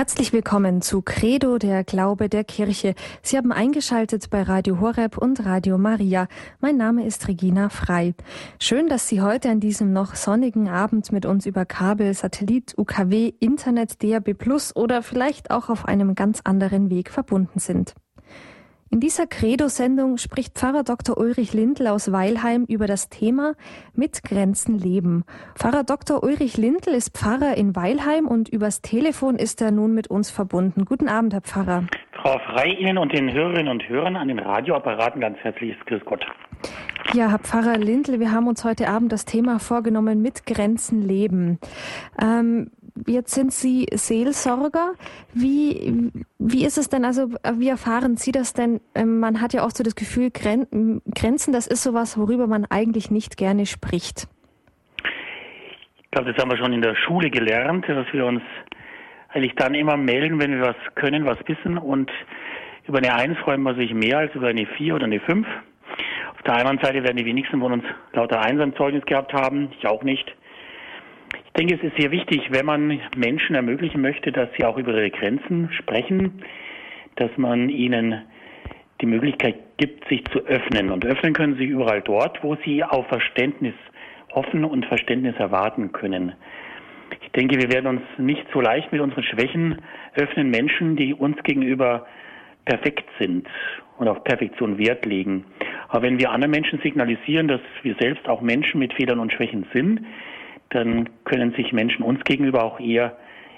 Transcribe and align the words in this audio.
Herzlich 0.00 0.32
willkommen 0.32 0.80
zu 0.80 1.02
Credo, 1.02 1.58
der 1.58 1.84
Glaube 1.84 2.30
der 2.30 2.42
Kirche. 2.42 2.94
Sie 3.20 3.36
haben 3.36 3.52
eingeschaltet 3.52 4.30
bei 4.30 4.40
Radio 4.40 4.80
Horeb 4.80 5.18
und 5.18 5.44
Radio 5.44 5.76
Maria. 5.76 6.26
Mein 6.58 6.78
Name 6.78 7.04
ist 7.04 7.28
Regina 7.28 7.68
Frei. 7.68 8.14
Schön, 8.58 8.88
dass 8.88 9.08
Sie 9.08 9.20
heute 9.20 9.50
an 9.50 9.60
diesem 9.60 9.92
noch 9.92 10.14
sonnigen 10.14 10.70
Abend 10.70 11.12
mit 11.12 11.26
uns 11.26 11.44
über 11.44 11.66
Kabel, 11.66 12.14
Satellit, 12.14 12.72
UKW, 12.78 13.34
Internet, 13.40 14.02
DAB 14.02 14.32
Plus 14.32 14.74
oder 14.74 15.02
vielleicht 15.02 15.50
auch 15.50 15.68
auf 15.68 15.84
einem 15.84 16.14
ganz 16.14 16.40
anderen 16.44 16.88
Weg 16.88 17.10
verbunden 17.10 17.58
sind. 17.58 17.94
In 18.92 18.98
dieser 18.98 19.28
Credo-Sendung 19.28 20.16
spricht 20.16 20.58
Pfarrer 20.58 20.82
Dr. 20.82 21.16
Ulrich 21.16 21.52
Lindl 21.52 21.86
aus 21.86 22.10
Weilheim 22.10 22.64
über 22.64 22.88
das 22.88 23.08
Thema 23.08 23.54
Mit 23.94 24.24
Grenzen 24.24 24.76
leben. 24.76 25.22
Pfarrer 25.54 25.84
Dr. 25.84 26.24
Ulrich 26.24 26.56
Lindl 26.56 26.90
ist 26.90 27.16
Pfarrer 27.16 27.56
in 27.56 27.76
Weilheim 27.76 28.26
und 28.26 28.48
übers 28.48 28.82
Telefon 28.82 29.36
ist 29.36 29.62
er 29.62 29.70
nun 29.70 29.94
mit 29.94 30.08
uns 30.08 30.32
verbunden. 30.32 30.86
Guten 30.86 31.08
Abend, 31.08 31.34
Herr 31.34 31.40
Pfarrer. 31.40 31.86
Frau 32.20 32.40
Frei, 32.40 32.70
Ihnen 32.80 32.98
und 32.98 33.12
den 33.12 33.32
Hörerinnen 33.32 33.68
und 33.68 33.88
Hörern 33.88 34.16
an 34.16 34.26
den 34.26 34.40
Radioapparaten 34.40 35.20
ganz 35.20 35.38
herzliches 35.38 35.78
Grüß 35.86 36.04
Gott. 36.04 36.26
Ja, 37.14 37.30
Herr 37.30 37.38
Pfarrer 37.38 37.78
Lindl, 37.78 38.18
wir 38.18 38.32
haben 38.32 38.48
uns 38.48 38.64
heute 38.64 38.88
Abend 38.88 39.12
das 39.12 39.24
Thema 39.24 39.60
vorgenommen, 39.60 40.20
mit 40.20 40.46
Grenzen 40.46 41.00
leben. 41.00 41.60
Ähm, 42.20 42.72
Jetzt 43.06 43.34
sind 43.34 43.52
Sie 43.52 43.86
Seelsorger. 43.92 44.92
Wie, 45.32 46.10
wie 46.38 46.64
ist 46.64 46.78
es 46.78 46.88
denn, 46.88 47.04
also 47.04 47.28
wie 47.54 47.68
erfahren 47.68 48.16
Sie 48.16 48.32
das 48.32 48.52
denn? 48.52 48.80
Ähm, 48.94 49.20
man 49.20 49.40
hat 49.40 49.52
ja 49.52 49.64
oft 49.64 49.76
so 49.76 49.84
das 49.84 49.94
Gefühl, 49.94 50.30
Grenzen, 50.30 51.52
das 51.52 51.66
ist 51.66 51.82
sowas, 51.82 52.18
worüber 52.18 52.46
man 52.46 52.66
eigentlich 52.66 53.10
nicht 53.10 53.36
gerne 53.36 53.66
spricht. 53.66 54.28
Ich 56.02 56.10
glaube, 56.10 56.32
das 56.32 56.42
haben 56.42 56.50
wir 56.50 56.58
schon 56.58 56.72
in 56.72 56.82
der 56.82 56.96
Schule 56.96 57.30
gelernt, 57.30 57.88
dass 57.88 58.06
wir 58.12 58.26
uns 58.26 58.42
eigentlich 59.28 59.54
dann 59.54 59.74
immer 59.74 59.96
melden, 59.96 60.40
wenn 60.40 60.50
wir 60.50 60.62
was 60.62 60.94
können, 60.96 61.24
was 61.24 61.38
wissen. 61.46 61.78
Und 61.78 62.10
über 62.86 62.98
eine 62.98 63.14
Eins 63.14 63.38
freuen 63.38 63.62
wir 63.62 63.74
sich 63.74 63.94
mehr 63.94 64.18
als 64.18 64.34
über 64.34 64.48
eine 64.48 64.66
Vier 64.66 64.96
oder 64.96 65.04
eine 65.04 65.20
Fünf. 65.20 65.46
Auf 66.34 66.42
der 66.42 66.54
anderen 66.54 66.78
Seite 66.78 67.04
werden 67.04 67.16
die 67.16 67.26
wenigsten 67.26 67.60
von 67.60 67.72
uns 67.72 67.84
lauter 68.12 68.40
Eins 68.40 68.60
am 68.60 68.74
Zeugnis 68.74 69.04
gehabt 69.04 69.32
haben, 69.32 69.70
ich 69.78 69.86
auch 69.86 70.02
nicht. 70.02 70.34
Ich 71.52 71.66
denke, 71.66 71.74
es 71.74 71.82
ist 71.82 72.00
sehr 72.00 72.10
wichtig, 72.12 72.42
wenn 72.50 72.64
man 72.64 73.00
Menschen 73.16 73.56
ermöglichen 73.56 74.00
möchte, 74.00 74.30
dass 74.30 74.48
sie 74.56 74.64
auch 74.64 74.78
über 74.78 74.92
ihre 74.92 75.10
Grenzen 75.10 75.68
sprechen, 75.72 76.42
dass 77.16 77.30
man 77.36 77.68
ihnen 77.68 78.22
die 79.00 79.06
Möglichkeit 79.06 79.56
gibt, 79.76 80.08
sich 80.08 80.24
zu 80.26 80.46
öffnen. 80.46 80.90
Und 80.90 81.04
öffnen 81.04 81.32
können 81.32 81.56
sie 81.56 81.64
überall 81.64 82.02
dort, 82.02 82.42
wo 82.44 82.56
sie 82.64 82.84
auf 82.84 83.06
Verständnis 83.08 83.74
hoffen 84.32 84.64
und 84.64 84.86
Verständnis 84.86 85.34
erwarten 85.36 85.90
können. 85.90 86.32
Ich 87.22 87.32
denke, 87.32 87.60
wir 87.60 87.72
werden 87.72 87.86
uns 87.86 88.02
nicht 88.16 88.46
so 88.52 88.60
leicht 88.60 88.92
mit 88.92 89.00
unseren 89.00 89.24
Schwächen 89.24 89.82
öffnen, 90.14 90.50
Menschen, 90.50 90.96
die 90.96 91.12
uns 91.12 91.36
gegenüber 91.42 92.06
perfekt 92.64 93.08
sind 93.18 93.48
und 93.98 94.06
auf 94.06 94.22
Perfektion 94.22 94.78
Wert 94.78 95.04
legen. 95.04 95.44
Aber 95.88 96.02
wenn 96.02 96.20
wir 96.20 96.30
anderen 96.30 96.52
Menschen 96.52 96.80
signalisieren, 96.80 97.48
dass 97.48 97.60
wir 97.82 97.96
selbst 98.00 98.28
auch 98.28 98.40
Menschen 98.40 98.78
mit 98.78 98.94
Fehlern 98.94 99.18
und 99.18 99.32
Schwächen 99.32 99.66
sind, 99.72 100.00
dann 100.70 101.08
können 101.24 101.52
sich 101.52 101.72
Menschen 101.72 102.04
uns 102.04 102.22
gegenüber 102.24 102.64
auch 102.64 102.80
eher 102.80 103.16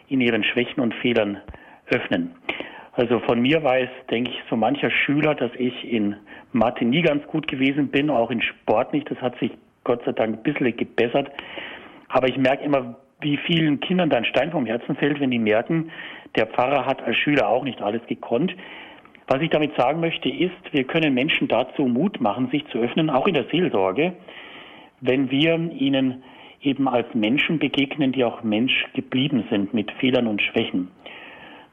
in 0.08 0.20
ihren 0.20 0.44
Schwächen 0.44 0.80
und 0.80 0.94
Fehlern 0.94 1.38
öffnen. 1.86 2.34
Also 2.92 3.20
von 3.20 3.40
mir 3.40 3.62
weiß, 3.62 3.88
denke 4.10 4.30
ich, 4.30 4.38
so 4.50 4.56
mancher 4.56 4.90
Schüler, 4.90 5.34
dass 5.34 5.50
ich 5.56 5.90
in 5.90 6.16
Mathe 6.52 6.84
nie 6.84 7.00
ganz 7.00 7.26
gut 7.26 7.48
gewesen 7.48 7.88
bin, 7.88 8.10
auch 8.10 8.30
in 8.30 8.42
Sport 8.42 8.92
nicht. 8.92 9.10
Das 9.10 9.18
hat 9.22 9.38
sich 9.38 9.52
Gott 9.84 10.02
sei 10.04 10.12
Dank 10.12 10.36
ein 10.36 10.42
bisschen 10.42 10.76
gebessert. 10.76 11.30
Aber 12.08 12.28
ich 12.28 12.36
merke 12.36 12.64
immer, 12.64 12.96
wie 13.20 13.38
vielen 13.38 13.80
Kindern 13.80 14.10
da 14.10 14.18
ein 14.18 14.24
Stein 14.26 14.50
vom 14.50 14.66
Herzen 14.66 14.96
fällt, 14.96 15.20
wenn 15.20 15.30
die 15.30 15.38
merken, 15.38 15.90
der 16.36 16.46
Pfarrer 16.46 16.84
hat 16.84 17.02
als 17.02 17.16
Schüler 17.16 17.48
auch 17.48 17.64
nicht 17.64 17.80
alles 17.80 18.02
gekonnt. 18.06 18.54
Was 19.28 19.40
ich 19.40 19.50
damit 19.50 19.74
sagen 19.76 20.00
möchte, 20.00 20.28
ist, 20.28 20.52
wir 20.72 20.84
können 20.84 21.14
Menschen 21.14 21.48
dazu 21.48 21.86
Mut 21.86 22.20
machen, 22.20 22.50
sich 22.50 22.66
zu 22.66 22.78
öffnen, 22.78 23.08
auch 23.08 23.26
in 23.26 23.34
der 23.34 23.46
Seelsorge, 23.50 24.12
wenn 25.00 25.30
wir 25.30 25.54
ihnen 25.54 26.22
eben 26.62 26.88
als 26.88 27.06
Menschen 27.14 27.58
begegnen, 27.58 28.12
die 28.12 28.24
auch 28.24 28.42
Mensch 28.42 28.86
geblieben 28.94 29.44
sind 29.50 29.74
mit 29.74 29.90
Fehlern 29.92 30.26
und 30.26 30.40
Schwächen. 30.40 30.88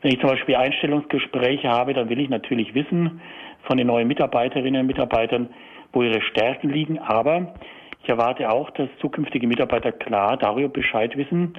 Wenn 0.01 0.11
ich 0.11 0.19
zum 0.19 0.29
Beispiel 0.29 0.55
Einstellungsgespräche 0.55 1.69
habe, 1.69 1.93
dann 1.93 2.09
will 2.09 2.19
ich 2.19 2.29
natürlich 2.29 2.73
wissen 2.73 3.21
von 3.63 3.77
den 3.77 3.87
neuen 3.87 4.07
Mitarbeiterinnen 4.07 4.81
und 4.81 4.87
Mitarbeitern, 4.87 5.49
wo 5.91 6.03
ihre 6.03 6.21
Stärken 6.21 6.69
liegen. 6.69 6.99
Aber 6.99 7.53
ich 8.01 8.09
erwarte 8.09 8.49
auch, 8.49 8.69
dass 8.71 8.89
zukünftige 8.99 9.47
Mitarbeiter 9.47 9.91
klar 9.91 10.37
darüber 10.37 10.69
Bescheid 10.69 11.15
wissen, 11.17 11.53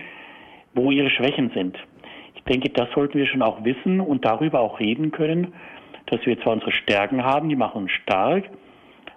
wo 0.74 0.90
ihre 0.90 1.10
Schwächen 1.10 1.50
sind. 1.54 1.76
Ich 2.34 2.42
denke, 2.44 2.70
das 2.70 2.90
sollten 2.94 3.18
wir 3.18 3.26
schon 3.26 3.42
auch 3.42 3.62
wissen 3.64 4.00
und 4.00 4.24
darüber 4.24 4.60
auch 4.60 4.80
reden 4.80 5.10
können, 5.10 5.52
dass 6.06 6.24
wir 6.24 6.40
zwar 6.40 6.54
unsere 6.54 6.72
Stärken 6.72 7.22
haben, 7.22 7.48
die 7.48 7.56
machen 7.56 7.82
uns 7.82 7.92
stark, 7.92 8.44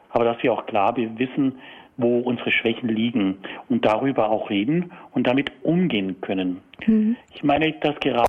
aber 0.10 0.26
dass 0.26 0.44
wir 0.44 0.52
auch 0.52 0.66
klar 0.66 0.96
wissen, 0.98 1.60
wo 1.98 2.20
unsere 2.20 2.52
Schwächen 2.52 2.90
liegen 2.90 3.38
und 3.70 3.86
darüber 3.86 4.30
auch 4.30 4.50
reden 4.50 4.92
und 5.12 5.28
damit 5.28 5.52
umgehen 5.62 6.22
können. 6.22 6.62
Mhm. 6.86 7.16
Ich 7.34 7.44
meine, 7.44 7.72
dass 7.74 8.00
gerade 8.00 8.28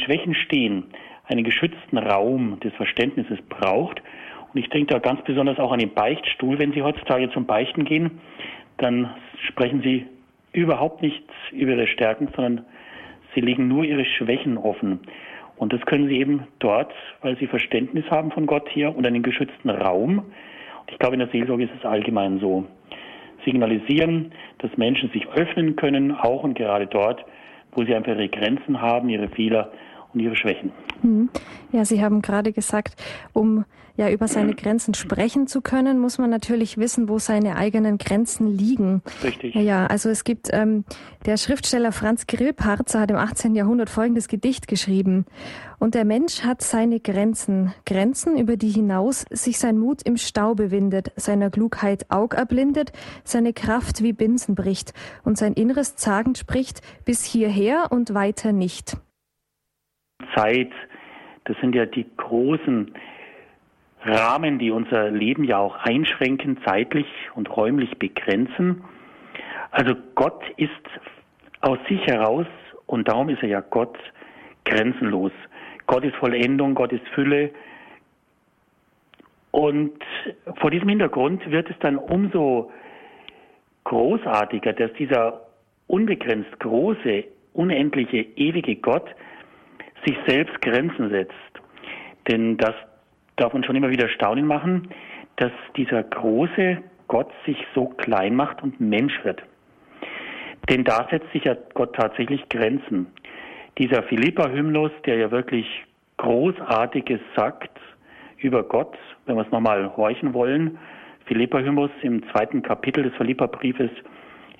Schwächen 0.00 0.34
stehen, 0.34 0.84
einen 1.26 1.44
geschützten 1.44 1.98
Raum 1.98 2.58
des 2.60 2.72
Verständnisses 2.74 3.38
braucht. 3.48 4.02
Und 4.52 4.60
ich 4.60 4.70
denke 4.70 4.94
da 4.94 4.98
ganz 4.98 5.22
besonders 5.24 5.58
auch 5.58 5.72
an 5.72 5.78
den 5.78 5.92
Beichtstuhl. 5.92 6.58
Wenn 6.58 6.72
Sie 6.72 6.82
heutzutage 6.82 7.30
zum 7.30 7.44
Beichten 7.44 7.84
gehen, 7.84 8.20
dann 8.78 9.14
sprechen 9.48 9.82
Sie 9.82 10.06
überhaupt 10.52 11.02
nichts 11.02 11.30
über 11.52 11.72
Ihre 11.72 11.86
Stärken, 11.86 12.28
sondern 12.34 12.64
Sie 13.34 13.40
legen 13.40 13.68
nur 13.68 13.84
Ihre 13.84 14.06
Schwächen 14.06 14.56
offen. 14.56 15.00
Und 15.56 15.72
das 15.72 15.80
können 15.82 16.08
Sie 16.08 16.18
eben 16.18 16.46
dort, 16.60 16.94
weil 17.20 17.36
Sie 17.36 17.46
Verständnis 17.46 18.04
haben 18.10 18.30
von 18.30 18.46
Gott 18.46 18.68
hier 18.70 18.96
und 18.96 19.06
einen 19.06 19.22
geschützten 19.22 19.68
Raum, 19.68 20.24
ich 20.90 20.98
glaube, 20.98 21.14
in 21.14 21.20
der 21.20 21.28
Seelsorge 21.28 21.64
ist 21.64 21.72
es 21.78 21.84
allgemein 21.84 22.40
so. 22.40 22.64
Signalisieren, 23.44 24.32
dass 24.58 24.76
Menschen 24.76 25.10
sich 25.10 25.26
öffnen 25.28 25.76
können, 25.76 26.12
auch 26.12 26.42
und 26.42 26.54
gerade 26.54 26.86
dort, 26.86 27.24
wo 27.72 27.84
sie 27.84 27.94
einfach 27.94 28.12
ihre 28.12 28.28
Grenzen 28.28 28.80
haben, 28.80 29.08
ihre 29.08 29.28
Fehler 29.28 29.70
und 30.14 30.20
ihre 30.20 30.36
Schwächen. 30.36 30.72
Mhm. 31.02 31.28
Ja, 31.72 31.84
Sie 31.84 32.02
haben 32.02 32.22
gerade 32.22 32.52
gesagt, 32.52 33.00
um 33.32 33.64
ja 33.98 34.08
über 34.10 34.28
seine 34.28 34.54
Grenzen 34.54 34.94
sprechen 34.94 35.48
zu 35.48 35.60
können, 35.60 35.98
muss 35.98 36.18
man 36.18 36.30
natürlich 36.30 36.78
wissen, 36.78 37.08
wo 37.08 37.18
seine 37.18 37.56
eigenen 37.56 37.98
Grenzen 37.98 38.46
liegen. 38.46 39.02
Richtig. 39.24 39.56
Ja, 39.56 39.86
also 39.86 40.08
es 40.08 40.22
gibt 40.22 40.48
ähm, 40.52 40.84
der 41.26 41.36
Schriftsteller 41.36 41.90
Franz 41.90 42.28
Grillparzer 42.28 43.00
hat 43.00 43.10
im 43.10 43.16
18. 43.16 43.56
Jahrhundert 43.56 43.90
folgendes 43.90 44.28
Gedicht 44.28 44.68
geschrieben: 44.68 45.26
Und 45.80 45.96
der 45.96 46.04
Mensch 46.04 46.44
hat 46.44 46.62
seine 46.62 47.00
Grenzen, 47.00 47.74
Grenzen, 47.84 48.38
über 48.38 48.56
die 48.56 48.70
hinaus 48.70 49.24
sich 49.30 49.58
sein 49.58 49.78
Mut 49.78 50.02
im 50.04 50.16
Staube 50.16 50.70
windet, 50.70 51.10
seiner 51.16 51.50
Klugheit 51.50 52.08
Aug 52.08 52.36
erblindet, 52.36 52.92
seine 53.24 53.52
Kraft 53.52 54.00
wie 54.02 54.12
Binsen 54.12 54.54
bricht 54.54 54.94
und 55.24 55.36
sein 55.36 55.54
Inneres 55.54 55.96
zagend 55.96 56.38
spricht 56.38 56.82
bis 57.04 57.24
hierher 57.24 57.88
und 57.90 58.14
weiter 58.14 58.52
nicht. 58.52 58.96
Zeit, 60.34 60.70
das 61.44 61.56
sind 61.60 61.74
ja 61.74 61.86
die 61.86 62.06
großen 62.16 62.92
Rahmen, 64.02 64.58
die 64.58 64.70
unser 64.70 65.10
Leben 65.10 65.44
ja 65.44 65.58
auch 65.58 65.76
einschränken, 65.76 66.58
zeitlich 66.64 67.06
und 67.34 67.54
räumlich 67.56 67.98
begrenzen. 67.98 68.84
Also 69.70 69.94
Gott 70.14 70.42
ist 70.56 70.70
aus 71.60 71.78
sich 71.88 72.00
heraus, 72.06 72.46
und 72.86 73.08
darum 73.08 73.28
ist 73.28 73.42
er 73.42 73.48
ja 73.48 73.60
Gott, 73.60 73.98
grenzenlos. 74.64 75.32
Gott 75.86 76.04
ist 76.04 76.16
Vollendung, 76.16 76.74
Gott 76.74 76.92
ist 76.92 77.06
Fülle. 77.08 77.50
Und 79.50 79.98
vor 80.56 80.70
diesem 80.70 80.88
Hintergrund 80.88 81.50
wird 81.50 81.68
es 81.70 81.78
dann 81.80 81.96
umso 81.96 82.70
großartiger, 83.84 84.74
dass 84.74 84.92
dieser 84.94 85.46
unbegrenzt 85.86 86.60
große, 86.60 87.24
unendliche, 87.54 88.18
ewige 88.36 88.76
Gott 88.76 89.06
sich 90.04 90.16
selbst 90.26 90.60
Grenzen 90.62 91.10
setzt. 91.10 91.34
Denn 92.28 92.56
das 92.56 92.74
darf 93.36 93.54
uns 93.54 93.66
schon 93.66 93.76
immer 93.76 93.90
wieder 93.90 94.08
staunen 94.08 94.46
machen, 94.46 94.88
dass 95.36 95.52
dieser 95.76 96.02
große 96.02 96.78
Gott 97.06 97.30
sich 97.46 97.56
so 97.74 97.86
klein 97.86 98.34
macht 98.34 98.62
und 98.62 98.80
Mensch 98.80 99.24
wird. 99.24 99.42
Denn 100.68 100.84
da 100.84 101.08
setzt 101.10 101.32
sich 101.32 101.44
ja 101.44 101.56
Gott 101.74 101.94
tatsächlich 101.94 102.46
Grenzen. 102.50 103.06
Dieser 103.78 104.02
Philippa-Hymnus, 104.02 104.90
der 105.06 105.16
ja 105.16 105.30
wirklich 105.30 105.66
Großartiges 106.18 107.20
sagt 107.36 107.70
über 108.38 108.62
Gott, 108.62 108.96
wenn 109.26 109.36
wir 109.36 109.42
es 109.42 109.50
nochmal 109.50 109.96
horchen 109.96 110.34
wollen, 110.34 110.78
Philippa-Hymnus 111.26 111.90
im 112.02 112.28
zweiten 112.30 112.62
Kapitel 112.62 113.04
des 113.04 113.14
Philippa-Briefes 113.14 113.90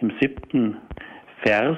im 0.00 0.12
siebten 0.20 0.76
Vers, 1.43 1.76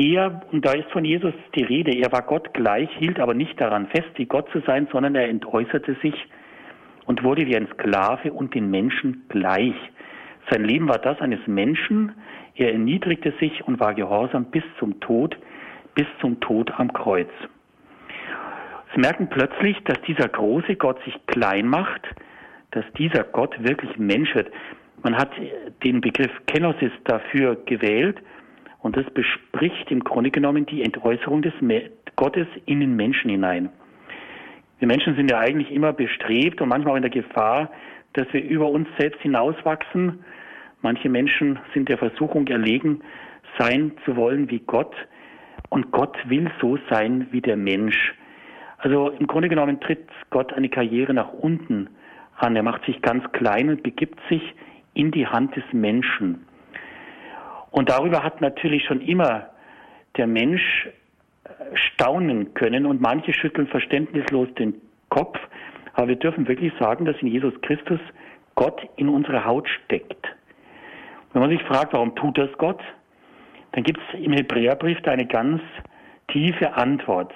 er, 0.00 0.40
und 0.50 0.64
da 0.64 0.72
ist 0.72 0.90
von 0.90 1.04
Jesus 1.04 1.34
die 1.54 1.62
Rede, 1.62 1.92
er 1.94 2.10
war 2.10 2.22
Gott 2.22 2.54
gleich, 2.54 2.88
hielt 2.98 3.20
aber 3.20 3.34
nicht 3.34 3.60
daran 3.60 3.86
fest, 3.88 4.08
wie 4.16 4.24
Gott 4.24 4.50
zu 4.50 4.60
sein, 4.60 4.88
sondern 4.90 5.14
er 5.14 5.28
entäußerte 5.28 5.94
sich 6.02 6.14
und 7.04 7.22
wurde 7.22 7.46
wie 7.46 7.56
ein 7.56 7.68
Sklave 7.74 8.32
und 8.32 8.54
den 8.54 8.70
Menschen 8.70 9.24
gleich. 9.28 9.74
Sein 10.50 10.64
Leben 10.64 10.88
war 10.88 10.98
das 10.98 11.20
eines 11.20 11.46
Menschen, 11.46 12.12
er 12.54 12.72
erniedrigte 12.72 13.32
sich 13.40 13.66
und 13.66 13.78
war 13.78 13.94
gehorsam 13.94 14.46
bis 14.46 14.64
zum 14.78 15.00
Tod, 15.00 15.36
bis 15.94 16.06
zum 16.20 16.40
Tod 16.40 16.72
am 16.78 16.92
Kreuz. 16.92 17.30
Sie 18.94 19.00
merken 19.00 19.28
plötzlich, 19.28 19.76
dass 19.84 20.00
dieser 20.02 20.28
große 20.28 20.76
Gott 20.76 21.02
sich 21.04 21.14
klein 21.26 21.66
macht, 21.66 22.02
dass 22.70 22.84
dieser 22.96 23.24
Gott 23.24 23.54
wirklich 23.62 23.96
Mensch 23.98 24.34
wird. 24.34 24.50
Man 25.02 25.16
hat 25.16 25.30
den 25.84 26.00
Begriff 26.00 26.32
Kenosis 26.46 26.92
dafür 27.04 27.56
gewählt 27.66 28.20
und 28.82 28.96
das 28.96 29.04
bespricht 29.10 29.90
im 29.90 30.04
Grunde 30.04 30.30
genommen 30.30 30.66
die 30.66 30.82
Entäußerung 30.82 31.42
des 31.42 31.52
Gottes 32.16 32.46
in 32.66 32.80
den 32.80 32.96
Menschen 32.96 33.30
hinein. 33.30 33.70
Wir 34.78 34.88
Menschen 34.88 35.14
sind 35.14 35.30
ja 35.30 35.38
eigentlich 35.38 35.70
immer 35.70 35.92
bestrebt 35.92 36.60
und 36.60 36.68
manchmal 36.68 36.94
auch 36.94 36.96
in 36.96 37.02
der 37.02 37.10
Gefahr, 37.10 37.70
dass 38.14 38.26
wir 38.32 38.42
über 38.42 38.68
uns 38.68 38.88
selbst 38.98 39.20
hinauswachsen. 39.20 40.24
Manche 40.82 41.08
Menschen 41.08 41.58
sind 41.74 41.88
der 41.88 41.98
Versuchung 41.98 42.46
erlegen, 42.46 43.02
sein 43.58 43.92
zu 44.04 44.16
wollen 44.16 44.50
wie 44.50 44.60
Gott. 44.60 44.94
Und 45.68 45.92
Gott 45.92 46.16
will 46.28 46.50
so 46.60 46.78
sein 46.88 47.26
wie 47.30 47.42
der 47.42 47.56
Mensch. 47.56 48.14
Also 48.78 49.10
im 49.10 49.26
Grunde 49.26 49.50
genommen 49.50 49.80
tritt 49.80 50.08
Gott 50.30 50.52
eine 50.54 50.70
Karriere 50.70 51.12
nach 51.12 51.32
unten 51.32 51.90
an. 52.36 52.56
Er 52.56 52.62
macht 52.62 52.84
sich 52.86 53.02
ganz 53.02 53.30
klein 53.32 53.68
und 53.68 53.82
begibt 53.82 54.18
sich 54.30 54.42
in 54.94 55.10
die 55.10 55.26
Hand 55.26 55.54
des 55.54 55.64
Menschen. 55.72 56.46
Und 57.70 57.88
darüber 57.88 58.22
hat 58.22 58.40
natürlich 58.40 58.84
schon 58.84 59.00
immer 59.00 59.50
der 60.16 60.26
Mensch 60.26 60.88
äh, 61.44 61.50
staunen 61.74 62.54
können 62.54 62.86
und 62.86 63.00
manche 63.00 63.32
schütteln 63.32 63.68
verständnislos 63.68 64.48
den 64.54 64.74
Kopf. 65.08 65.38
Aber 65.94 66.08
wir 66.08 66.16
dürfen 66.16 66.48
wirklich 66.48 66.72
sagen, 66.78 67.04
dass 67.04 67.16
in 67.20 67.28
Jesus 67.28 67.54
Christus 67.62 68.00
Gott 68.54 68.80
in 68.96 69.08
unserer 69.08 69.44
Haut 69.44 69.68
steckt. 69.68 70.26
Wenn 71.32 71.42
man 71.42 71.50
sich 71.50 71.62
fragt, 71.62 71.92
warum 71.92 72.14
tut 72.16 72.36
das 72.38 72.50
Gott, 72.58 72.80
dann 73.72 73.84
gibt 73.84 74.00
es 74.00 74.20
im 74.20 74.32
Hebräerbrief 74.32 75.00
da 75.02 75.12
eine 75.12 75.26
ganz 75.26 75.62
tiefe 76.28 76.74
Antwort. 76.74 77.32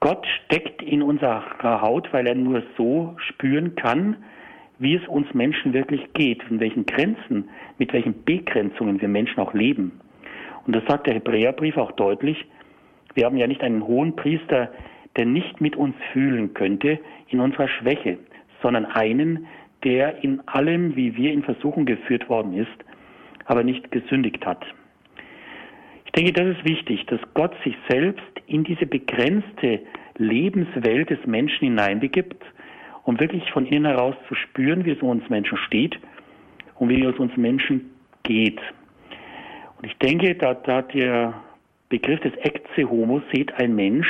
Gott 0.00 0.26
steckt 0.44 0.82
in 0.82 1.02
unserer 1.02 1.80
Haut, 1.82 2.12
weil 2.12 2.26
er 2.26 2.34
nur 2.34 2.62
so 2.76 3.16
spüren 3.18 3.74
kann, 3.74 4.16
wie 4.78 4.94
es 4.94 5.06
uns 5.08 5.32
Menschen 5.34 5.72
wirklich 5.72 6.12
geht, 6.14 6.42
in 6.50 6.60
welchen 6.60 6.86
Grenzen, 6.86 7.48
mit 7.78 7.92
welchen 7.92 8.24
Begrenzungen 8.24 9.00
wir 9.00 9.08
Menschen 9.08 9.40
auch 9.40 9.54
leben. 9.54 10.00
Und 10.66 10.76
das 10.76 10.84
sagt 10.86 11.06
der 11.06 11.14
Hebräerbrief 11.14 11.76
auch 11.76 11.92
deutlich. 11.92 12.44
Wir 13.14 13.26
haben 13.26 13.36
ja 13.36 13.46
nicht 13.46 13.62
einen 13.62 13.86
hohen 13.86 14.14
Priester, 14.14 14.70
der 15.16 15.26
nicht 15.26 15.60
mit 15.60 15.76
uns 15.76 15.96
fühlen 16.12 16.54
könnte 16.54 17.00
in 17.28 17.40
unserer 17.40 17.68
Schwäche, 17.68 18.18
sondern 18.62 18.84
einen, 18.86 19.46
der 19.84 20.22
in 20.22 20.40
allem, 20.46 20.94
wie 20.96 21.16
wir 21.16 21.32
in 21.32 21.42
Versuchung 21.42 21.86
geführt 21.86 22.28
worden 22.28 22.54
ist, 22.54 22.68
aber 23.46 23.64
nicht 23.64 23.90
gesündigt 23.90 24.44
hat. 24.44 24.64
Ich 26.04 26.12
denke, 26.12 26.32
das 26.32 26.56
ist 26.56 26.64
wichtig, 26.64 27.06
dass 27.06 27.20
Gott 27.34 27.54
sich 27.64 27.76
selbst 27.88 28.22
in 28.46 28.64
diese 28.64 28.86
begrenzte 28.86 29.80
Lebenswelt 30.16 31.10
des 31.10 31.24
Menschen 31.26 31.68
hineinbegibt 31.68 32.42
um 33.08 33.18
wirklich 33.18 33.50
von 33.52 33.64
innen 33.64 33.86
heraus 33.86 34.14
zu 34.28 34.34
spüren, 34.34 34.84
wie 34.84 34.90
es 34.90 35.00
uns 35.00 35.26
Menschen 35.30 35.56
steht 35.56 35.98
und 36.74 36.90
wie 36.90 37.02
es 37.02 37.18
uns 37.18 37.34
Menschen 37.38 37.88
geht. 38.22 38.60
Und 39.78 39.86
ich 39.86 39.96
denke, 39.96 40.34
da, 40.34 40.52
da 40.52 40.82
der 40.82 41.32
Begriff 41.88 42.20
des 42.20 42.34
Ecce 42.34 42.84
Homo, 42.84 43.22
seht 43.32 43.54
ein 43.54 43.74
Mensch, 43.74 44.06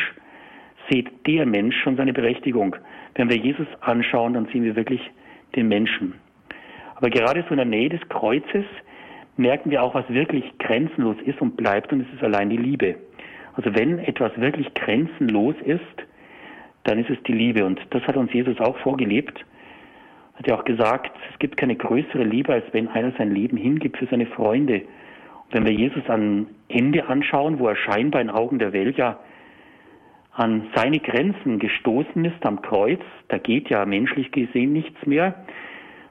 seht 0.91 1.07
der 1.29 1.47
Mensch 1.47 1.77
schon 1.81 1.97
seine 1.97 2.13
Berechtigung. 2.13 2.75
Wenn 3.15 3.31
wir 3.31 3.37
Jesus 3.37 3.69
anschauen, 3.83 4.33
dann 4.33 4.47
sehen 4.47 4.65
wir 4.65 4.75
wirklich 4.75 5.01
den 5.55 5.69
Menschen. 5.69 6.15
Aber 6.97 7.09
gerade 7.09 7.45
so 7.45 7.51
in 7.51 7.59
der 7.59 7.67
Nähe 7.67 7.91
des 7.91 8.01
Kreuzes 8.09 8.65
merken 9.37 9.71
wir 9.71 9.81
auch, 9.85 9.95
was 9.95 10.09
wirklich 10.09 10.45
grenzenlos 10.59 11.19
ist 11.25 11.41
und 11.41 11.57
bleibt, 11.57 11.93
und 11.93 12.01
es 12.01 12.13
ist 12.17 12.25
allein 12.25 12.51
die 12.51 12.57
Liebe. 12.57 12.97
Also 13.55 13.73
wenn 13.77 14.01
etwas 14.01 14.33
wirklich 14.41 14.75
grenzenlos 14.75 15.55
ist, 15.65 16.08
dann 16.85 16.99
ist 16.99 17.11
es 17.11 17.23
die 17.25 17.33
Liebe. 17.33 17.65
Und 17.65 17.81
das 17.91 18.03
hat 18.05 18.17
uns 18.17 18.33
Jesus 18.33 18.59
auch 18.61 18.79
vorgelebt. 18.79 19.45
Hat 20.35 20.47
ja 20.47 20.59
auch 20.59 20.65
gesagt, 20.65 21.11
es 21.33 21.39
gibt 21.39 21.57
keine 21.57 21.77
größere 21.77 22.25
Liebe, 22.25 22.53
als 22.53 22.65
wenn 22.73 22.89
einer 22.89 23.13
sein 23.19 23.35
Leben 23.35 23.57
hingibt 23.57 23.99
für 23.99 24.07
seine 24.07 24.27
Freunde. 24.27 24.83
Und 25.47 25.55
wenn 25.55 25.65
wir 25.65 25.73
Jesus 25.73 26.03
am 26.09 26.47
Ende 26.69 27.07
anschauen, 27.07 27.59
wo 27.59 27.69
er 27.69 27.77
scheinbar 27.77 28.21
in 28.21 28.31
Augen 28.31 28.59
der 28.59 28.73
Welt 28.73 28.97
ja 28.97 29.19
an 30.33 30.69
seine 30.75 31.01
Grenzen 31.01 31.59
gestoßen 31.59 32.25
ist 32.25 32.47
am 32.47 32.63
Kreuz, 32.63 33.01
da 33.27 33.39
geht 33.39 33.71
ja 33.71 33.85
menschlich 33.85 34.31
gesehen 34.31 34.73
nichts 34.73 35.05
mehr, 35.05 35.35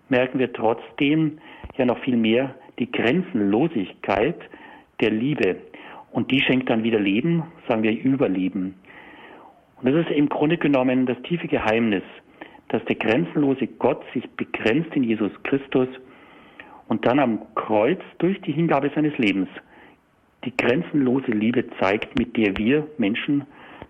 merken 0.10 0.38
wir 0.38 0.52
trotzdem 0.52 1.38
ja 1.78 1.86
noch 1.86 2.00
viel 2.00 2.18
mehr 2.18 2.54
die 2.78 2.92
Grenzenlosigkeit 2.92 4.38
der 5.00 5.12
Liebe. 5.12 5.58
Und 6.12 6.32
die 6.32 6.42
schenkt 6.42 6.70
dann 6.70 6.84
wieder 6.84 7.00
Leben, 7.00 7.44
sagen 7.68 7.84
wir 7.84 7.92
Überleben. 7.92 8.76
Und 9.82 9.92
das 9.92 10.06
ist 10.06 10.12
im 10.12 10.30
Grunde 10.30 10.58
genommen 10.58 11.06
das 11.06 11.22
tiefe 11.24 11.48
Geheimnis, 11.48 12.04
dass 12.70 12.84
der 12.86 12.96
grenzenlose 12.96 13.68
Gott 13.68 14.04
sich 14.14 14.30
begrenzt 14.32 14.96
in 14.96 15.04
Jesus 15.04 15.32
Christus 15.44 15.88
und 16.88 17.06
dann 17.06 17.20
am 17.20 17.40
Kreuz 17.56 18.00
durch 18.18 18.40
die 18.42 18.52
Hingabe 18.52 18.92
seines 18.96 19.18
Lebens 19.18 19.50
die 20.46 20.56
grenzenlose 20.56 21.32
Liebe 21.32 21.66
zeigt, 21.80 22.18
mit 22.18 22.38
der 22.38 22.56
wir 22.58 22.88
Menschen 22.98 23.46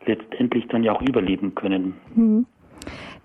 letztendlich 0.06 0.68
dann 0.68 0.84
ja 0.84 0.94
auch 0.94 1.02
überleben 1.02 1.54
können. 1.56 1.96
Mhm. 2.16 2.46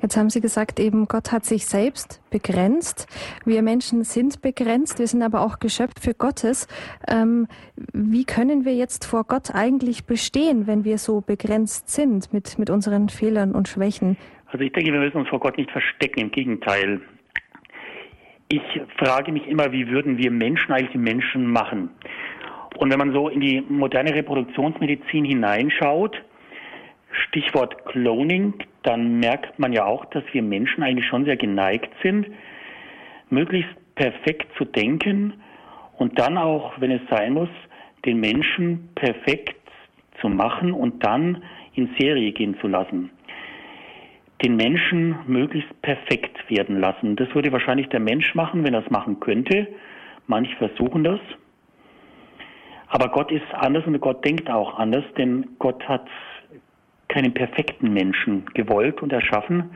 Jetzt 0.00 0.17
haben 0.17 0.31
Sie 0.31 0.41
gesagt, 0.41 0.81
eben 0.81 1.06
Gott 1.06 1.32
hat 1.32 1.44
sich 1.44 1.67
selbst 1.67 2.20
begrenzt. 2.31 3.06
Wir 3.44 3.62
Menschen 3.62 4.05
sind 4.05 4.43
begrenzt, 4.43 4.99
wir 4.99 5.06
sind 5.06 5.23
aber 5.23 5.41
auch 5.43 5.59
Geschöpfe 5.59 6.14
Gottes. 6.14 6.67
Ähm, 7.09 7.47
wie 7.93 8.25
können 8.25 8.64
wir 8.64 8.75
jetzt 8.75 9.05
vor 9.05 9.25
Gott 9.25 9.55
eigentlich 9.55 10.06
bestehen, 10.06 10.67
wenn 10.67 10.85
wir 10.85 10.99
so 10.99 11.20
begrenzt 11.20 11.88
sind 11.88 12.32
mit, 12.32 12.59
mit 12.59 12.70
unseren 12.70 13.09
Fehlern 13.09 13.53
und 13.53 13.69
Schwächen? 13.69 14.17
Also 14.47 14.64
ich 14.64 14.73
denke, 14.73 14.93
wir 14.93 15.00
müssen 15.00 15.19
uns 15.19 15.29
vor 15.29 15.41
Gott 15.41 15.56
nicht 15.56 15.70
verstecken, 15.70 16.20
im 16.20 16.31
Gegenteil. 16.31 17.00
Ich 18.49 18.62
frage 18.99 19.32
mich 19.32 19.47
immer, 19.47 19.73
wie 19.73 19.88
würden 19.88 20.19
wir 20.19 20.31
Menschen 20.31 20.73
eigentlich 20.73 20.94
Menschen 20.94 21.47
machen? 21.47 21.91
Und 22.76 22.91
wenn 22.91 22.99
man 22.99 23.12
so 23.12 23.29
in 23.29 23.41
die 23.41 23.62
moderne 23.67 24.15
Reproduktionsmedizin 24.15 25.25
hineinschaut, 25.25 26.20
Stichwort 27.29 27.85
Cloning, 27.87 28.55
dann 28.82 29.20
merkt 29.20 29.58
man 29.58 29.73
ja 29.73 29.84
auch, 29.84 30.05
dass 30.06 30.25
wir 30.32 30.43
Menschen 30.43 30.82
eigentlich 30.82 31.06
schon 31.06 31.25
sehr 31.25 31.37
geneigt 31.37 31.90
sind, 32.02 32.26
möglichst 33.31 33.70
perfekt 33.94 34.49
zu 34.56 34.64
denken 34.64 35.34
und 35.99 36.19
dann 36.19 36.37
auch, 36.37 36.81
wenn 36.81 36.90
es 36.90 37.02
sein 37.11 37.34
muss, 37.34 37.49
den 38.05 38.20
Menschen 38.20 38.90
perfekt 38.94 39.56
zu 40.20 40.29
machen 40.29 40.73
und 40.73 41.05
dann 41.05 41.43
in 41.75 41.94
Serie 41.98 42.32
gehen 42.32 42.56
zu 42.60 42.69
lassen. 42.69 43.10
Den 44.43 44.56
Menschen 44.56 45.17
möglichst 45.27 45.81
perfekt 45.82 46.51
werden 46.51 46.81
lassen. 46.81 47.17
Das 47.17 47.32
würde 47.34 47.53
wahrscheinlich 47.53 47.89
der 47.91 48.01
Mensch 48.01 48.34
machen, 48.34 48.65
wenn 48.65 48.74
er 48.74 48.84
es 48.84 48.91
machen 48.91 49.20
könnte. 49.20 49.69
Manche 50.27 50.56
versuchen 50.56 51.05
das. 51.05 51.20
Aber 52.89 53.08
Gott 53.08 53.31
ist 53.31 53.46
anders 53.55 53.86
und 53.86 53.98
Gott 54.01 54.24
denkt 54.24 54.51
auch 54.51 54.79
anders, 54.79 55.05
denn 55.17 55.51
Gott 55.58 55.89
hat 55.89 56.06
keinen 57.13 57.35
perfekten 57.35 57.93
Menschen 57.93 58.47
gewollt 58.55 59.03
und 59.03 59.13
erschaffen, 59.13 59.71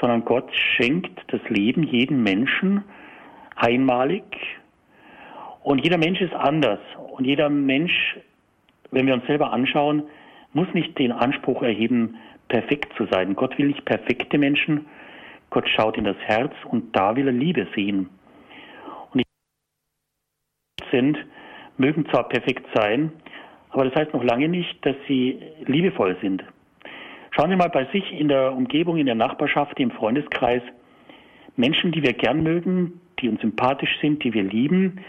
sondern 0.00 0.24
Gott 0.24 0.50
schenkt 0.54 1.20
das 1.28 1.40
Leben 1.48 1.84
jedem 1.84 2.22
Menschen 2.22 2.82
einmalig. 3.56 4.24
Und 5.62 5.84
jeder 5.84 5.98
Mensch 5.98 6.20
ist 6.20 6.34
anders. 6.34 6.80
Und 7.12 7.24
jeder 7.24 7.48
Mensch, 7.48 8.18
wenn 8.90 9.06
wir 9.06 9.14
uns 9.14 9.26
selber 9.26 9.52
anschauen, 9.52 10.04
muss 10.54 10.66
nicht 10.74 10.98
den 10.98 11.12
Anspruch 11.12 11.62
erheben, 11.62 12.16
perfekt 12.48 12.92
zu 12.96 13.06
sein. 13.06 13.36
Gott 13.36 13.56
will 13.58 13.68
nicht 13.68 13.84
perfekte 13.84 14.38
Menschen. 14.38 14.86
Gott 15.50 15.68
schaut 15.68 15.96
in 15.96 16.04
das 16.04 16.16
Herz 16.24 16.52
und 16.70 16.96
da 16.96 17.14
will 17.14 17.26
er 17.26 17.32
Liebe 17.32 17.66
sehen. 17.74 18.08
Und 19.12 19.20
die 19.20 20.90
sind, 20.90 21.18
mögen 21.76 22.06
zwar 22.10 22.28
perfekt 22.28 22.66
sein, 22.74 23.12
aber 23.70 23.84
das 23.84 23.94
heißt 23.94 24.12
noch 24.12 24.24
lange 24.24 24.48
nicht, 24.48 24.84
dass 24.84 24.96
sie 25.06 25.40
liebevoll 25.64 26.16
sind. 26.20 26.42
Schauen 27.34 27.48
Sie 27.48 27.56
mal 27.56 27.70
bei 27.70 27.86
sich 27.86 28.12
in 28.12 28.28
der 28.28 28.52
Umgebung, 28.52 28.98
in 28.98 29.06
der 29.06 29.14
Nachbarschaft, 29.14 29.80
im 29.80 29.90
Freundeskreis. 29.90 30.62
Menschen, 31.56 31.90
die 31.90 32.02
wir 32.02 32.12
gern 32.12 32.42
mögen, 32.42 33.00
die 33.20 33.28
uns 33.30 33.40
sympathisch 33.40 33.98
sind, 34.02 34.22
die 34.22 34.34
wir 34.34 34.42
lieben, 34.42 35.00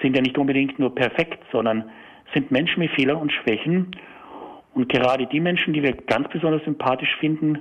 sind 0.00 0.14
ja 0.14 0.22
nicht 0.22 0.38
unbedingt 0.38 0.78
nur 0.78 0.94
perfekt, 0.94 1.42
sondern 1.50 1.90
sind 2.32 2.52
Menschen 2.52 2.78
mit 2.78 2.92
Fehlern 2.92 3.16
und 3.16 3.32
Schwächen. 3.32 3.90
Und 4.72 4.88
gerade 4.88 5.26
die 5.26 5.40
Menschen, 5.40 5.72
die 5.72 5.82
wir 5.82 5.92
ganz 5.94 6.28
besonders 6.28 6.62
sympathisch 6.64 7.16
finden, 7.18 7.58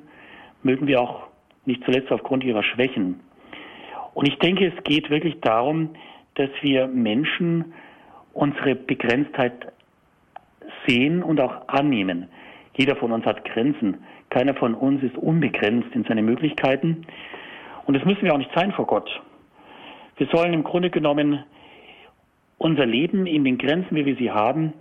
mögen 0.62 0.86
wir 0.86 1.01
auch 1.01 1.27
nicht 1.65 1.84
zuletzt 1.84 2.12
aufgrund 2.12 2.43
ihrer 2.43 2.63
Schwächen. 2.63 3.20
Und 4.13 4.27
ich 4.27 4.38
denke, 4.38 4.67
es 4.67 4.84
geht 4.84 5.10
wirklich 5.10 5.39
darum, 5.41 5.89
dass 6.36 6.51
wir 6.62 6.86
Menschen 6.86 7.74
unsere 8.34 8.75
Begrenztheit 8.75 9.74
sehen 10.86 11.24
und 11.24 11.39
auch 11.39 11.67
annehmen. 11.67 12.27
Jeder 12.75 12.96
von 12.96 13.12
uns 13.12 13.25
hat 13.25 13.46
Grenzen. 13.46 14.03
Keiner 14.30 14.56
von 14.56 14.74
uns 14.74 15.03
ist 15.03 15.18
unbegrenzt 15.18 15.89
in 15.94 16.03
seinen 16.06 16.25
Möglichkeiten. 16.25 17.06
Und 17.86 17.96
das 17.96 18.06
müssen 18.06 18.24
wir 18.24 18.34
auch 18.34 18.38
nicht 18.38 18.53
sein 18.56 18.72
vor 18.72 18.88
Gott. 18.88 19.10
Wir 20.18 20.27
sollen 20.27 20.53
im 20.53 20.63
Grunde 20.63 20.89
genommen 20.89 21.44
unser 22.58 22.86
Leben 22.86 23.25
in 23.25 23.44
den 23.44 23.58
Grenzen, 23.58 23.96
wie 23.96 24.06
wir 24.06 24.15
sie 24.15 24.32
haben, 24.32 24.74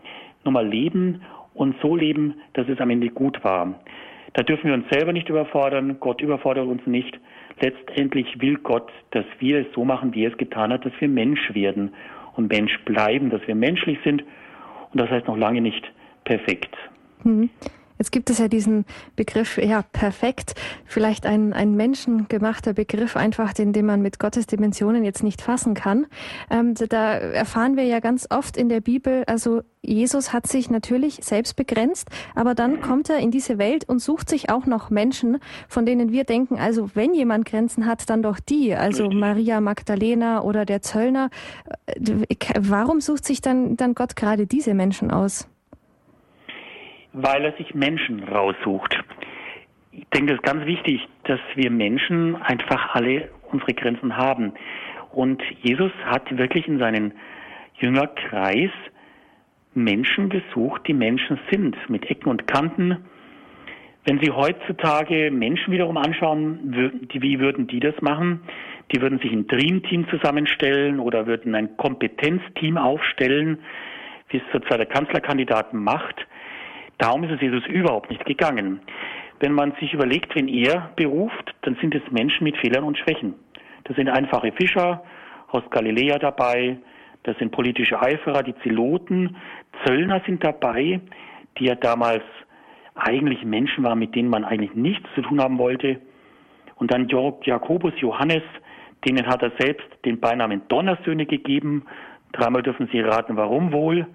nochmal 0.45 0.67
leben 0.67 1.23
und 1.55 1.75
so 1.83 1.97
leben, 1.97 2.35
dass 2.55 2.69
es 2.69 2.81
am 2.81 2.91
Ende 2.91 3.09
gut 3.09 3.43
war. 3.45 3.81
Da 4.35 4.43
dürfen 4.43 4.69
wir 4.69 4.75
uns 4.75 4.87
selber 4.91 5.13
nicht 5.13 5.29
überfordern, 5.29 5.99
Gott 6.01 6.23
überfordert 6.23 6.67
uns 6.67 6.87
nicht. 6.87 7.19
Letztendlich 7.61 8.41
will 8.41 8.57
Gott, 8.57 8.91
dass 9.11 9.27
wir 9.41 9.61
es 9.61 9.67
so 9.75 9.85
machen, 9.85 10.15
wie 10.15 10.25
er 10.25 10.33
es 10.33 10.39
getan 10.39 10.73
hat, 10.73 10.87
dass 10.87 10.93
wir 11.01 11.09
Mensch 11.09 11.55
werden 11.55 11.93
und 12.35 12.51
Mensch 12.51 12.79
bleiben, 12.85 13.29
dass 13.29 13.47
wir 13.47 13.55
menschlich 13.55 13.99
sind 14.05 14.23
und 14.93 15.01
das 15.01 15.11
heißt 15.11 15.27
noch 15.27 15.37
lange 15.37 15.61
nicht 15.61 15.85
perfekt. 16.25 16.75
Mhm. 17.25 17.51
Jetzt 18.03 18.11
gibt 18.11 18.31
es 18.31 18.39
ja 18.39 18.49
diesen 18.49 18.85
Begriff, 19.15 19.59
ja, 19.59 19.83
perfekt, 19.83 20.55
vielleicht 20.87 21.25
ein, 21.25 21.53
ein 21.53 21.77
menschengemachter 21.77 22.73
Begriff, 22.73 23.15
einfach 23.15 23.53
den, 23.53 23.73
den 23.73 23.87
man 23.87 24.03
mit 24.03 24.19
Gottes 24.19 24.49
Dimensionen 24.49 25.05
jetzt 25.05 25.23
nicht 25.23 25.41
fassen 25.41 25.75
kann. 25.75 26.07
Ähm, 26.51 26.75
da 26.75 27.13
erfahren 27.13 27.77
wir 27.77 27.85
ja 27.85 28.01
ganz 28.01 28.27
oft 28.29 28.57
in 28.57 28.69
der 28.69 28.81
Bibel, 28.81 29.23
also 29.29 29.63
Jesus 29.83 30.33
hat 30.33 30.49
sich 30.49 30.69
natürlich 30.69 31.21
selbst 31.23 31.55
begrenzt, 31.55 32.09
aber 32.35 32.57
dann 32.57 32.81
kommt 32.81 33.09
er 33.09 33.19
in 33.19 33.31
diese 33.31 33.59
Welt 33.59 33.89
und 33.89 34.01
sucht 34.01 34.29
sich 34.29 34.51
auch 34.51 34.67
noch 34.67 34.91
Menschen, 34.91 35.39
von 35.69 35.87
denen 35.87 36.11
wir 36.11 36.25
denken, 36.25 36.59
also 36.59 36.91
wenn 36.95 37.15
jemand 37.15 37.45
Grenzen 37.45 37.87
hat, 37.87 38.11
dann 38.11 38.21
doch 38.25 38.41
die, 38.41 38.75
also 38.75 39.11
Maria 39.11 39.61
Magdalena 39.61 40.43
oder 40.43 40.65
der 40.65 40.83
Zöllner. 40.83 41.31
Äh, 41.87 41.95
warum 42.59 43.01
sucht 43.01 43.25
sich 43.25 43.41
dann, 43.41 43.77
dann 43.77 43.95
Gott 43.95 44.17
gerade 44.17 44.49
diese 44.49 44.75
Menschen 44.75 45.13
aus? 45.13 45.47
Weil 47.13 47.45
er 47.45 47.53
sich 47.53 47.75
Menschen 47.75 48.25
raussucht. 48.25 48.99
Ich 49.93 50.07
denke, 50.15 50.33
es 50.33 50.39
ist 50.39 50.45
ganz 50.45 50.65
wichtig, 50.65 51.07
dass 51.25 51.41
wir 51.55 51.71
Menschen 51.71 52.37
einfach 52.37 52.95
alle 52.95 53.29
unsere 53.51 53.75
Grenzen 53.75 54.17
haben. 54.17 54.53
Und 55.13 55.43
Jesus 55.61 55.93
hat 56.07 56.37
wirklich 56.37 56.67
in 56.67 56.79
seinen 56.79 57.13
Jüngerkreis 57.75 58.71
Menschen 59.75 60.31
gesucht, 60.31 60.87
die 60.87 60.95
Menschen 60.95 61.39
sind, 61.51 61.77
mit 61.89 62.11
Ecken 62.11 62.29
und 62.29 62.47
Kanten. 62.47 63.05
Wenn 64.05 64.19
Sie 64.21 64.31
heutzutage 64.31 65.31
Menschen 65.31 65.73
wiederum 65.73 65.97
anschauen, 65.97 66.75
wie 67.13 67.39
würden 67.39 67.67
die 67.67 67.81
das 67.81 67.95
machen? 68.01 68.41
Die 68.91 69.01
würden 69.01 69.19
sich 69.21 69.33
ein 69.33 69.47
Dreamteam 69.47 70.09
zusammenstellen 70.09 70.99
oder 70.99 71.27
würden 71.27 71.55
ein 71.55 71.77
Kompetenzteam 71.77 72.77
aufstellen, 72.77 73.59
wie 74.29 74.39
es 74.39 74.43
zurzeit 74.51 74.81
der 74.81 74.87
Kanzlerkandidat 74.87 75.73
macht. 75.73 76.27
Darum 77.03 77.25
ist 77.25 77.33
es 77.33 77.41
Jesus 77.41 77.67
überhaupt 77.67 78.11
nicht 78.11 78.25
gegangen. 78.27 78.81
Wenn 79.41 79.53
man 79.53 79.73
sich 79.81 79.93
überlegt, 79.93 80.37
wen 80.37 80.47
er 80.47 80.93
beruft, 80.95 81.53
dann 81.63 81.77
sind 81.81 81.97
es 81.97 82.13
Menschen 82.13 82.45
mit 82.45 82.57
Fehlern 82.59 82.85
und 82.85 82.97
Schwächen. 82.97 83.35
Das 83.83 83.97
sind 83.97 84.09
einfache 84.09 84.53
Fischer 84.53 85.03
aus 85.49 85.65
Galiläa 85.71 86.21
dabei, 86.21 86.77
das 87.25 87.37
sind 87.39 87.51
politische 87.51 88.01
Eiferer, 88.01 88.45
die 88.45 88.55
Zeloten, 88.63 89.37
Zöllner 89.85 90.23
sind 90.27 90.45
dabei, 90.45 91.01
die 91.59 91.65
ja 91.65 91.75
damals 91.75 92.23
eigentlich 92.95 93.45
Menschen 93.45 93.83
waren, 93.83 93.99
mit 93.99 94.15
denen 94.15 94.29
man 94.29 94.45
eigentlich 94.45 94.77
nichts 94.77 95.09
zu 95.17 95.23
tun 95.23 95.41
haben 95.41 95.59
wollte. 95.59 96.01
Und 96.77 96.93
dann 96.93 97.09
Jakobus, 97.09 97.95
Johannes, 97.97 98.45
denen 99.05 99.27
hat 99.27 99.43
er 99.43 99.51
selbst 99.59 99.89
den 100.05 100.21
Beinamen 100.21 100.63
Donnersöhne 100.69 101.27
gegeben. 101.27 101.85
Dreimal 102.31 102.63
dürfen 102.63 102.89
Sie 102.93 103.01
raten, 103.01 103.37
warum 103.37 103.73
wohl. 103.73 104.07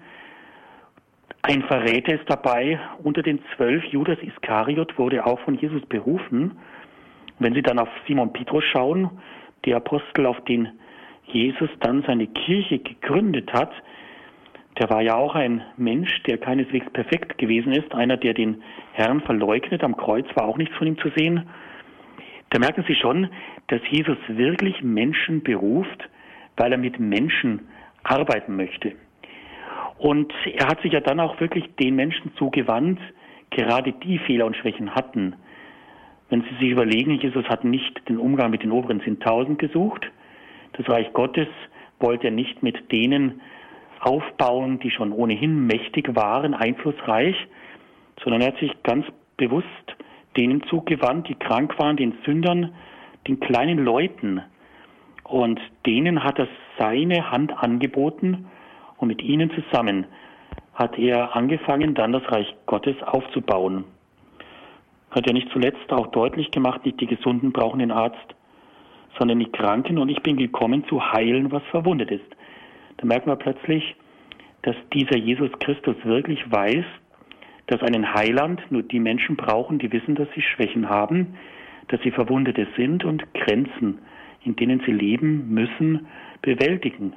Ein 1.42 1.62
Verräter 1.62 2.14
ist 2.14 2.28
dabei. 2.28 2.78
Unter 3.02 3.22
den 3.22 3.40
zwölf, 3.56 3.84
Judas 3.84 4.18
Iskariot 4.22 4.98
wurde 4.98 5.24
auch 5.24 5.38
von 5.40 5.54
Jesus 5.54 5.84
berufen. 5.86 6.58
Wenn 7.38 7.54
Sie 7.54 7.62
dann 7.62 7.78
auf 7.78 7.88
Simon 8.06 8.32
Petrus 8.32 8.64
schauen, 8.64 9.10
der 9.64 9.76
Apostel, 9.76 10.26
auf 10.26 10.42
den 10.44 10.68
Jesus 11.26 11.70
dann 11.80 12.02
seine 12.06 12.26
Kirche 12.26 12.78
gegründet 12.78 13.52
hat, 13.52 13.72
der 14.78 14.90
war 14.90 15.02
ja 15.02 15.14
auch 15.16 15.34
ein 15.34 15.62
Mensch, 15.76 16.22
der 16.24 16.38
keineswegs 16.38 16.90
perfekt 16.92 17.38
gewesen 17.38 17.72
ist. 17.72 17.92
Einer, 17.94 18.16
der 18.16 18.34
den 18.34 18.62
Herrn 18.92 19.20
verleugnet 19.22 19.82
am 19.82 19.96
Kreuz, 19.96 20.26
war 20.34 20.44
auch 20.44 20.56
nichts 20.56 20.76
von 20.76 20.86
ihm 20.86 20.98
zu 20.98 21.10
sehen. 21.16 21.48
Da 22.50 22.58
merken 22.58 22.84
Sie 22.86 22.94
schon, 22.94 23.28
dass 23.66 23.80
Jesus 23.90 24.16
wirklich 24.28 24.82
Menschen 24.82 25.42
beruft, 25.42 26.08
weil 26.56 26.72
er 26.72 26.78
mit 26.78 26.98
Menschen 26.98 27.68
arbeiten 28.04 28.56
möchte. 28.56 28.92
Und 29.98 30.32
er 30.54 30.68
hat 30.68 30.80
sich 30.82 30.92
ja 30.92 31.00
dann 31.00 31.20
auch 31.20 31.40
wirklich 31.40 31.64
den 31.76 31.96
Menschen 31.96 32.32
zugewandt, 32.36 33.00
gerade 33.50 33.92
die 33.92 34.18
Fehler 34.18 34.46
und 34.46 34.56
Schwächen 34.56 34.94
hatten. 34.94 35.34
Wenn 36.30 36.42
Sie 36.42 36.54
sich 36.60 36.70
überlegen, 36.70 37.18
Jesus 37.18 37.44
hat 37.46 37.64
nicht 37.64 38.08
den 38.08 38.18
Umgang 38.18 38.50
mit 38.50 38.62
den 38.62 38.70
oberen 38.70 39.00
10.000 39.00 39.56
gesucht. 39.56 40.06
Das 40.74 40.88
Reich 40.88 41.12
Gottes 41.14 41.48
wollte 41.98 42.28
er 42.28 42.32
nicht 42.32 42.62
mit 42.62 42.92
denen 42.92 43.40
aufbauen, 44.00 44.78
die 44.78 44.90
schon 44.90 45.12
ohnehin 45.12 45.66
mächtig 45.66 46.14
waren, 46.14 46.54
einflussreich, 46.54 47.34
sondern 48.22 48.42
er 48.42 48.48
hat 48.48 48.58
sich 48.58 48.72
ganz 48.84 49.06
bewusst 49.36 49.66
denen 50.36 50.62
zugewandt, 50.64 51.28
die 51.28 51.34
krank 51.34 51.76
waren, 51.78 51.96
den 51.96 52.14
Sündern, 52.24 52.74
den 53.26 53.40
kleinen 53.40 53.84
Leuten. 53.84 54.42
Und 55.24 55.60
denen 55.86 56.22
hat 56.22 56.38
er 56.38 56.46
seine 56.78 57.30
Hand 57.30 57.52
angeboten 57.52 58.46
und 58.98 59.08
mit 59.08 59.22
ihnen 59.22 59.50
zusammen 59.50 60.06
hat 60.74 60.98
er 60.98 61.34
angefangen, 61.34 61.94
dann 61.94 62.12
das 62.12 62.30
Reich 62.30 62.54
Gottes 62.66 62.96
aufzubauen. 63.02 63.84
Hat 65.10 65.26
er 65.26 65.32
nicht 65.32 65.50
zuletzt 65.52 65.90
auch 65.90 66.08
deutlich 66.08 66.50
gemacht, 66.50 66.84
nicht 66.84 67.00
die 67.00 67.06
Gesunden 67.06 67.52
brauchen 67.52 67.80
den 67.80 67.90
Arzt, 67.90 68.34
sondern 69.18 69.40
die 69.40 69.50
Kranken 69.50 69.98
und 69.98 70.08
ich 70.08 70.22
bin 70.22 70.36
gekommen 70.36 70.84
zu 70.88 71.12
heilen, 71.12 71.50
was 71.50 71.62
verwundet 71.70 72.10
ist. 72.10 72.36
Da 72.98 73.06
merken 73.06 73.30
wir 73.30 73.36
plötzlich, 73.36 73.96
dass 74.62 74.76
dieser 74.92 75.16
Jesus 75.16 75.50
Christus 75.60 75.96
wirklich 76.04 76.50
weiß, 76.50 76.84
dass 77.66 77.82
einen 77.82 78.14
Heiland 78.14 78.60
nur 78.70 78.82
die 78.82 79.00
Menschen 79.00 79.36
brauchen, 79.36 79.78
die 79.78 79.92
wissen, 79.92 80.14
dass 80.14 80.28
sie 80.34 80.42
Schwächen 80.42 80.88
haben, 80.88 81.34
dass 81.88 82.00
sie 82.02 82.10
Verwundete 82.10 82.66
sind 82.76 83.04
und 83.04 83.32
Grenzen, 83.34 83.98
in 84.44 84.56
denen 84.56 84.80
sie 84.86 84.92
leben 84.92 85.52
müssen, 85.52 86.06
bewältigen. 86.42 87.14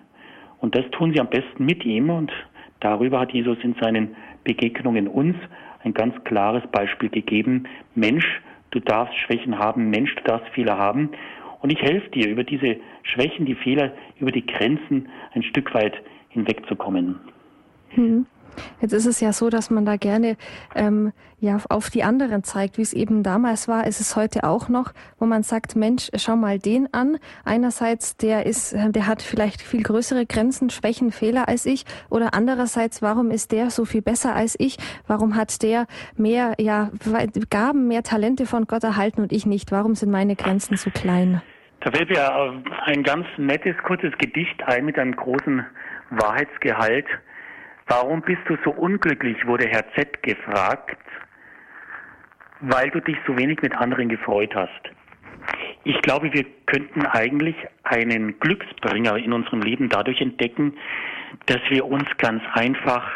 Und 0.61 0.75
das 0.75 0.89
tun 0.91 1.11
sie 1.11 1.19
am 1.19 1.29
besten 1.29 1.65
mit 1.65 1.83
ihm 1.85 2.09
und 2.09 2.31
darüber 2.79 3.19
hat 3.19 3.33
Jesus 3.33 3.57
in 3.63 3.75
seinen 3.81 4.15
Begegnungen 4.43 5.07
uns 5.07 5.35
ein 5.83 5.93
ganz 5.93 6.15
klares 6.23 6.63
Beispiel 6.71 7.09
gegeben. 7.09 7.65
Mensch, 7.95 8.41
du 8.69 8.79
darfst 8.79 9.17
Schwächen 9.17 9.57
haben, 9.57 9.89
Mensch, 9.89 10.15
du 10.15 10.23
darfst 10.23 10.47
Fehler 10.53 10.77
haben. 10.77 11.09
Und 11.61 11.71
ich 11.71 11.81
helfe 11.81 12.09
dir, 12.11 12.29
über 12.29 12.43
diese 12.43 12.77
Schwächen, 13.03 13.45
die 13.45 13.55
Fehler, 13.55 13.91
über 14.19 14.31
die 14.31 14.45
Grenzen 14.45 15.09
ein 15.33 15.43
Stück 15.43 15.73
weit 15.73 15.95
hinwegzukommen. 16.29 17.19
Mhm. 17.95 18.25
Jetzt 18.81 18.93
ist 18.93 19.05
es 19.05 19.19
ja 19.19 19.33
so, 19.33 19.49
dass 19.49 19.69
man 19.69 19.85
da 19.85 19.97
gerne 19.97 20.37
ähm, 20.75 21.13
ja 21.39 21.57
auf 21.69 21.89
die 21.89 22.03
anderen 22.03 22.43
zeigt, 22.43 22.77
wie 22.77 22.81
es 22.81 22.93
eben 22.93 23.23
damals 23.23 23.67
war. 23.67 23.87
Ist 23.87 23.99
es 23.99 24.15
heute 24.15 24.43
auch 24.43 24.69
noch, 24.69 24.93
wo 25.19 25.25
man 25.25 25.43
sagt, 25.43 25.75
Mensch, 25.75 26.09
schau 26.15 26.35
mal 26.35 26.59
den 26.59 26.93
an. 26.93 27.17
Einerseits, 27.43 28.17
der 28.17 28.45
ist, 28.45 28.73
der 28.73 29.07
hat 29.07 29.21
vielleicht 29.21 29.61
viel 29.61 29.83
größere 29.83 30.25
Grenzen, 30.25 30.69
Schwächen, 30.69 31.11
Fehler 31.11 31.47
als 31.47 31.65
ich. 31.65 31.85
Oder 32.09 32.33
andererseits, 32.33 33.01
warum 33.01 33.31
ist 33.31 33.51
der 33.51 33.69
so 33.69 33.85
viel 33.85 34.01
besser 34.01 34.35
als 34.35 34.55
ich? 34.59 34.77
Warum 35.07 35.35
hat 35.35 35.61
der 35.63 35.87
mehr 36.15 36.53
ja 36.59 36.91
Gaben, 37.49 37.87
mehr 37.87 38.03
Talente 38.03 38.45
von 38.45 38.65
Gott 38.65 38.83
erhalten 38.83 39.21
und 39.21 39.31
ich 39.31 39.45
nicht? 39.45 39.71
Warum 39.71 39.95
sind 39.95 40.11
meine 40.11 40.35
Grenzen 40.35 40.77
so 40.77 40.89
klein? 40.89 41.41
Da 41.81 41.91
fällt 41.91 42.09
mir 42.09 42.61
ein 42.85 43.01
ganz 43.03 43.25
nettes, 43.37 43.75
kurzes 43.83 44.15
Gedicht 44.19 44.61
ein 44.63 44.85
mit 44.85 44.99
einem 44.99 45.15
großen 45.15 45.65
Wahrheitsgehalt. 46.11 47.07
Warum 47.93 48.21
bist 48.21 48.39
du 48.47 48.55
so 48.63 48.71
unglücklich, 48.71 49.45
wurde 49.45 49.67
Herr 49.67 49.83
Z 49.95 50.23
gefragt, 50.23 50.97
weil 52.61 52.89
du 52.89 53.01
dich 53.01 53.17
so 53.27 53.37
wenig 53.37 53.61
mit 53.61 53.75
anderen 53.75 54.07
gefreut 54.07 54.55
hast. 54.55 54.81
Ich 55.83 56.01
glaube, 56.01 56.31
wir 56.31 56.45
könnten 56.67 57.05
eigentlich 57.05 57.57
einen 57.83 58.39
Glücksbringer 58.39 59.17
in 59.17 59.33
unserem 59.33 59.61
Leben 59.61 59.89
dadurch 59.89 60.21
entdecken, 60.21 60.77
dass 61.47 61.59
wir 61.67 61.85
uns 61.85 62.05
ganz 62.17 62.41
einfach 62.53 63.11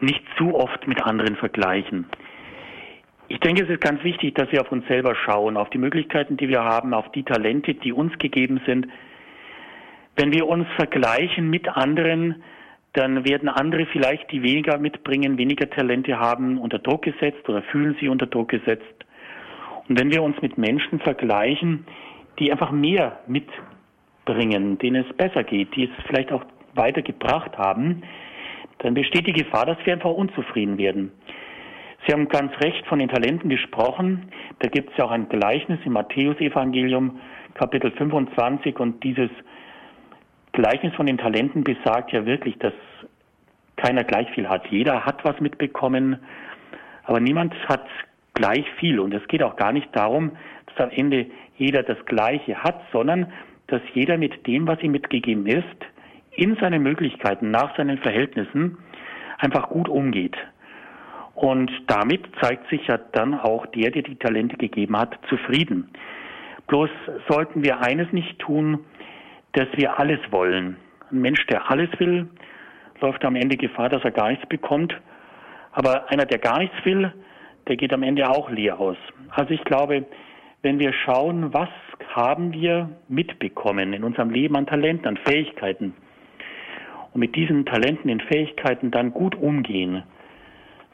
nicht 0.00 0.24
zu 0.38 0.54
oft 0.54 0.88
mit 0.88 1.02
anderen 1.02 1.36
vergleichen. 1.36 2.06
Ich 3.28 3.40
denke, 3.40 3.64
es 3.64 3.68
ist 3.68 3.82
ganz 3.82 4.02
wichtig, 4.02 4.34
dass 4.34 4.50
wir 4.50 4.62
auf 4.62 4.72
uns 4.72 4.88
selber 4.88 5.14
schauen, 5.14 5.58
auf 5.58 5.68
die 5.68 5.78
Möglichkeiten, 5.78 6.38
die 6.38 6.48
wir 6.48 6.64
haben, 6.64 6.94
auf 6.94 7.12
die 7.12 7.22
Talente, 7.22 7.74
die 7.74 7.92
uns 7.92 8.16
gegeben 8.18 8.62
sind. 8.64 8.86
Wenn 10.16 10.32
wir 10.32 10.46
uns 10.46 10.66
vergleichen 10.78 11.50
mit 11.50 11.68
anderen, 11.68 12.42
dann 12.94 13.24
werden 13.24 13.48
andere 13.48 13.86
vielleicht, 13.86 14.30
die 14.30 14.42
weniger 14.42 14.78
mitbringen, 14.78 15.36
weniger 15.36 15.68
Talente 15.68 16.18
haben, 16.18 16.58
unter 16.58 16.78
Druck 16.78 17.02
gesetzt 17.02 17.48
oder 17.48 17.62
fühlen 17.62 17.96
sie 18.00 18.08
unter 18.08 18.26
Druck 18.26 18.48
gesetzt. 18.48 19.04
Und 19.88 19.98
wenn 19.98 20.10
wir 20.10 20.22
uns 20.22 20.40
mit 20.40 20.56
Menschen 20.56 21.00
vergleichen, 21.00 21.86
die 22.38 22.50
einfach 22.50 22.70
mehr 22.70 23.20
mitbringen, 23.26 24.78
denen 24.78 25.04
es 25.04 25.16
besser 25.16 25.42
geht, 25.42 25.74
die 25.74 25.84
es 25.84 25.90
vielleicht 26.06 26.32
auch 26.32 26.44
weitergebracht 26.74 27.58
haben, 27.58 28.02
dann 28.78 28.94
besteht 28.94 29.26
die 29.26 29.32
Gefahr, 29.32 29.66
dass 29.66 29.78
wir 29.84 29.92
einfach 29.92 30.10
unzufrieden 30.10 30.78
werden. 30.78 31.12
Sie 32.06 32.12
haben 32.12 32.28
ganz 32.28 32.52
recht 32.60 32.86
von 32.86 32.98
den 32.98 33.08
Talenten 33.08 33.48
gesprochen. 33.48 34.30
Da 34.60 34.68
gibt 34.68 34.90
es 34.90 34.96
ja 34.98 35.06
auch 35.06 35.10
ein 35.10 35.28
Gleichnis 35.28 35.80
im 35.84 35.94
Matthäusevangelium, 35.94 37.18
Kapitel 37.54 37.90
25, 37.92 38.78
und 38.78 39.02
dieses 39.02 39.30
Gleichnis 40.54 40.94
von 40.94 41.06
den 41.06 41.18
Talenten 41.18 41.64
besagt 41.64 42.12
ja 42.12 42.24
wirklich, 42.24 42.56
dass 42.58 42.72
keiner 43.76 44.04
gleich 44.04 44.30
viel 44.30 44.48
hat. 44.48 44.66
Jeder 44.68 45.04
hat 45.04 45.24
was 45.24 45.38
mitbekommen, 45.40 46.18
aber 47.02 47.20
niemand 47.20 47.54
hat 47.68 47.84
gleich 48.34 48.64
viel. 48.78 49.00
Und 49.00 49.12
es 49.12 49.26
geht 49.28 49.42
auch 49.42 49.56
gar 49.56 49.72
nicht 49.72 49.94
darum, 49.94 50.32
dass 50.66 50.86
am 50.86 50.90
Ende 50.90 51.26
jeder 51.56 51.82
das 51.82 51.98
Gleiche 52.06 52.56
hat, 52.62 52.80
sondern 52.92 53.32
dass 53.66 53.82
jeder 53.94 54.16
mit 54.16 54.46
dem, 54.46 54.66
was 54.68 54.80
ihm 54.80 54.92
mitgegeben 54.92 55.46
ist, 55.46 55.64
in 56.32 56.56
seinen 56.56 56.82
Möglichkeiten, 56.82 57.50
nach 57.50 57.76
seinen 57.76 57.98
Verhältnissen 57.98 58.78
einfach 59.38 59.68
gut 59.68 59.88
umgeht. 59.88 60.36
Und 61.34 61.70
damit 61.88 62.28
zeigt 62.40 62.68
sich 62.70 62.86
ja 62.86 62.98
dann 63.12 63.34
auch 63.34 63.66
der, 63.66 63.90
der 63.90 64.02
die 64.02 64.16
Talente 64.16 64.56
gegeben 64.56 64.96
hat, 64.96 65.18
zufrieden. 65.28 65.90
Bloß 66.68 66.90
sollten 67.28 67.64
wir 67.64 67.80
eines 67.80 68.12
nicht 68.12 68.38
tun, 68.38 68.84
dass 69.54 69.68
wir 69.76 69.98
alles 69.98 70.20
wollen. 70.30 70.76
Ein 71.10 71.20
Mensch, 71.20 71.44
der 71.46 71.70
alles 71.70 71.88
will, 71.98 72.28
läuft 73.00 73.24
am 73.24 73.36
Ende 73.36 73.56
Gefahr, 73.56 73.88
dass 73.88 74.04
er 74.04 74.10
gar 74.10 74.30
nichts 74.30 74.46
bekommt. 74.48 74.94
Aber 75.72 76.10
einer, 76.10 76.26
der 76.26 76.38
gar 76.38 76.58
nichts 76.58 76.76
will, 76.84 77.12
der 77.66 77.76
geht 77.76 77.92
am 77.92 78.02
Ende 78.02 78.28
auch 78.28 78.50
leer 78.50 78.78
aus. 78.78 78.96
Also 79.30 79.52
ich 79.52 79.64
glaube, 79.64 80.04
wenn 80.62 80.78
wir 80.78 80.92
schauen, 80.92 81.52
was 81.52 81.68
haben 82.14 82.52
wir 82.52 82.90
mitbekommen 83.08 83.92
in 83.92 84.04
unserem 84.04 84.30
Leben 84.30 84.56
an 84.56 84.66
Talenten, 84.66 85.06
an 85.06 85.16
Fähigkeiten 85.18 85.94
und 87.12 87.20
mit 87.20 87.34
diesen 87.36 87.66
Talenten 87.66 88.10
und 88.10 88.22
Fähigkeiten 88.22 88.90
dann 88.90 89.12
gut 89.12 89.34
umgehen, 89.34 90.02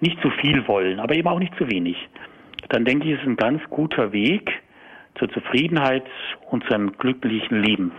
nicht 0.00 0.20
zu 0.22 0.30
viel 0.30 0.66
wollen, 0.66 0.98
aber 0.98 1.14
eben 1.14 1.28
auch 1.28 1.38
nicht 1.38 1.54
zu 1.56 1.70
wenig, 1.70 1.96
dann 2.70 2.84
denke 2.84 3.08
ich, 3.08 3.20
ist 3.20 3.26
ein 3.26 3.36
ganz 3.36 3.62
guter 3.68 4.12
Weg 4.12 4.50
zur 5.16 5.28
Zufriedenheit 5.30 6.04
und 6.50 6.64
zu 6.64 6.74
einem 6.74 6.92
glücklichen 6.92 7.62
Leben. 7.62 7.92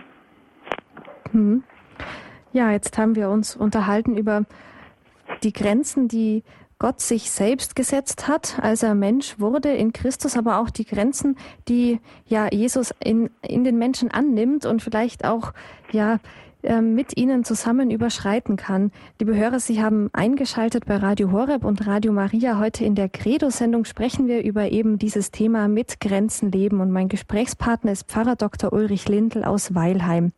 Hm. 1.32 1.64
Ja, 2.52 2.70
jetzt 2.70 2.96
haben 2.98 3.16
wir 3.16 3.30
uns 3.30 3.56
unterhalten 3.56 4.16
über 4.16 4.44
die 5.42 5.52
Grenzen, 5.52 6.08
die 6.08 6.44
Gott 6.78 7.00
sich 7.00 7.30
selbst 7.30 7.76
gesetzt 7.76 8.26
hat, 8.26 8.58
als 8.60 8.82
er 8.82 8.94
Mensch 8.94 9.38
wurde 9.38 9.72
in 9.72 9.92
Christus, 9.92 10.36
aber 10.36 10.58
auch 10.58 10.68
die 10.68 10.84
Grenzen, 10.84 11.36
die 11.68 12.00
ja 12.26 12.48
Jesus 12.52 12.92
in, 13.02 13.30
in 13.40 13.62
den 13.62 13.78
Menschen 13.78 14.10
annimmt 14.10 14.66
und 14.66 14.82
vielleicht 14.82 15.24
auch 15.24 15.52
ja 15.92 16.18
ähm, 16.64 16.94
mit 16.94 17.16
Ihnen 17.16 17.44
zusammen 17.44 17.90
überschreiten 17.90 18.56
kann. 18.56 18.90
Liebe 19.20 19.36
Hörer, 19.36 19.60
Sie 19.60 19.82
haben 19.82 20.10
eingeschaltet 20.12 20.84
bei 20.86 20.96
Radio 20.96 21.30
Horeb 21.30 21.64
und 21.64 21.86
Radio 21.86 22.12
Maria. 22.12 22.58
Heute 22.58 22.84
in 22.84 22.94
der 22.94 23.08
Credo-Sendung 23.08 23.84
sprechen 23.84 24.26
wir 24.26 24.42
über 24.42 24.70
eben 24.70 24.98
dieses 24.98 25.30
Thema 25.30 25.68
mit 25.68 26.00
Grenzen 26.00 26.50
leben. 26.50 26.80
Und 26.80 26.90
mein 26.90 27.08
Gesprächspartner 27.08 27.92
ist 27.92 28.08
Pfarrer 28.08 28.36
Dr. 28.36 28.72
Ulrich 28.72 29.08
Lindl 29.08 29.44
aus 29.44 29.74
Weilheim. 29.74 30.32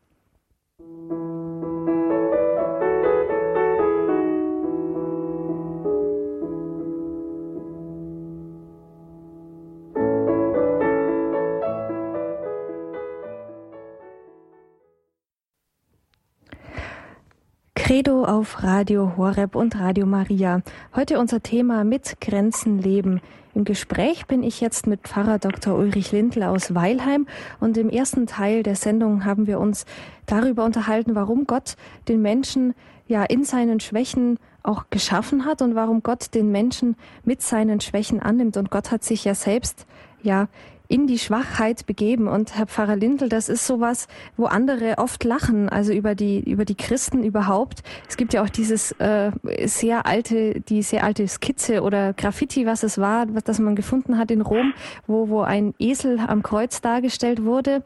Credo 17.94 18.24
auf 18.24 18.64
Radio 18.64 19.12
Horeb 19.16 19.54
und 19.54 19.78
Radio 19.78 20.04
Maria. 20.04 20.62
Heute 20.96 21.20
unser 21.20 21.44
Thema 21.44 21.84
mit 21.84 22.20
Grenzen 22.20 22.82
leben. 22.82 23.20
Im 23.54 23.62
Gespräch 23.62 24.26
bin 24.26 24.42
ich 24.42 24.60
jetzt 24.60 24.88
mit 24.88 25.02
Pfarrer 25.02 25.38
Dr. 25.38 25.78
Ulrich 25.78 26.10
Lindl 26.10 26.42
aus 26.42 26.74
Weilheim 26.74 27.28
und 27.60 27.76
im 27.76 27.88
ersten 27.88 28.26
Teil 28.26 28.64
der 28.64 28.74
Sendung 28.74 29.24
haben 29.24 29.46
wir 29.46 29.60
uns 29.60 29.86
darüber 30.26 30.64
unterhalten, 30.64 31.14
warum 31.14 31.46
Gott 31.46 31.76
den 32.08 32.20
Menschen 32.20 32.74
ja 33.06 33.22
in 33.22 33.44
seinen 33.44 33.78
Schwächen 33.78 34.40
auch 34.64 34.86
geschaffen 34.90 35.44
hat 35.44 35.62
und 35.62 35.76
warum 35.76 36.02
Gott 36.02 36.34
den 36.34 36.50
Menschen 36.50 36.96
mit 37.22 37.42
seinen 37.42 37.80
Schwächen 37.80 38.18
annimmt 38.18 38.56
und 38.56 38.72
Gott 38.72 38.90
hat 38.90 39.04
sich 39.04 39.24
ja 39.24 39.36
selbst 39.36 39.86
ja 40.20 40.48
in 40.88 41.06
die 41.06 41.18
Schwachheit 41.18 41.86
begeben. 41.86 42.28
Und 42.28 42.56
Herr 42.56 42.66
Pfarrer 42.66 42.96
Lindl, 42.96 43.28
das 43.28 43.48
ist 43.48 43.66
sowas, 43.66 44.06
wo 44.36 44.46
andere 44.46 44.98
oft 44.98 45.24
lachen, 45.24 45.68
also 45.68 45.92
über 45.92 46.14
die, 46.14 46.40
über 46.40 46.64
die 46.64 46.74
Christen 46.74 47.24
überhaupt. 47.24 47.82
Es 48.08 48.16
gibt 48.16 48.34
ja 48.34 48.42
auch 48.42 48.50
dieses 48.50 48.92
äh, 48.92 49.32
sehr 49.64 50.06
alte, 50.06 50.60
die 50.60 50.82
sehr 50.82 51.04
alte 51.04 51.26
Skizze 51.26 51.82
oder 51.82 52.12
Graffiti, 52.12 52.66
was 52.66 52.82
es 52.82 52.98
war, 52.98 53.34
was 53.34 53.44
das 53.44 53.58
man 53.58 53.76
gefunden 53.76 54.18
hat 54.18 54.30
in 54.30 54.42
Rom, 54.42 54.74
wo, 55.06 55.28
wo 55.28 55.40
ein 55.40 55.74
Esel 55.78 56.18
am 56.20 56.42
Kreuz 56.42 56.80
dargestellt 56.80 57.44
wurde. 57.44 57.82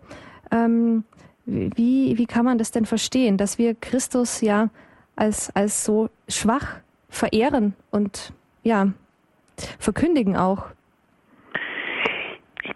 Ähm, 0.51 1.05
wie, 1.47 2.19
wie 2.19 2.27
kann 2.27 2.45
man 2.45 2.59
das 2.59 2.73
denn 2.73 2.85
verstehen, 2.85 3.37
dass 3.39 3.59
wir 3.59 3.75
Christus 3.75 4.41
ja 4.41 4.69
als, 5.17 5.55
als 5.55 5.85
so 5.85 6.11
schwach 6.29 6.77
verehren 7.09 7.75
und 7.91 8.33
ja, 8.65 8.89
verkündigen 9.79 10.37
auch? 10.37 10.67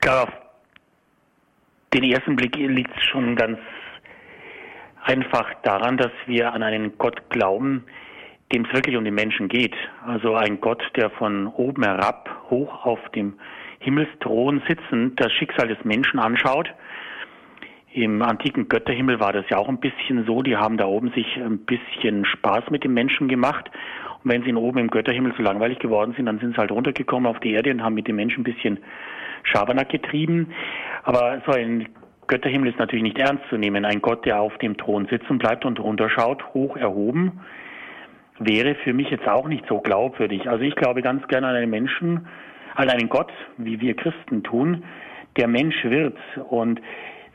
Glaube, 0.02 0.32
auf 0.32 0.38
den 1.94 2.02
ersten 2.02 2.34
Blick 2.34 2.56
liegt 2.56 2.90
es 2.96 3.04
schon 3.04 3.36
ganz 3.36 3.56
einfach 5.04 5.48
daran, 5.62 5.96
dass 5.96 6.10
wir 6.26 6.52
an 6.52 6.64
einen 6.64 6.98
Gott 6.98 7.30
glauben, 7.30 7.84
dem 8.52 8.64
es 8.64 8.72
wirklich 8.72 8.96
um 8.96 9.04
den 9.04 9.14
Menschen 9.14 9.46
geht. 9.46 9.76
Also 10.04 10.34
ein 10.34 10.60
Gott, 10.60 10.82
der 10.96 11.08
von 11.10 11.46
oben 11.46 11.84
herab 11.84 12.28
hoch 12.50 12.84
auf 12.84 12.98
dem 13.10 13.34
Himmelsthron 13.78 14.60
sitzend 14.68 15.20
das 15.20 15.32
Schicksal 15.34 15.68
des 15.68 15.84
Menschen 15.84 16.18
anschaut. 16.18 16.68
Im 17.92 18.22
antiken 18.22 18.68
Götterhimmel 18.68 19.20
war 19.20 19.32
das 19.32 19.48
ja 19.50 19.58
auch 19.58 19.68
ein 19.68 19.78
bisschen 19.78 20.26
so. 20.26 20.42
Die 20.42 20.56
haben 20.56 20.78
da 20.78 20.86
oben 20.86 21.12
sich 21.12 21.36
ein 21.36 21.58
bisschen 21.58 22.24
Spaß 22.24 22.70
mit 22.70 22.82
dem 22.82 22.92
Menschen 22.92 23.28
gemacht. 23.28 23.70
Und 24.24 24.32
wenn 24.32 24.42
sie 24.42 24.52
oben 24.52 24.78
im 24.78 24.90
Götterhimmel 24.90 25.32
so 25.36 25.44
langweilig 25.44 25.78
geworden 25.78 26.14
sind, 26.16 26.26
dann 26.26 26.40
sind 26.40 26.56
sie 26.56 26.58
halt 26.58 26.72
runtergekommen 26.72 27.30
auf 27.30 27.38
die 27.38 27.52
Erde 27.52 27.70
und 27.70 27.84
haben 27.84 27.94
mit 27.94 28.08
dem 28.08 28.16
Menschen 28.16 28.40
ein 28.40 28.52
bisschen 28.52 28.80
Schabernack 29.42 29.88
getrieben. 29.88 30.52
Aber 31.02 31.42
so 31.46 31.52
ein 31.52 31.88
Götterhimmel 32.26 32.70
ist 32.70 32.78
natürlich 32.78 33.02
nicht 33.02 33.18
ernst 33.18 33.44
zu 33.50 33.57
nehmen. 33.57 33.85
Ein 33.85 34.00
Gott, 34.00 34.24
der 34.24 34.40
auf 34.40 34.57
dem 34.59 34.76
Thron 34.76 35.07
sitzen 35.07 35.38
bleibt 35.38 35.64
und 35.64 35.81
runterschaut, 35.81 36.55
hoch 36.55 36.76
erhoben, 36.76 37.40
wäre 38.38 38.74
für 38.76 38.92
mich 38.92 39.11
jetzt 39.11 39.28
auch 39.28 39.48
nicht 39.48 39.66
so 39.68 39.81
glaubwürdig. 39.81 40.48
Also 40.48 40.64
ich 40.64 40.74
glaube 40.74 41.02
ganz 41.02 41.26
gerne 41.28 41.48
an 41.48 41.57
einen 41.57 41.70
Menschen, 41.70 42.26
an 42.74 42.88
einen 42.88 43.09
Gott, 43.09 43.33
wie 43.59 43.81
wir 43.81 43.94
Christen 43.94 44.42
tun, 44.42 44.85
der 45.37 45.48
Mensch 45.48 45.85
wird 45.85 46.16
und 46.48 46.81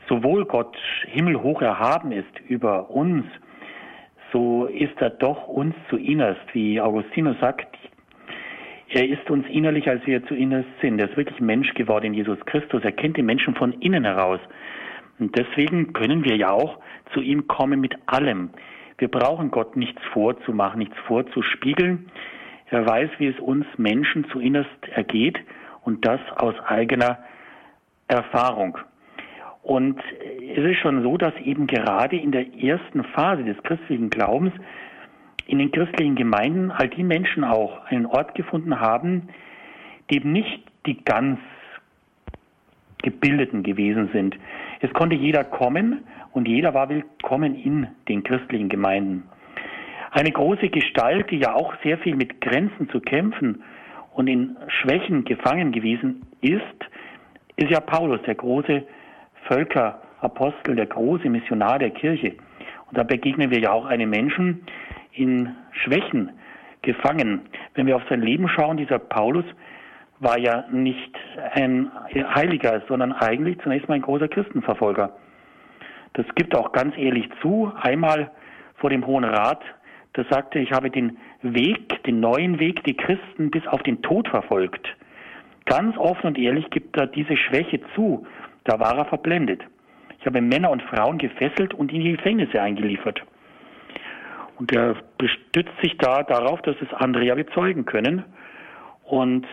sowohl 0.08 0.44
Gott 0.46 0.76
himmelhoch 1.06 1.62
erhaben 1.62 2.12
ist 2.12 2.40
über 2.48 2.90
uns, 2.90 3.24
so 4.32 4.66
ist 4.66 5.00
er 5.00 5.10
doch 5.10 5.48
uns 5.48 5.74
zu 5.88 5.96
innerst, 5.96 6.42
wie 6.52 6.80
Augustinus 6.80 7.36
sagt, 7.40 7.76
er 8.90 9.06
ist 9.06 9.30
uns 9.30 9.46
innerlich, 9.48 9.88
als 9.88 10.06
wir 10.06 10.24
zu 10.26 10.34
innerst 10.34 10.68
sind. 10.80 10.98
Er 10.98 11.10
ist 11.10 11.16
wirklich 11.16 11.40
Mensch 11.40 11.74
geworden 11.74 12.06
in 12.06 12.14
Jesus 12.14 12.38
Christus. 12.46 12.82
Er 12.84 12.92
kennt 12.92 13.16
den 13.16 13.26
Menschen 13.26 13.54
von 13.54 13.72
innen 13.80 14.04
heraus. 14.04 14.40
Und 15.18 15.36
deswegen 15.36 15.92
können 15.92 16.24
wir 16.24 16.36
ja 16.36 16.50
auch 16.50 16.78
zu 17.12 17.20
ihm 17.20 17.48
kommen 17.48 17.80
mit 17.80 17.94
allem. 18.06 18.50
Wir 18.98 19.08
brauchen 19.08 19.50
Gott 19.50 19.76
nichts 19.76 20.00
vorzumachen, 20.12 20.78
nichts 20.78 20.96
vorzuspiegeln. 21.06 22.10
Er 22.70 22.86
weiß, 22.86 23.10
wie 23.18 23.28
es 23.28 23.38
uns 23.40 23.66
Menschen 23.76 24.24
zu 24.30 24.40
innerst 24.40 24.88
ergeht 24.90 25.38
und 25.82 26.06
das 26.06 26.20
aus 26.36 26.54
eigener 26.66 27.18
Erfahrung. 28.08 28.78
Und 29.62 30.00
es 30.56 30.64
ist 30.64 30.78
schon 30.78 31.02
so, 31.02 31.16
dass 31.18 31.34
eben 31.44 31.66
gerade 31.66 32.16
in 32.16 32.32
der 32.32 32.54
ersten 32.54 33.04
Phase 33.04 33.44
des 33.44 33.62
christlichen 33.62 34.08
Glaubens 34.08 34.52
in 35.48 35.58
den 35.58 35.72
christlichen 35.72 36.14
Gemeinden 36.14 36.70
all 36.70 36.88
die 36.88 37.02
Menschen 37.02 37.42
auch 37.42 37.84
einen 37.86 38.06
Ort 38.06 38.34
gefunden 38.34 38.78
haben, 38.78 39.30
die 40.10 40.16
eben 40.16 40.30
nicht 40.32 40.62
die 40.86 41.02
ganz 41.02 41.40
Gebildeten 43.02 43.62
gewesen 43.62 44.10
sind. 44.12 44.36
Es 44.80 44.92
konnte 44.92 45.16
jeder 45.16 45.44
kommen 45.44 46.04
und 46.32 46.46
jeder 46.46 46.74
war 46.74 46.88
willkommen 46.90 47.54
in 47.54 47.88
den 48.08 48.22
christlichen 48.22 48.68
Gemeinden. 48.68 49.24
Eine 50.10 50.30
große 50.30 50.68
Gestalt, 50.68 51.30
die 51.30 51.38
ja 51.38 51.54
auch 51.54 51.74
sehr 51.82 51.96
viel 51.98 52.14
mit 52.14 52.40
Grenzen 52.42 52.88
zu 52.90 53.00
kämpfen 53.00 53.62
und 54.14 54.26
in 54.28 54.56
Schwächen 54.68 55.24
gefangen 55.24 55.72
gewesen 55.72 56.26
ist, 56.42 56.62
ist 57.56 57.70
ja 57.70 57.80
Paulus, 57.80 58.20
der 58.22 58.34
große 58.34 58.82
Völkerapostel, 59.46 60.76
der 60.76 60.86
große 60.86 61.30
Missionar 61.30 61.78
der 61.78 61.90
Kirche. 61.90 62.34
Und 62.88 62.98
da 62.98 63.02
begegnen 63.02 63.50
wir 63.50 63.60
ja 63.60 63.72
auch 63.72 63.86
einem 63.86 64.10
Menschen, 64.10 64.60
in 65.18 65.54
Schwächen 65.72 66.30
gefangen. 66.82 67.42
Wenn 67.74 67.86
wir 67.86 67.96
auf 67.96 68.02
sein 68.08 68.22
Leben 68.22 68.48
schauen, 68.48 68.76
dieser 68.76 68.98
Paulus 68.98 69.44
war 70.20 70.38
ja 70.38 70.64
nicht 70.70 71.16
ein 71.52 71.90
Heiliger, 72.34 72.82
sondern 72.88 73.12
eigentlich 73.12 73.58
zunächst 73.60 73.88
mal 73.88 73.96
ein 73.96 74.02
großer 74.02 74.28
Christenverfolger. 74.28 75.12
Das 76.14 76.26
gibt 76.34 76.56
auch 76.56 76.72
ganz 76.72 76.96
ehrlich 76.96 77.28
zu. 77.40 77.72
Einmal 77.80 78.30
vor 78.76 78.90
dem 78.90 79.06
Hohen 79.06 79.24
Rat, 79.24 79.62
da 80.14 80.24
sagte 80.30 80.58
ich 80.58 80.72
habe 80.72 80.90
den 80.90 81.18
Weg, 81.42 82.02
den 82.04 82.20
neuen 82.20 82.58
Weg, 82.58 82.82
die 82.84 82.96
Christen 82.96 83.50
bis 83.50 83.66
auf 83.66 83.82
den 83.82 84.02
Tod 84.02 84.28
verfolgt. 84.28 84.88
Ganz 85.66 85.96
offen 85.98 86.28
und 86.28 86.38
ehrlich 86.38 86.70
gibt 86.70 86.96
er 86.96 87.06
diese 87.06 87.36
Schwäche 87.36 87.80
zu. 87.94 88.26
Da 88.64 88.80
war 88.80 88.96
er 88.96 89.04
verblendet. 89.04 89.62
Ich 90.18 90.26
habe 90.26 90.40
Männer 90.40 90.70
und 90.70 90.82
Frauen 90.82 91.18
gefesselt 91.18 91.74
und 91.74 91.92
in 91.92 92.00
die 92.00 92.12
Gefängnisse 92.16 92.60
eingeliefert. 92.60 93.22
Und 94.58 94.72
er 94.72 94.96
bestützt 95.18 95.80
sich 95.80 95.96
da 95.98 96.24
darauf, 96.24 96.60
dass 96.62 96.76
es 96.80 96.92
andere 96.92 97.24
ja 97.24 97.34
bezeugen 97.34 97.84
können. 97.84 98.24
Und 99.04 99.46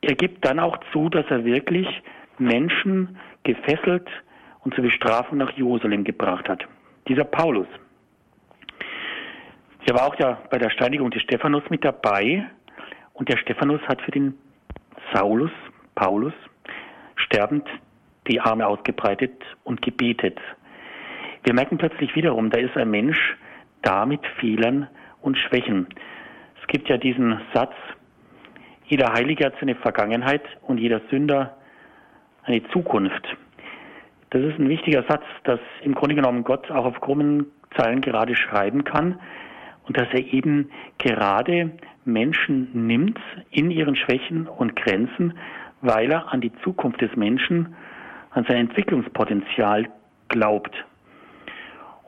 er 0.00 0.14
gibt 0.14 0.44
dann 0.44 0.60
auch 0.60 0.78
zu, 0.92 1.08
dass 1.08 1.26
er 1.30 1.44
wirklich 1.44 1.88
Menschen 2.38 3.18
gefesselt 3.42 4.08
und 4.60 4.74
zur 4.74 4.84
Bestrafung 4.84 5.38
nach 5.38 5.50
Jerusalem 5.52 6.04
gebracht 6.04 6.48
hat. 6.48 6.64
Dieser 7.08 7.24
Paulus. 7.24 7.66
Er 9.86 9.94
war 9.94 10.06
auch 10.06 10.18
ja 10.18 10.38
bei 10.50 10.58
der 10.58 10.70
Steinigung 10.70 11.10
des 11.10 11.22
Stephanus 11.22 11.62
mit 11.68 11.84
dabei 11.84 12.46
und 13.12 13.28
der 13.28 13.36
Stephanus 13.36 13.82
hat 13.82 14.00
für 14.02 14.12
den 14.12 14.38
Saulus, 15.12 15.50
Paulus, 15.94 16.32
sterbend 17.16 17.68
die 18.28 18.40
Arme 18.40 18.66
ausgebreitet 18.66 19.32
und 19.64 19.82
gebetet. 19.82 20.38
Wir 21.42 21.52
merken 21.52 21.76
plötzlich 21.76 22.14
wiederum, 22.16 22.48
da 22.48 22.58
ist 22.58 22.76
ein 22.76 22.90
Mensch 22.90 23.36
da 23.84 24.06
mit 24.06 24.26
Fehlern 24.38 24.88
und 25.22 25.38
Schwächen. 25.38 25.86
Es 26.60 26.66
gibt 26.66 26.88
ja 26.88 26.96
diesen 26.96 27.40
Satz, 27.52 27.74
jeder 28.86 29.12
Heilige 29.12 29.46
hat 29.46 29.54
seine 29.60 29.74
Vergangenheit 29.76 30.42
und 30.62 30.78
jeder 30.78 31.00
Sünder 31.10 31.56
eine 32.44 32.62
Zukunft. 32.70 33.36
Das 34.30 34.42
ist 34.42 34.58
ein 34.58 34.68
wichtiger 34.68 35.04
Satz, 35.04 35.22
dass 35.44 35.60
im 35.82 35.94
Grunde 35.94 36.14
genommen 36.14 36.44
Gott 36.44 36.70
auch 36.70 36.84
auf 36.84 37.00
krummen 37.00 37.46
Zeilen 37.76 38.00
gerade 38.00 38.34
schreiben 38.36 38.84
kann 38.84 39.18
und 39.86 39.96
dass 39.96 40.08
er 40.12 40.32
eben 40.32 40.70
gerade 40.98 41.70
Menschen 42.04 42.86
nimmt 42.86 43.18
in 43.50 43.70
ihren 43.70 43.96
Schwächen 43.96 44.46
und 44.46 44.76
Grenzen, 44.76 45.34
weil 45.80 46.10
er 46.10 46.32
an 46.32 46.40
die 46.40 46.52
Zukunft 46.62 47.00
des 47.00 47.14
Menschen, 47.16 47.74
an 48.30 48.44
sein 48.48 48.56
Entwicklungspotenzial 48.56 49.88
glaubt. 50.28 50.74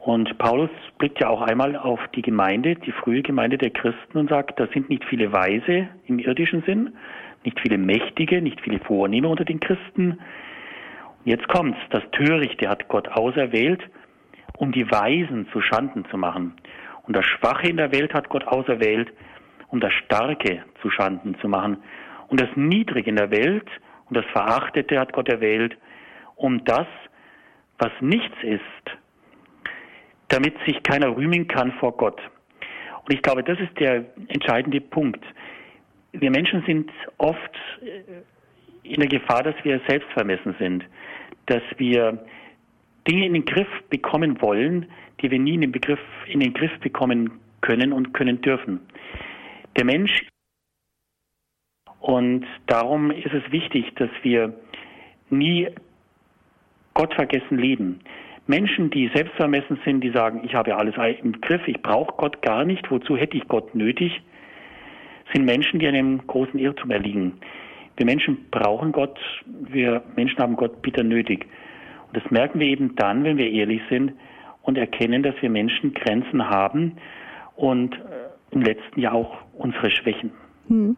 Und 0.06 0.38
Paulus 0.38 0.70
blickt 0.98 1.18
ja 1.18 1.28
auch 1.28 1.42
einmal 1.42 1.74
auf 1.74 1.98
die 2.14 2.22
Gemeinde, 2.22 2.76
die 2.76 2.92
frühe 2.92 3.22
Gemeinde 3.22 3.58
der 3.58 3.70
Christen 3.70 4.18
und 4.18 4.30
sagt, 4.30 4.60
da 4.60 4.68
sind 4.68 4.88
nicht 4.88 5.04
viele 5.06 5.32
Weise 5.32 5.88
im 6.06 6.20
irdischen 6.20 6.62
Sinn, 6.62 6.96
nicht 7.42 7.58
viele 7.58 7.76
Mächtige, 7.76 8.40
nicht 8.40 8.60
viele 8.60 8.78
Vornehme 8.78 9.26
unter 9.26 9.44
den 9.44 9.58
Christen. 9.58 10.12
Und 10.12 10.18
jetzt 11.24 11.48
kommt's, 11.48 11.80
das 11.90 12.04
Törichte 12.12 12.68
hat 12.68 12.86
Gott 12.86 13.08
auserwählt, 13.08 13.82
um 14.58 14.70
die 14.70 14.88
Weisen 14.88 15.48
zu 15.52 15.60
Schanden 15.60 16.04
zu 16.08 16.16
machen. 16.16 16.54
Und 17.08 17.16
das 17.16 17.24
Schwache 17.24 17.66
in 17.66 17.76
der 17.76 17.90
Welt 17.90 18.14
hat 18.14 18.28
Gott 18.28 18.46
auserwählt, 18.46 19.12
um 19.70 19.80
das 19.80 19.92
Starke 19.92 20.62
zu 20.82 20.90
Schanden 20.90 21.36
zu 21.40 21.48
machen. 21.48 21.78
Und 22.28 22.40
das 22.40 22.50
Niedrige 22.54 23.10
in 23.10 23.16
der 23.16 23.32
Welt 23.32 23.66
und 24.08 24.16
das 24.16 24.26
Verachtete 24.26 25.00
hat 25.00 25.12
Gott 25.12 25.28
erwählt, 25.28 25.76
um 26.36 26.64
das, 26.64 26.86
was 27.78 27.90
nichts 28.00 28.36
ist, 28.44 28.96
damit 30.28 30.54
sich 30.66 30.82
keiner 30.82 31.16
rühmen 31.16 31.46
kann 31.46 31.72
vor 31.72 31.96
Gott. 31.96 32.20
Und 33.04 33.14
ich 33.14 33.22
glaube, 33.22 33.42
das 33.44 33.58
ist 33.60 33.78
der 33.78 34.04
entscheidende 34.28 34.80
Punkt. 34.80 35.24
Wir 36.12 36.30
Menschen 36.30 36.62
sind 36.66 36.90
oft 37.18 37.54
äh, 37.82 38.22
in 38.82 39.00
der 39.00 39.08
Gefahr, 39.08 39.42
dass 39.42 39.54
wir 39.62 39.80
selbstvermessen 39.86 40.54
sind, 40.58 40.84
dass 41.46 41.62
wir 41.76 42.24
Dinge 43.06 43.26
in 43.26 43.34
den 43.34 43.44
Griff 43.44 43.68
bekommen 43.90 44.40
wollen, 44.40 44.86
die 45.20 45.30
wir 45.30 45.38
nie 45.38 45.54
in 45.54 45.60
den 45.60 45.72
Begriff 45.72 46.00
in 46.26 46.40
den 46.40 46.52
Griff 46.52 46.76
bekommen 46.80 47.40
können 47.60 47.92
und 47.92 48.12
können 48.12 48.40
dürfen. 48.40 48.80
Der 49.76 49.84
Mensch 49.84 50.26
und 52.00 52.46
darum 52.66 53.10
ist 53.10 53.32
es 53.32 53.50
wichtig, 53.50 53.94
dass 53.96 54.10
wir 54.22 54.54
nie 55.30 55.68
Gott 56.94 57.12
vergessen 57.14 57.58
leben. 57.58 58.00
Menschen, 58.46 58.90
die 58.90 59.10
selbstvermessen 59.12 59.78
sind, 59.84 60.02
die 60.02 60.10
sagen, 60.10 60.42
ich 60.44 60.54
habe 60.54 60.70
ja 60.70 60.76
alles 60.76 60.94
im 61.22 61.40
Griff, 61.40 61.66
ich 61.66 61.82
brauche 61.82 62.14
Gott 62.16 62.42
gar 62.42 62.64
nicht, 62.64 62.90
wozu 62.90 63.16
hätte 63.16 63.36
ich 63.36 63.48
Gott 63.48 63.74
nötig, 63.74 64.22
sind 65.32 65.44
Menschen, 65.44 65.80
die 65.80 65.88
einem 65.88 66.24
großen 66.26 66.58
Irrtum 66.58 66.90
erliegen. 66.90 67.40
Wir 67.96 68.06
Menschen 68.06 68.48
brauchen 68.50 68.92
Gott, 68.92 69.18
wir 69.46 70.02
Menschen 70.14 70.38
haben 70.38 70.56
Gott 70.56 70.82
bitter 70.82 71.02
nötig. 71.02 71.46
Und 72.06 72.16
das 72.16 72.30
merken 72.30 72.60
wir 72.60 72.68
eben 72.68 72.94
dann, 72.94 73.24
wenn 73.24 73.36
wir 73.36 73.50
ehrlich 73.50 73.80
sind 73.90 74.12
und 74.62 74.78
erkennen, 74.78 75.22
dass 75.22 75.34
wir 75.40 75.50
Menschen 75.50 75.94
Grenzen 75.94 76.48
haben 76.48 76.96
und 77.56 77.94
äh, 77.94 77.98
im 78.52 78.62
letzten 78.62 79.00
Jahr 79.00 79.14
auch 79.14 79.38
unsere 79.54 79.90
Schwächen. 79.90 80.30
Hm. 80.68 80.96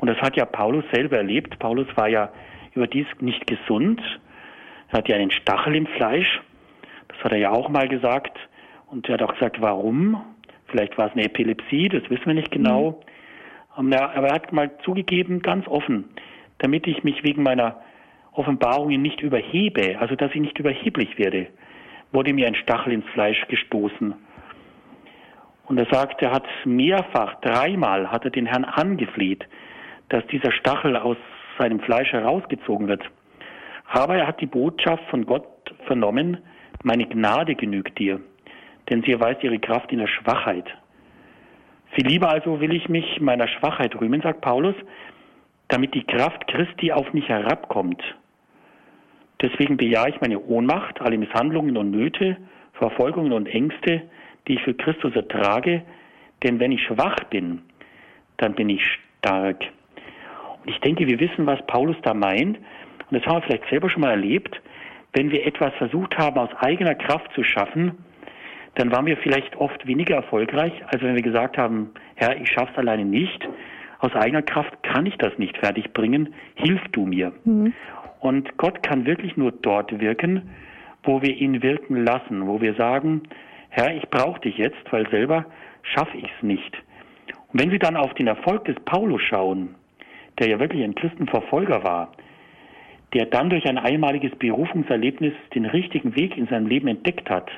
Und 0.00 0.08
das 0.08 0.18
hat 0.18 0.36
ja 0.36 0.44
Paulus 0.44 0.84
selber 0.92 1.16
erlebt. 1.16 1.58
Paulus 1.58 1.86
war 1.96 2.08
ja 2.08 2.30
überdies 2.74 3.06
nicht 3.20 3.46
gesund. 3.46 4.00
Er 4.90 4.98
hat 4.98 5.08
ja 5.08 5.16
einen 5.16 5.30
Stachel 5.30 5.74
im 5.74 5.86
Fleisch. 5.86 6.40
Das 7.14 7.24
hat 7.24 7.32
er 7.32 7.38
ja 7.38 7.50
auch 7.50 7.68
mal 7.68 7.88
gesagt. 7.88 8.38
Und 8.86 9.08
er 9.08 9.14
hat 9.14 9.22
auch 9.22 9.34
gesagt, 9.34 9.60
warum? 9.60 10.22
Vielleicht 10.66 10.96
war 10.98 11.06
es 11.06 11.12
eine 11.12 11.24
Epilepsie, 11.24 11.88
das 11.88 12.02
wissen 12.10 12.26
wir 12.26 12.34
nicht 12.34 12.50
genau. 12.50 13.02
Mhm. 13.76 13.92
Aber 13.92 14.28
er 14.28 14.34
hat 14.34 14.52
mal 14.52 14.70
zugegeben, 14.84 15.40
ganz 15.40 15.66
offen, 15.66 16.04
damit 16.58 16.86
ich 16.86 17.02
mich 17.02 17.22
wegen 17.24 17.42
meiner 17.42 17.80
Offenbarungen 18.32 19.02
nicht 19.02 19.20
überhebe, 19.20 19.98
also 19.98 20.14
dass 20.16 20.30
ich 20.34 20.40
nicht 20.40 20.58
überheblich 20.58 21.18
werde, 21.18 21.48
wurde 22.12 22.32
mir 22.32 22.46
ein 22.46 22.54
Stachel 22.54 22.92
ins 22.92 23.06
Fleisch 23.06 23.46
gestoßen. 23.48 24.14
Und 25.66 25.78
er 25.78 25.86
sagt, 25.86 26.22
er 26.22 26.30
hat 26.30 26.46
mehrfach, 26.64 27.40
dreimal 27.40 28.10
hat 28.10 28.24
er 28.24 28.30
den 28.30 28.46
Herrn 28.46 28.64
angefleht, 28.64 29.44
dass 30.08 30.26
dieser 30.26 30.52
Stachel 30.52 30.96
aus 30.96 31.16
seinem 31.58 31.80
Fleisch 31.80 32.12
herausgezogen 32.12 32.88
wird. 32.88 33.02
Aber 33.86 34.16
er 34.16 34.26
hat 34.26 34.40
die 34.40 34.46
Botschaft 34.46 35.04
von 35.08 35.24
Gott 35.24 35.46
vernommen, 35.86 36.38
meine 36.82 37.06
Gnade 37.06 37.54
genügt 37.54 37.98
dir, 37.98 38.20
denn 38.90 39.02
sie 39.02 39.12
erweist 39.12 39.42
ihre 39.42 39.58
Kraft 39.58 39.92
in 39.92 39.98
der 39.98 40.08
Schwachheit. 40.08 40.66
Viel 41.92 42.06
lieber 42.06 42.28
also 42.28 42.60
will 42.60 42.74
ich 42.74 42.88
mich 42.88 43.20
meiner 43.20 43.46
Schwachheit 43.46 43.98
rühmen, 44.00 44.20
sagt 44.20 44.40
Paulus, 44.40 44.74
damit 45.68 45.94
die 45.94 46.04
Kraft 46.04 46.46
Christi 46.48 46.92
auf 46.92 47.12
mich 47.12 47.28
herabkommt. 47.28 48.02
Deswegen 49.40 49.76
bejahe 49.76 50.10
ich 50.10 50.20
meine 50.20 50.40
Ohnmacht, 50.40 51.00
alle 51.00 51.18
Misshandlungen 51.18 51.76
und 51.76 51.90
Nöte, 51.90 52.36
Verfolgungen 52.74 53.32
und 53.32 53.46
Ängste, 53.46 54.02
die 54.46 54.54
ich 54.54 54.62
für 54.62 54.74
Christus 54.74 55.14
ertrage, 55.14 55.82
denn 56.42 56.60
wenn 56.60 56.72
ich 56.72 56.82
schwach 56.82 57.16
bin, 57.30 57.62
dann 58.36 58.54
bin 58.54 58.68
ich 58.68 58.82
stark. 59.18 59.64
Und 60.62 60.70
ich 60.70 60.80
denke, 60.80 61.06
wir 61.06 61.20
wissen, 61.20 61.46
was 61.46 61.64
Paulus 61.66 61.96
da 62.02 62.14
meint, 62.14 62.58
und 62.58 63.12
das 63.18 63.24
haben 63.26 63.36
wir 63.36 63.42
vielleicht 63.42 63.68
selber 63.70 63.88
schon 63.90 64.02
mal 64.02 64.10
erlebt, 64.10 64.60
wenn 65.14 65.30
wir 65.30 65.46
etwas 65.46 65.72
versucht 65.74 66.18
haben, 66.18 66.38
aus 66.38 66.50
eigener 66.60 66.94
Kraft 66.94 67.32
zu 67.34 67.42
schaffen, 67.42 67.92
dann 68.74 68.90
waren 68.90 69.06
wir 69.06 69.16
vielleicht 69.16 69.56
oft 69.56 69.86
weniger 69.86 70.16
erfolgreich, 70.16 70.72
als 70.88 71.00
wenn 71.02 71.14
wir 71.14 71.22
gesagt 71.22 71.56
haben, 71.56 71.90
Herr, 72.16 72.36
ich 72.36 72.50
schaff's 72.50 72.76
alleine 72.76 73.04
nicht. 73.04 73.48
Aus 74.00 74.14
eigener 74.14 74.42
Kraft 74.42 74.82
kann 74.82 75.06
ich 75.06 75.16
das 75.16 75.38
nicht 75.38 75.56
fertigbringen. 75.56 76.34
Hilf 76.56 76.80
du 76.90 77.06
mir. 77.06 77.32
Mhm. 77.44 77.72
Und 78.20 78.56
Gott 78.56 78.82
kann 78.82 79.06
wirklich 79.06 79.36
nur 79.36 79.52
dort 79.52 79.98
wirken, 80.00 80.50
wo 81.04 81.22
wir 81.22 81.36
ihn 81.36 81.62
wirken 81.62 82.04
lassen, 82.04 82.46
wo 82.46 82.60
wir 82.60 82.74
sagen, 82.74 83.22
Herr, 83.68 83.94
ich 83.94 84.08
brauche 84.10 84.40
dich 84.40 84.58
jetzt, 84.58 84.80
weil 84.90 85.08
selber 85.10 85.46
schaffe 85.82 86.16
ich 86.16 86.30
es 86.36 86.42
nicht. 86.42 86.76
Und 87.52 87.60
wenn 87.60 87.70
Sie 87.70 87.78
dann 87.78 87.96
auf 87.96 88.14
den 88.14 88.26
Erfolg 88.26 88.64
des 88.64 88.76
Paulus 88.84 89.22
schauen, 89.22 89.76
der 90.38 90.48
ja 90.48 90.58
wirklich 90.58 90.82
ein 90.82 90.94
Christenverfolger 90.94 91.84
war, 91.84 92.12
der 93.14 93.26
dann 93.26 93.50
durch 93.50 93.66
ein 93.66 93.78
einmaliges 93.78 94.34
Berufungserlebnis 94.36 95.32
den 95.54 95.66
richtigen 95.66 96.16
Weg 96.16 96.36
in 96.36 96.46
seinem 96.46 96.66
Leben 96.66 96.88
entdeckt 96.88 97.30
hat, 97.30 97.50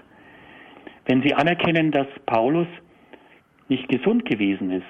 wenn 1.06 1.22
Sie 1.22 1.34
anerkennen, 1.34 1.92
dass 1.92 2.06
Paulus 2.26 2.66
nicht 3.68 3.88
gesund 3.88 4.24
gewesen 4.24 4.70
ist, 4.70 4.84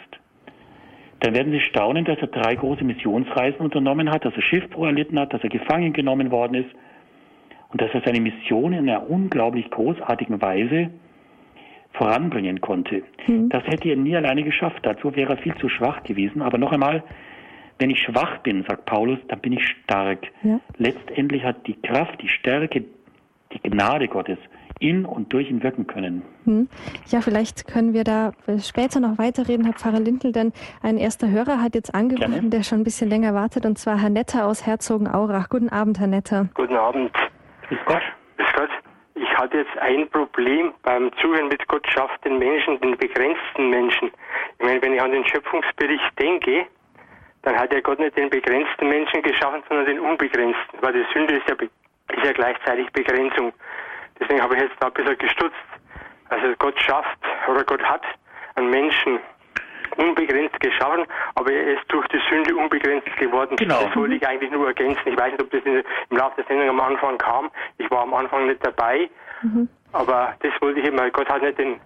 dann 1.21 1.35
werden 1.35 1.53
Sie 1.53 1.61
staunen, 1.61 2.05
dass 2.05 2.19
er 2.19 2.27
drei 2.29 2.55
große 2.57 2.85
Missionsreisen 2.85 3.61
unternommen 3.61 4.11
hat, 4.11 4.25
dass 4.25 4.35
er 4.35 4.43
Schiffbruch 4.43 4.87
erlitten 4.87 5.19
hat, 5.19 5.33
dass 5.33 5.43
er 5.43 5.49
gefangen 5.49 5.93
genommen 5.93 6.31
worden 6.31 6.55
ist 6.55 6.71
und 7.71 7.81
dass 7.81 7.93
er 7.95 8.03
seine 8.05 8.21
Mission 8.21 8.73
in 8.73 8.89
einer 8.89 9.09
unglaublich 9.09 9.71
großartigen 9.71 10.41
Weise 10.43 10.91
voranbringen 11.93 12.61
konnte. 12.61 13.03
Mhm. 13.27 13.49
Das 13.49 13.65
hätte 13.65 13.89
er 13.89 13.97
nie 13.97 14.17
alleine 14.17 14.43
geschafft. 14.43 14.81
Dazu 14.83 15.15
wäre 15.17 15.35
er 15.35 15.39
viel 15.39 15.55
zu 15.57 15.69
schwach 15.69 16.03
gewesen. 16.03 16.43
Aber 16.43 16.59
noch 16.59 16.73
einmal, 16.73 17.03
wenn 17.79 17.91
ich 17.91 18.03
schwach 18.03 18.39
bin, 18.39 18.65
sagt 18.69 18.87
Paulus, 18.87 19.19
dann 19.29 19.41
bin 19.41 19.53
ich 19.53 19.67
stark. 19.85 20.27
Ja. 20.43 20.61
Letztendlich 20.79 21.45
hat 21.45 21.67
die 21.67 21.81
Kraft, 21.83 22.21
die 22.23 22.29
Stärke, 22.29 22.85
die 23.53 23.61
Gnade 23.61 24.09
Gottes 24.09 24.39
in 24.79 25.05
und 25.05 25.33
durch 25.33 25.51
ihn 25.51 25.63
wirken 25.63 25.87
können. 25.87 26.23
Hm. 26.45 26.69
Ja, 27.07 27.21
vielleicht 27.21 27.67
können 27.67 27.95
wir 27.95 28.05
da 28.05 28.33
später 28.59 29.01
noch 29.01 29.19
weiterreden, 29.19 29.65
Herr 29.65 29.75
Pfarrer 29.75 30.01
Lindl, 30.01 30.33
denn 30.33 30.53
ein 30.83 30.99
erster 30.99 31.31
Hörer 31.31 31.63
hat 31.63 31.75
jetzt 31.75 31.95
angerufen, 31.95 32.33
Gerne. 32.33 32.51
der 32.51 32.63
schon 32.63 32.81
ein 32.81 32.85
bisschen 32.85 33.09
länger 33.09 33.33
wartet, 33.35 33.65
und 33.65 33.79
zwar 33.79 34.01
Herr 34.01 34.11
Netter 34.11 34.47
aus 34.47 34.67
Herzogenaurach. 34.67 35.49
Guten 35.49 35.71
Abend, 35.71 35.99
Herr 35.99 36.09
Netter. 36.09 36.49
Guten 36.55 36.77
Abend. 36.77 37.11
Grüß 37.69 37.79
Gott. 37.87 38.03
Grüß 38.37 38.49
Gott. 38.55 38.71
Ich 39.15 39.29
hatte 39.39 39.59
jetzt 39.59 39.79
ein 39.79 40.09
Problem 40.11 40.73
beim 40.83 41.11
Zuhören 41.23 41.49
mit 41.49 41.67
Gott 41.69 41.87
schafft 41.89 42.23
den 42.25 42.39
Menschen, 42.39 42.79
den 42.81 42.99
begrenzten 42.99 43.71
Menschen. 43.71 44.11
Ich 44.59 44.65
meine, 44.65 44.83
wenn 44.83 44.93
ich 44.93 45.01
an 45.01 45.13
den 45.13 45.25
Schöpfungsbericht 45.25 46.21
denke, 46.21 46.67
dann 47.47 47.57
hat 47.57 47.73
ja 47.73 47.81
Gott 47.81 48.01
nicht 48.01 48.19
den 48.19 48.29
begrenzten 48.29 48.89
Menschen 48.89 49.23
geschaffen, 49.23 49.63
sondern 49.69 49.87
den 49.87 50.01
unbegrenzten. 50.01 50.79
Weil 50.81 50.95
die 50.95 51.07
Sünde 51.15 51.35
ist 51.35 51.49
ja, 51.49 51.55
ist 51.55 52.25
ja 52.25 52.33
gleichzeitig 52.33 52.91
Begrenzung. 52.91 53.53
Deswegen 54.19 54.43
habe 54.43 54.57
ich 54.57 54.63
jetzt 54.63 54.75
da 54.81 54.89
ein 54.89 54.93
bisschen 54.93 55.17
gestutzt. 55.17 55.55
Also 56.29 56.53
Gott 56.59 56.79
schafft 56.81 57.21
oder 57.49 57.63
Gott 57.63 57.85
hat 57.85 58.03
einen 58.57 58.71
Menschen 58.71 59.21
unbegrenzt 59.97 60.59
geschaffen, 60.59 61.07
aber 61.37 61.53
er 61.53 61.75
ist 61.75 61.85
durch 61.87 62.09
die 62.09 62.21
Sünde 62.29 62.57
unbegrenzt 62.57 63.17
geworden. 63.17 63.55
Genau. 63.55 63.85
Das 63.85 63.95
wollte 63.95 64.17
ich 64.17 64.27
eigentlich 64.27 64.51
nur 64.51 64.67
ergänzen. 64.67 65.03
Ich 65.05 65.17
weiß 65.17 65.31
nicht, 65.31 65.43
ob 65.43 65.51
das 65.53 65.63
im 65.63 65.85
Laufe 66.17 66.35
der 66.43 66.47
Sendung 66.47 66.69
am 66.71 66.81
Anfang 66.81 67.17
kam. 67.17 67.53
Ich 67.79 67.89
war 67.93 68.03
am 68.03 68.13
Anfang 68.13 68.49
nicht 68.49 68.67
dabei. 68.67 69.09
Mhm. 69.43 69.69
Aber 69.93 70.35
das 70.41 70.51
wollte 70.61 70.81
ich 70.81 70.87
immer. 70.87 71.09
Gott 71.11 71.29
hat 71.29 71.43
nicht 71.43 71.59
den 71.59 71.81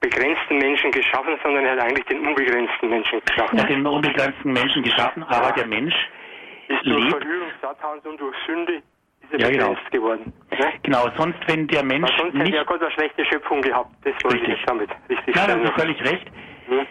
begrenzten 0.00 0.58
Menschen 0.58 0.90
geschaffen, 0.92 1.36
sondern 1.42 1.64
er 1.64 1.72
hat 1.72 1.80
eigentlich 1.80 2.04
den 2.06 2.26
unbegrenzten 2.26 2.88
Menschen 2.88 3.20
geschaffen. 3.24 3.58
Er 3.58 3.62
hat 3.62 3.70
den 3.70 3.86
unbegrenzten 3.86 4.52
Menschen 4.52 4.82
geschaffen, 4.82 5.22
aber 5.24 5.52
der 5.52 5.66
Mensch 5.66 5.94
ist 6.68 6.84
durch 6.84 7.04
lebt. 7.04 7.16
Verhöhung 7.16 7.48
Satans 7.60 8.06
und 8.06 8.20
durch 8.20 8.36
Sünde 8.46 8.82
ist 9.22 9.32
er 9.32 9.40
ja, 9.40 9.50
genau. 9.50 9.68
begrenzt 9.68 9.90
geworden. 9.90 10.32
Ne? 10.50 10.72
Genau, 10.82 11.08
sonst 11.16 11.38
wenn 11.46 11.66
der 11.66 11.84
Mensch 11.84 12.10
Weil 12.10 12.18
sonst 12.18 12.34
nicht... 12.34 12.46
hätte 12.46 12.56
ja 12.56 12.64
Gott 12.64 12.82
eine 12.82 12.90
schlechte 12.92 13.24
Schöpfung 13.24 13.60
gehabt. 13.60 13.90
Das 14.04 14.14
wollte 14.22 14.36
richtig. 14.36 14.58
ich 14.58 14.64
damit 14.66 14.90
richtig 15.08 15.36
Ja, 15.36 15.46
da 15.46 15.52
haben 15.54 15.66
Sie 15.66 15.72
völlig 15.72 16.00
recht. 16.00 16.26
Hm? 16.68 16.86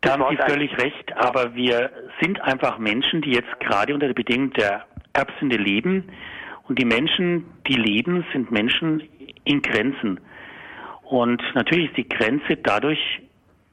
Da 0.00 0.12
haben 0.12 0.24
Sie 0.30 0.36
völlig 0.36 0.78
recht, 0.78 1.16
aber 1.16 1.54
wir 1.54 1.90
sind 2.20 2.40
einfach 2.40 2.78
Menschen, 2.78 3.22
die 3.22 3.32
jetzt 3.32 3.60
gerade 3.60 3.92
unter 3.92 4.06
der 4.06 4.14
Bedingung 4.14 4.50
der 4.52 4.86
Erbsünde 5.12 5.56
leben. 5.56 6.12
Und 6.68 6.78
die 6.78 6.84
Menschen, 6.84 7.46
die 7.66 7.74
leben, 7.74 8.24
sind 8.32 8.50
Menschen 8.50 9.08
in 9.44 9.62
Grenzen. 9.62 10.20
Und 11.08 11.42
natürlich 11.54 11.90
ist 11.90 11.96
die 11.96 12.08
Grenze 12.08 12.56
dadurch 12.56 12.98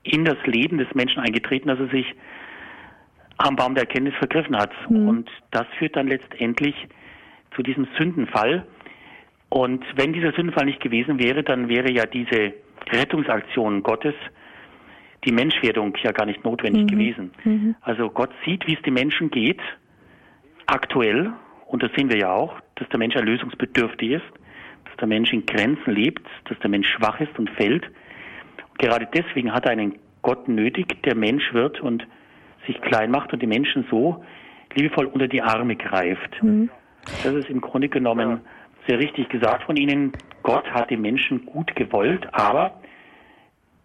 in 0.03 0.25
das 0.25 0.37
Leben 0.45 0.77
des 0.77 0.93
Menschen 0.93 1.19
eingetreten, 1.19 1.67
dass 1.67 1.79
er 1.79 1.87
sich 1.87 2.05
am 3.37 3.55
Baum 3.55 3.73
der 3.73 3.83
Erkenntnis 3.83 4.13
vergriffen 4.15 4.55
hat. 4.55 4.71
Mhm. 4.89 5.07
Und 5.07 5.29
das 5.51 5.65
führt 5.79 5.95
dann 5.95 6.07
letztendlich 6.07 6.75
zu 7.55 7.63
diesem 7.63 7.87
Sündenfall. 7.97 8.65
Und 9.49 9.83
wenn 9.95 10.13
dieser 10.13 10.33
Sündenfall 10.33 10.65
nicht 10.65 10.79
gewesen 10.79 11.19
wäre, 11.19 11.43
dann 11.43 11.69
wäre 11.69 11.91
ja 11.91 12.05
diese 12.05 12.53
Rettungsaktion 12.91 13.81
Gottes, 13.83 14.15
die 15.25 15.31
Menschwerdung 15.31 15.95
ja 16.03 16.11
gar 16.11 16.25
nicht 16.25 16.43
notwendig 16.43 16.83
Mhm. 16.83 16.87
gewesen. 16.87 17.31
Mhm. 17.43 17.75
Also 17.81 18.09
Gott 18.09 18.31
sieht, 18.45 18.67
wie 18.67 18.73
es 18.75 18.81
dem 18.81 18.93
Menschen 18.95 19.31
geht, 19.31 19.61
aktuell, 20.65 21.31
und 21.67 21.81
das 21.81 21.91
sehen 21.95 22.09
wir 22.09 22.17
ja 22.17 22.31
auch, 22.31 22.59
dass 22.75 22.89
der 22.89 22.99
Mensch 22.99 23.15
erlösungsbedürftig 23.15 24.11
ist, 24.11 24.25
der 24.97 25.07
Mensch 25.07 25.31
in 25.33 25.45
Grenzen 25.45 25.93
lebt, 25.93 26.25
dass 26.45 26.57
der 26.59 26.69
Mensch 26.69 26.87
schwach 26.89 27.19
ist 27.19 27.37
und 27.37 27.49
fällt. 27.51 27.85
Und 27.85 28.79
gerade 28.79 29.07
deswegen 29.13 29.53
hat 29.53 29.65
er 29.65 29.71
einen 29.71 29.99
Gott 30.21 30.47
nötig, 30.47 31.01
der 31.03 31.15
Mensch 31.15 31.53
wird 31.53 31.81
und 31.81 32.05
sich 32.65 32.79
klein 32.81 33.11
macht 33.11 33.33
und 33.33 33.41
die 33.41 33.47
Menschen 33.47 33.85
so 33.89 34.23
liebevoll 34.73 35.05
unter 35.05 35.27
die 35.27 35.41
Arme 35.41 35.75
greift. 35.75 36.41
Mhm. 36.41 36.69
Das 37.23 37.33
ist 37.33 37.49
im 37.49 37.61
Grunde 37.61 37.89
genommen 37.89 38.41
sehr 38.87 38.99
richtig 38.99 39.29
gesagt 39.29 39.63
von 39.63 39.75
Ihnen. 39.75 40.13
Gott 40.41 40.69
hat 40.71 40.89
die 40.89 40.97
Menschen 40.97 41.45
gut 41.45 41.75
gewollt, 41.75 42.27
aber 42.33 42.79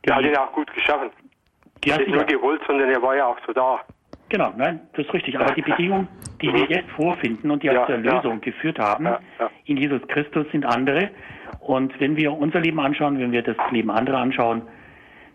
Er 0.03 0.17
hat 0.17 0.25
ihn 0.25 0.37
auch 0.37 0.53
gut 0.53 0.73
geschaffen. 0.75 1.11
die 1.85 1.93
hat 1.93 2.01
Nicht 2.01 2.11
nur 2.13 2.25
gewollt, 2.25 2.61
sondern 2.67 2.89
er 2.91 3.03
war 3.03 3.17
ja 3.17 3.27
auch 3.27 3.39
so 3.47 3.53
da. 3.53 3.81
Genau, 4.29 4.53
nein, 4.57 4.81
das 4.95 5.07
ist 5.07 5.15
richtig. 5.15 5.39
Aber 5.39 5.53
die 5.55 5.63
Bedingungen, 5.63 6.09
die 6.41 6.53
wir 6.53 6.65
jetzt 6.69 6.91
vorfinden 6.91 7.51
und 7.51 7.63
die 7.63 7.67
Ja, 7.69 7.83
auch 7.83 7.87
zur 7.87 7.99
ja. 7.99 8.15
Lösung 8.17 8.41
geführt 8.41 8.79
haben, 8.79 9.05
Ja, 9.07 9.21
ja. 9.41 9.51
in 9.65 9.77
Jesus 9.77 10.01
Christus 10.09 10.47
sind 10.53 10.65
andere. 10.65 11.11
Und 11.61 11.99
wenn 12.01 12.17
wir 12.17 12.33
unser 12.33 12.61
Leben 12.61 12.81
anschauen, 12.81 13.19
wenn 13.19 13.33
wir 13.33 13.43
das 13.43 13.57
Leben 13.71 13.91
anderer 13.91 14.19
anschauen, 14.19 14.63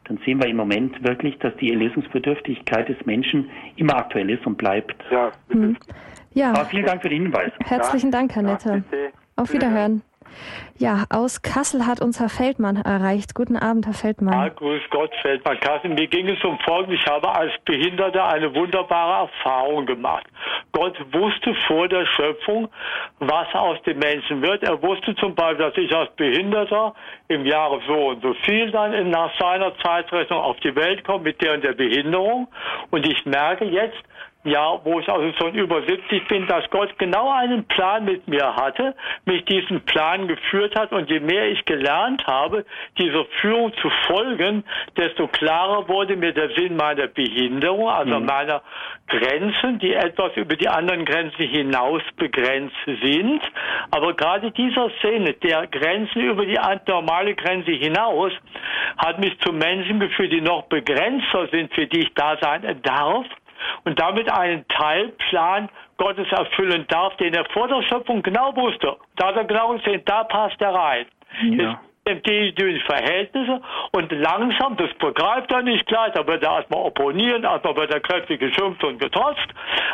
dann 0.05 0.17
sehen 0.25 0.41
wir 0.41 0.49
im 0.49 0.57
Moment 0.57 1.01
wirklich, 1.03 1.37
dass 1.39 1.55
die 1.57 1.71
Erlösungsbedürftigkeit 1.71 2.89
des 2.89 2.97
Menschen 3.05 3.49
immer 3.77 3.95
aktuell 3.95 4.29
ist 4.29 4.45
und 4.45 4.57
bleibt. 4.57 4.95
Ja. 5.11 5.31
Mhm. 5.49 5.77
Ja, 6.33 6.49
Aber 6.49 6.65
vielen 6.65 6.85
Dank 6.85 7.01
für 7.01 7.09
den 7.09 7.23
Hinweis. 7.23 7.51
herzlichen 7.65 8.11
Dank, 8.11 8.35
Herr 8.35 8.43
Ja, 8.43 8.51
Nette. 8.51 8.83
bitte. 8.89 9.09
Auf 9.35 9.51
Wiederhören. 9.53 10.01
Ja, 10.77 11.05
aus 11.09 11.41
Kassel 11.41 11.85
hat 11.85 12.01
uns 12.01 12.19
Herr 12.19 12.29
Feldmann 12.29 12.77
erreicht. 12.77 13.35
Guten 13.35 13.55
Abend, 13.55 13.85
Herr 13.85 13.93
Ah, 13.93 13.97
Feldmann. 13.97 14.55
grüß 14.55 14.81
Gott, 14.89 15.11
Feldmann 15.21 15.59
Kassen. 15.59 15.93
Mir 15.93 16.07
ging 16.07 16.27
es 16.27 16.43
um 16.43 16.57
Folgendes. 16.59 16.99
Ich 16.99 17.07
habe 17.07 17.29
als 17.33 17.51
Behinderter 17.65 18.27
eine 18.27 18.53
wunderbare 18.55 19.29
Erfahrung 19.29 19.85
gemacht. 19.85 20.25
Gott 20.71 20.97
wusste 21.13 21.53
vor 21.67 21.87
der 21.87 22.05
Schöpfung, 22.07 22.67
was 23.19 23.47
aus 23.53 23.81
dem 23.83 23.99
Menschen 23.99 24.41
wird. 24.41 24.63
Er 24.63 24.81
wusste 24.81 25.15
zum 25.15 25.35
Beispiel, 25.35 25.65
dass 25.65 25.77
ich 25.77 25.95
als 25.95 26.11
Behinderter 26.15 26.95
im 27.27 27.45
Jahre 27.45 27.79
so 27.87 28.09
und 28.09 28.21
so 28.21 28.33
viel 28.45 28.71
dann 28.71 29.09
nach 29.11 29.31
seiner 29.39 29.77
Zeitrechnung 29.77 30.39
auf 30.39 30.59
die 30.61 30.75
Welt 30.75 31.03
komme 31.05 31.23
mit 31.25 31.41
der 31.41 31.53
und 31.53 31.63
der 31.63 31.73
Behinderung. 31.73 32.47
Und 32.89 33.05
ich 33.07 33.25
merke 33.25 33.65
jetzt, 33.65 33.97
ja, 34.43 34.79
wo 34.83 34.99
ich 34.99 35.07
also 35.09 35.31
schon 35.37 35.55
über 35.55 35.81
70 35.81 36.27
bin, 36.27 36.47
dass 36.47 36.69
Gott 36.69 36.97
genau 36.97 37.31
einen 37.31 37.65
Plan 37.65 38.03
mit 38.03 38.27
mir 38.27 38.55
hatte, 38.55 38.93
mich 39.25 39.45
diesen 39.45 39.81
Plan 39.81 40.27
geführt 40.27 40.75
hat. 40.75 40.91
Und 40.91 41.09
je 41.09 41.19
mehr 41.19 41.49
ich 41.49 41.63
gelernt 41.65 42.25
habe, 42.27 42.65
dieser 42.97 43.25
Führung 43.39 43.73
zu 43.81 43.89
folgen, 44.07 44.63
desto 44.97 45.27
klarer 45.27 45.87
wurde 45.87 46.17
mir 46.17 46.33
der 46.33 46.49
Sinn 46.55 46.75
meiner 46.75 47.07
Behinderung, 47.07 47.89
also 47.89 48.19
meiner 48.19 48.61
Grenzen, 49.07 49.79
die 49.79 49.93
etwas 49.93 50.35
über 50.35 50.55
die 50.55 50.67
anderen 50.67 51.05
Grenzen 51.05 51.47
hinaus 51.47 52.01
begrenzt 52.17 52.75
sind. 52.85 53.41
Aber 53.91 54.13
gerade 54.13 54.51
dieser 54.51 54.89
Sinne 55.01 55.33
der 55.33 55.67
Grenzen 55.67 56.21
über 56.21 56.45
die 56.45 56.59
normale 56.87 57.33
Grenze 57.35 57.71
hinaus 57.71 58.31
hat 58.97 59.19
mich 59.19 59.39
zu 59.39 59.53
Menschen 59.53 59.99
geführt, 59.99 60.31
die 60.33 60.41
noch 60.41 60.63
begrenzter 60.63 61.47
sind, 61.47 61.73
für 61.73 61.87
die 61.87 62.01
ich 62.01 62.13
da 62.13 62.37
sein 62.41 62.79
darf 62.83 63.25
und 63.85 63.99
damit 63.99 64.29
einen 64.31 64.67
Teilplan 64.67 65.69
Gottes 65.97 66.31
erfüllen 66.31 66.85
darf, 66.89 67.15
den 67.17 67.33
er 67.33 67.45
vor 67.45 67.67
der 67.67 67.81
Schöpfung 67.83 68.21
genau 68.21 68.55
wusste. 68.55 68.97
Da 69.15 69.27
hat 69.27 69.35
er 69.35 69.45
genau 69.45 69.69
gesehen, 69.77 70.01
da 70.05 70.23
passt 70.23 70.61
er 70.61 70.73
rein. 70.73 71.05
Ja. 71.41 71.49
Jetzt 71.49 71.92
die, 72.05 72.53
die 72.53 72.79
Verhältnisse 72.81 73.61
und 73.91 74.11
langsam, 74.11 74.75
das 74.75 74.93
begreift 74.95 75.51
er 75.51 75.61
nicht 75.61 75.85
gleich, 75.85 76.11
da 76.13 76.27
wird 76.27 76.43
er 76.43 76.57
erstmal 76.57 76.81
opponieren, 76.81 77.43
erstmal 77.43 77.75
wird 77.77 77.93
er 77.93 78.01
kräftig 78.01 78.41
geschimpft 78.41 78.83
und 78.83 78.99
getrotzt, 78.99 79.47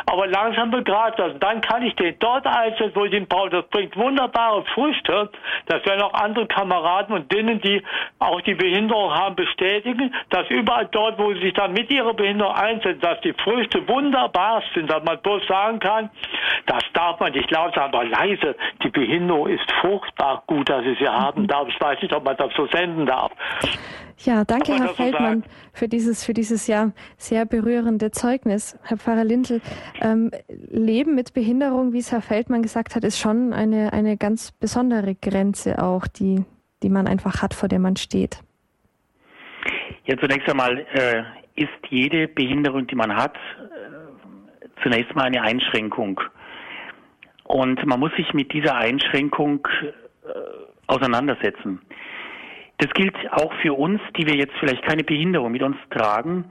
aber 0.06 0.26
langsam 0.26 0.72
begreift 0.72 1.20
er. 1.20 1.26
Und 1.26 1.42
Dann 1.42 1.60
kann 1.60 1.84
ich 1.84 1.94
den 1.94 2.18
dort 2.18 2.46
einsetzen, 2.46 2.92
wo 2.94 3.04
ich 3.04 3.12
ihn 3.12 3.28
brauche. 3.28 3.50
Das 3.50 3.66
bringt 3.68 3.96
wunderbare 3.96 4.64
Früchte. 4.74 5.30
Das 5.66 5.84
werden 5.86 6.02
auch 6.02 6.14
andere 6.14 6.46
Kameraden 6.46 7.14
und 7.14 7.32
denen, 7.32 7.60
die 7.60 7.82
auch 8.18 8.40
die 8.40 8.54
Behinderung 8.54 9.14
haben, 9.14 9.36
bestätigen, 9.36 10.12
dass 10.30 10.48
überall 10.50 10.88
dort, 10.90 11.18
wo 11.18 11.32
sie 11.34 11.40
sich 11.40 11.54
dann 11.54 11.72
mit 11.72 11.92
ihrer 11.92 12.14
Behinderung 12.14 12.54
einsetzen, 12.54 13.00
dass 13.00 13.20
die 13.20 13.34
Früchte 13.34 13.86
wunderbar 13.88 14.62
sind, 14.74 14.90
dass 14.90 15.04
man 15.04 15.20
bloß 15.20 15.46
sagen 15.46 15.78
kann, 15.78 16.10
das 16.66 16.82
darf 16.92 17.20
man 17.20 17.32
nicht 17.32 17.50
laut 17.50 17.74
sagen, 17.74 17.94
aber 17.94 18.04
leise, 18.04 18.56
die 18.82 18.90
Behinderung 18.90 19.48
ist 19.48 19.70
furchtbar 19.80 20.42
gut, 20.46 20.68
dass 20.68 20.84
ich 20.84 20.98
sie 20.98 21.08
haben 21.08 21.46
darf. 21.46 21.68
Ich 21.68 21.80
weiß 21.80 21.99
nicht, 22.02 22.12
ob 22.12 22.24
man 22.24 22.36
das 22.36 22.52
so 22.56 22.66
senden 22.66 23.06
darf. 23.06 23.32
Ja, 24.18 24.44
danke, 24.44 24.74
Herr 24.74 24.90
Feldmann, 24.90 25.44
für 25.72 25.88
dieses, 25.88 26.24
für 26.24 26.34
dieses 26.34 26.66
ja 26.66 26.92
sehr 27.16 27.46
berührende 27.46 28.10
Zeugnis. 28.10 28.78
Herr 28.82 28.98
Pfarrer 28.98 29.24
Lindl, 29.24 29.62
ähm, 30.02 30.30
Leben 30.48 31.14
mit 31.14 31.32
Behinderung, 31.32 31.94
wie 31.94 31.98
es 31.98 32.12
Herr 32.12 32.20
Feldmann 32.20 32.62
gesagt 32.62 32.96
hat, 32.96 33.04
ist 33.04 33.18
schon 33.18 33.54
eine, 33.54 33.94
eine 33.94 34.18
ganz 34.18 34.52
besondere 34.52 35.14
Grenze 35.14 35.82
auch, 35.82 36.06
die, 36.06 36.44
die 36.82 36.90
man 36.90 37.06
einfach 37.06 37.40
hat, 37.40 37.54
vor 37.54 37.70
der 37.70 37.78
man 37.78 37.96
steht. 37.96 38.42
Ja, 40.04 40.18
zunächst 40.18 40.48
einmal 40.50 40.86
äh, 40.92 41.22
ist 41.54 41.68
jede 41.88 42.28
Behinderung, 42.28 42.86
die 42.86 42.96
man 42.96 43.14
hat, 43.16 43.36
äh, 43.36 44.68
zunächst 44.82 45.14
mal 45.14 45.24
eine 45.24 45.40
Einschränkung. 45.40 46.20
Und 47.44 47.84
man 47.86 48.00
muss 48.00 48.12
sich 48.16 48.32
mit 48.34 48.52
dieser 48.52 48.76
Einschränkung 48.76 49.66
äh, 50.24 50.69
auseinandersetzen. 50.90 51.80
Das 52.78 52.90
gilt 52.94 53.14
auch 53.32 53.52
für 53.62 53.74
uns, 53.74 54.00
die 54.16 54.26
wir 54.26 54.34
jetzt 54.34 54.54
vielleicht 54.58 54.82
keine 54.82 55.04
Behinderung 55.04 55.52
mit 55.52 55.62
uns 55.62 55.76
tragen, 55.90 56.44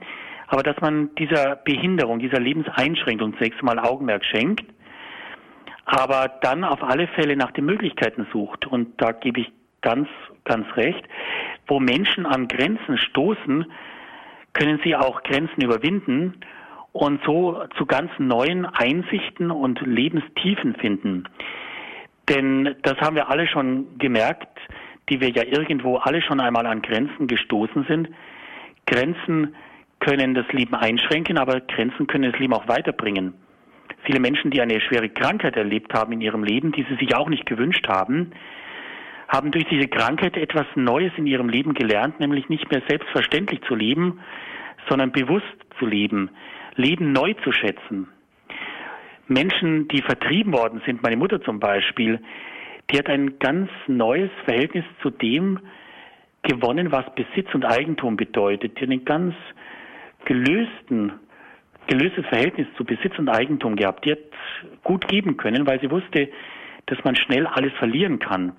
aber 0.47 0.63
dass 0.63 0.79
man 0.81 1.13
dieser 1.15 1.55
Behinderung, 1.57 2.19
dieser 2.19 2.39
Lebenseinschränkung 2.39 3.33
zunächst 3.37 3.61
mal 3.63 3.79
Augenmerk 3.79 4.23
schenkt, 4.25 4.63
aber 5.85 6.27
dann 6.41 6.63
auf 6.63 6.83
alle 6.83 7.07
Fälle 7.07 7.35
nach 7.35 7.51
den 7.51 7.65
Möglichkeiten 7.65 8.27
sucht. 8.31 8.67
Und 8.67 9.01
da 9.01 9.11
gebe 9.11 9.41
ich 9.41 9.51
ganz, 9.81 10.07
ganz 10.45 10.65
recht. 10.75 11.03
Wo 11.67 11.79
Menschen 11.79 12.25
an 12.25 12.47
Grenzen 12.47 12.97
stoßen, 12.97 13.65
können 14.53 14.79
sie 14.83 14.95
auch 14.95 15.23
Grenzen 15.23 15.61
überwinden 15.61 16.35
und 16.91 17.23
so 17.23 17.63
zu 17.77 17.85
ganz 17.85 18.11
neuen 18.17 18.65
Einsichten 18.65 19.51
und 19.51 19.81
Lebenstiefen 19.81 20.75
finden. 20.75 21.25
Denn 22.29 22.75
das 22.83 22.97
haben 22.99 23.15
wir 23.15 23.29
alle 23.29 23.47
schon 23.47 23.97
gemerkt, 23.97 24.59
die 25.09 25.19
wir 25.19 25.29
ja 25.29 25.43
irgendwo 25.43 25.97
alle 25.97 26.21
schon 26.21 26.39
einmal 26.39 26.65
an 26.67 26.81
Grenzen 26.81 27.27
gestoßen 27.27 27.85
sind. 27.87 28.09
Grenzen 28.85 29.55
können 29.99 30.35
das 30.35 30.47
Leben 30.51 30.75
einschränken, 30.75 31.37
aber 31.37 31.59
Grenzen 31.61 32.07
können 32.07 32.31
das 32.31 32.39
Leben 32.39 32.53
auch 32.53 32.67
weiterbringen. 32.67 33.33
Viele 34.03 34.19
Menschen, 34.19 34.51
die 34.51 34.61
eine 34.61 34.79
schwere 34.79 35.09
Krankheit 35.09 35.57
erlebt 35.57 35.93
haben 35.93 36.13
in 36.13 36.21
ihrem 36.21 36.43
Leben, 36.43 36.71
die 36.71 36.85
sie 36.87 36.95
sich 36.95 37.15
auch 37.15 37.27
nicht 37.27 37.45
gewünscht 37.45 37.87
haben, 37.87 38.31
haben 39.27 39.51
durch 39.51 39.65
diese 39.65 39.87
Krankheit 39.87 40.37
etwas 40.37 40.65
Neues 40.75 41.11
in 41.17 41.27
ihrem 41.27 41.49
Leben 41.49 41.73
gelernt, 41.73 42.19
nämlich 42.19 42.49
nicht 42.49 42.71
mehr 42.71 42.81
selbstverständlich 42.87 43.61
zu 43.63 43.75
leben, 43.75 44.19
sondern 44.87 45.11
bewusst 45.11 45.45
zu 45.77 45.85
leben, 45.85 46.29
Leben 46.75 47.11
neu 47.11 47.33
zu 47.43 47.51
schätzen. 47.51 48.07
Menschen, 49.29 49.87
die 49.87 50.01
vertrieben 50.01 50.53
worden 50.53 50.81
sind, 50.85 51.03
meine 51.03 51.17
Mutter 51.17 51.41
zum 51.41 51.59
Beispiel, 51.59 52.19
die 52.89 52.97
hat 52.97 53.07
ein 53.07 53.37
ganz 53.39 53.69
neues 53.87 54.31
Verhältnis 54.45 54.83
zu 55.01 55.11
dem 55.11 55.59
gewonnen, 56.41 56.91
was 56.91 57.05
Besitz 57.15 57.53
und 57.53 57.65
Eigentum 57.65 58.17
bedeutet. 58.17 58.79
Die 58.79 58.83
einen 58.83 59.05
ganz 59.05 59.35
gelösten, 60.25 61.13
gelöstes 61.87 62.25
Verhältnis 62.27 62.67
zu 62.77 62.83
Besitz 62.83 63.17
und 63.19 63.29
Eigentum 63.29 63.75
gehabt. 63.75 64.05
Die 64.05 64.11
hat 64.11 64.19
gut 64.83 65.07
geben 65.07 65.37
können, 65.37 65.67
weil 65.67 65.79
sie 65.79 65.91
wusste, 65.91 66.29
dass 66.87 67.03
man 67.03 67.15
schnell 67.15 67.45
alles 67.45 67.73
verlieren 67.73 68.19
kann. 68.19 68.53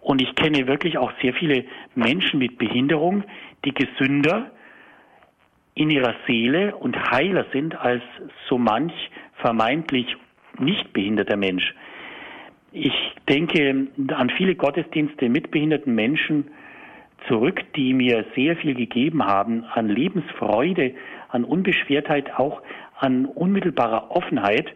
Und 0.00 0.22
ich 0.22 0.34
kenne 0.34 0.66
wirklich 0.66 0.98
auch 0.98 1.12
sehr 1.20 1.34
viele 1.34 1.64
Menschen 1.94 2.38
mit 2.38 2.58
Behinderung, 2.58 3.24
die 3.64 3.74
gesünder 3.74 4.50
in 5.74 5.90
ihrer 5.90 6.14
Seele 6.26 6.74
und 6.76 6.96
heiler 7.10 7.46
sind 7.52 7.76
als 7.76 8.02
so 8.48 8.58
manch 8.58 8.94
vermeintlich 9.38 10.16
nicht 10.58 10.92
behinderter 10.92 11.36
Mensch. 11.36 11.74
Ich 12.72 12.94
denke 13.28 13.88
an 14.08 14.30
viele 14.36 14.54
Gottesdienste 14.54 15.28
mit 15.28 15.50
behinderten 15.50 15.94
Menschen 15.94 16.50
zurück, 17.26 17.62
die 17.76 17.94
mir 17.94 18.24
sehr 18.34 18.56
viel 18.56 18.74
gegeben 18.74 19.24
haben 19.24 19.64
an 19.64 19.88
Lebensfreude, 19.88 20.94
an 21.28 21.44
Unbeschwertheit, 21.44 22.38
auch 22.38 22.62
an 22.98 23.26
unmittelbarer 23.26 24.10
Offenheit, 24.10 24.66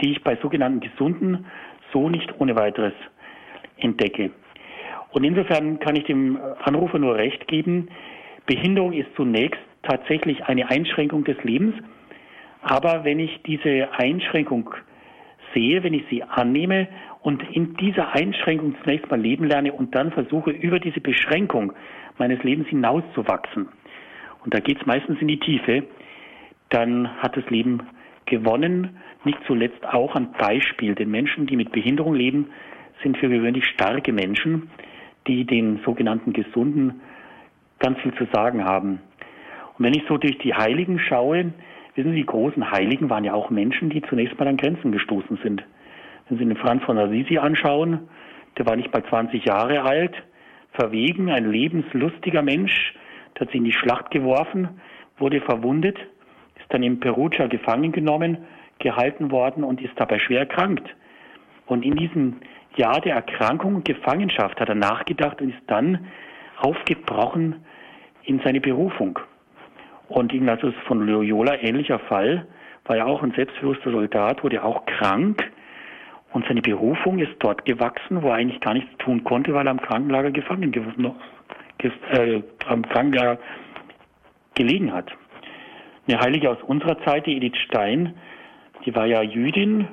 die 0.00 0.12
ich 0.12 0.22
bei 0.22 0.36
sogenannten 0.36 0.80
Gesunden 0.80 1.46
so 1.92 2.08
nicht 2.08 2.32
ohne 2.38 2.56
weiteres 2.56 2.94
entdecke. 3.76 4.30
Und 5.10 5.24
insofern 5.24 5.78
kann 5.78 5.96
ich 5.96 6.04
dem 6.04 6.38
Anrufer 6.64 6.98
nur 6.98 7.16
recht 7.16 7.46
geben, 7.48 7.88
Behinderung 8.46 8.92
ist 8.92 9.08
zunächst 9.14 9.60
tatsächlich 9.82 10.44
eine 10.44 10.68
Einschränkung 10.70 11.24
des 11.24 11.42
Lebens, 11.44 11.74
aber 12.62 13.04
wenn 13.04 13.18
ich 13.18 13.42
diese 13.42 13.88
Einschränkung 13.92 14.70
sehe, 15.52 15.82
wenn 15.82 15.94
ich 15.94 16.04
sie 16.08 16.22
annehme 16.22 16.88
und 17.20 17.42
in 17.52 17.76
dieser 17.76 18.14
Einschränkung 18.14 18.74
zunächst 18.82 19.10
mal 19.10 19.20
leben 19.20 19.44
lerne 19.44 19.72
und 19.72 19.94
dann 19.94 20.12
versuche, 20.12 20.50
über 20.50 20.78
diese 20.78 21.00
Beschränkung 21.00 21.72
meines 22.18 22.42
Lebens 22.42 22.68
hinauszuwachsen, 22.68 23.68
und 24.44 24.54
da 24.54 24.60
geht 24.60 24.80
es 24.80 24.86
meistens 24.86 25.20
in 25.20 25.28
die 25.28 25.38
Tiefe, 25.38 25.84
dann 26.70 27.08
hat 27.22 27.36
das 27.36 27.48
Leben 27.50 27.80
gewonnen, 28.26 28.96
nicht 29.24 29.38
zuletzt 29.46 29.84
auch 29.84 30.16
ein 30.16 30.32
Beispiel. 30.32 30.94
Denn 30.94 31.10
Menschen, 31.10 31.46
die 31.46 31.56
mit 31.56 31.70
Behinderung 31.70 32.14
leben, 32.14 32.50
sind 33.02 33.18
für 33.18 33.28
gewöhnlich 33.28 33.64
starke 33.66 34.12
Menschen, 34.12 34.70
die 35.26 35.44
den 35.44 35.80
sogenannten 35.84 36.32
Gesunden 36.32 37.00
ganz 37.78 37.98
viel 38.00 38.14
zu 38.14 38.26
sagen 38.32 38.64
haben. 38.64 39.00
Und 39.78 39.84
wenn 39.84 39.94
ich 39.94 40.04
so 40.08 40.18
durch 40.18 40.38
die 40.38 40.54
Heiligen 40.54 40.98
schaue, 40.98 41.52
wissen 41.94 42.12
Sie, 42.12 42.18
die 42.18 42.26
großen 42.26 42.70
Heiligen 42.70 43.10
waren 43.10 43.24
ja 43.24 43.34
auch 43.34 43.50
Menschen, 43.50 43.90
die 43.90 44.02
zunächst 44.02 44.38
mal 44.38 44.48
an 44.48 44.56
Grenzen 44.56 44.92
gestoßen 44.92 45.38
sind. 45.42 45.62
Wenn 46.28 46.38
Sie 46.38 46.44
den 46.44 46.56
Franz 46.56 46.82
von 46.84 46.98
Assisi 46.98 47.38
anschauen, 47.38 48.08
der 48.58 48.66
war 48.66 48.76
nicht 48.76 48.92
mal 48.92 49.04
20 49.04 49.44
Jahre 49.44 49.82
alt, 49.82 50.14
verwegen, 50.72 51.30
ein 51.30 51.50
lebenslustiger 51.50 52.42
Mensch, 52.42 52.94
der 53.34 53.42
hat 53.42 53.48
sich 53.48 53.58
in 53.58 53.64
die 53.64 53.72
Schlacht 53.72 54.10
geworfen, 54.10 54.80
wurde 55.18 55.40
verwundet, 55.40 55.98
ist 56.56 56.66
dann 56.70 56.82
in 56.82 57.00
Perugia 57.00 57.46
gefangen 57.46 57.92
genommen, 57.92 58.38
gehalten 58.78 59.30
worden 59.30 59.64
und 59.64 59.80
ist 59.80 59.92
dabei 59.96 60.18
schwer 60.18 60.40
erkrankt. 60.40 60.88
Und 61.66 61.84
in 61.84 61.96
diesem 61.96 62.40
Jahr 62.76 63.00
der 63.00 63.14
Erkrankung 63.14 63.76
und 63.76 63.84
Gefangenschaft 63.84 64.58
hat 64.60 64.68
er 64.68 64.74
nachgedacht 64.74 65.40
und 65.40 65.50
ist 65.50 65.62
dann 65.66 66.06
aufgebrochen 66.58 67.56
in 68.24 68.40
seine 68.44 68.60
Berufung. 68.60 69.18
Und 70.12 70.34
Ignatius 70.34 70.74
von 70.86 71.06
Loyola, 71.06 71.54
ähnlicher 71.62 71.98
Fall, 71.98 72.46
war 72.84 72.96
ja 72.98 73.06
auch 73.06 73.22
ein 73.22 73.32
selbstbewusster 73.32 73.90
Soldat, 73.90 74.44
wurde 74.44 74.62
auch 74.62 74.84
krank 74.84 75.42
und 76.34 76.44
seine 76.46 76.60
Berufung 76.60 77.18
ist 77.18 77.32
dort 77.38 77.64
gewachsen, 77.64 78.22
wo 78.22 78.28
er 78.28 78.34
eigentlich 78.34 78.60
gar 78.60 78.74
nichts 78.74 78.90
tun 78.98 79.24
konnte, 79.24 79.54
weil 79.54 79.66
er 79.66 79.70
am 79.70 79.80
Krankenlager 79.80 80.30
gefangen 80.30 80.70
äh, 82.10 82.42
am 82.66 82.82
Krankenlager 82.82 83.38
gelegen 84.54 84.92
hat. 84.92 85.10
Eine 86.06 86.20
Heilige 86.20 86.50
aus 86.50 86.62
unserer 86.62 87.02
Zeit, 87.04 87.24
die 87.24 87.38
Edith 87.38 87.56
Stein, 87.64 88.14
die 88.84 88.94
war 88.94 89.06
ja 89.06 89.22
Jüdin, 89.22 89.88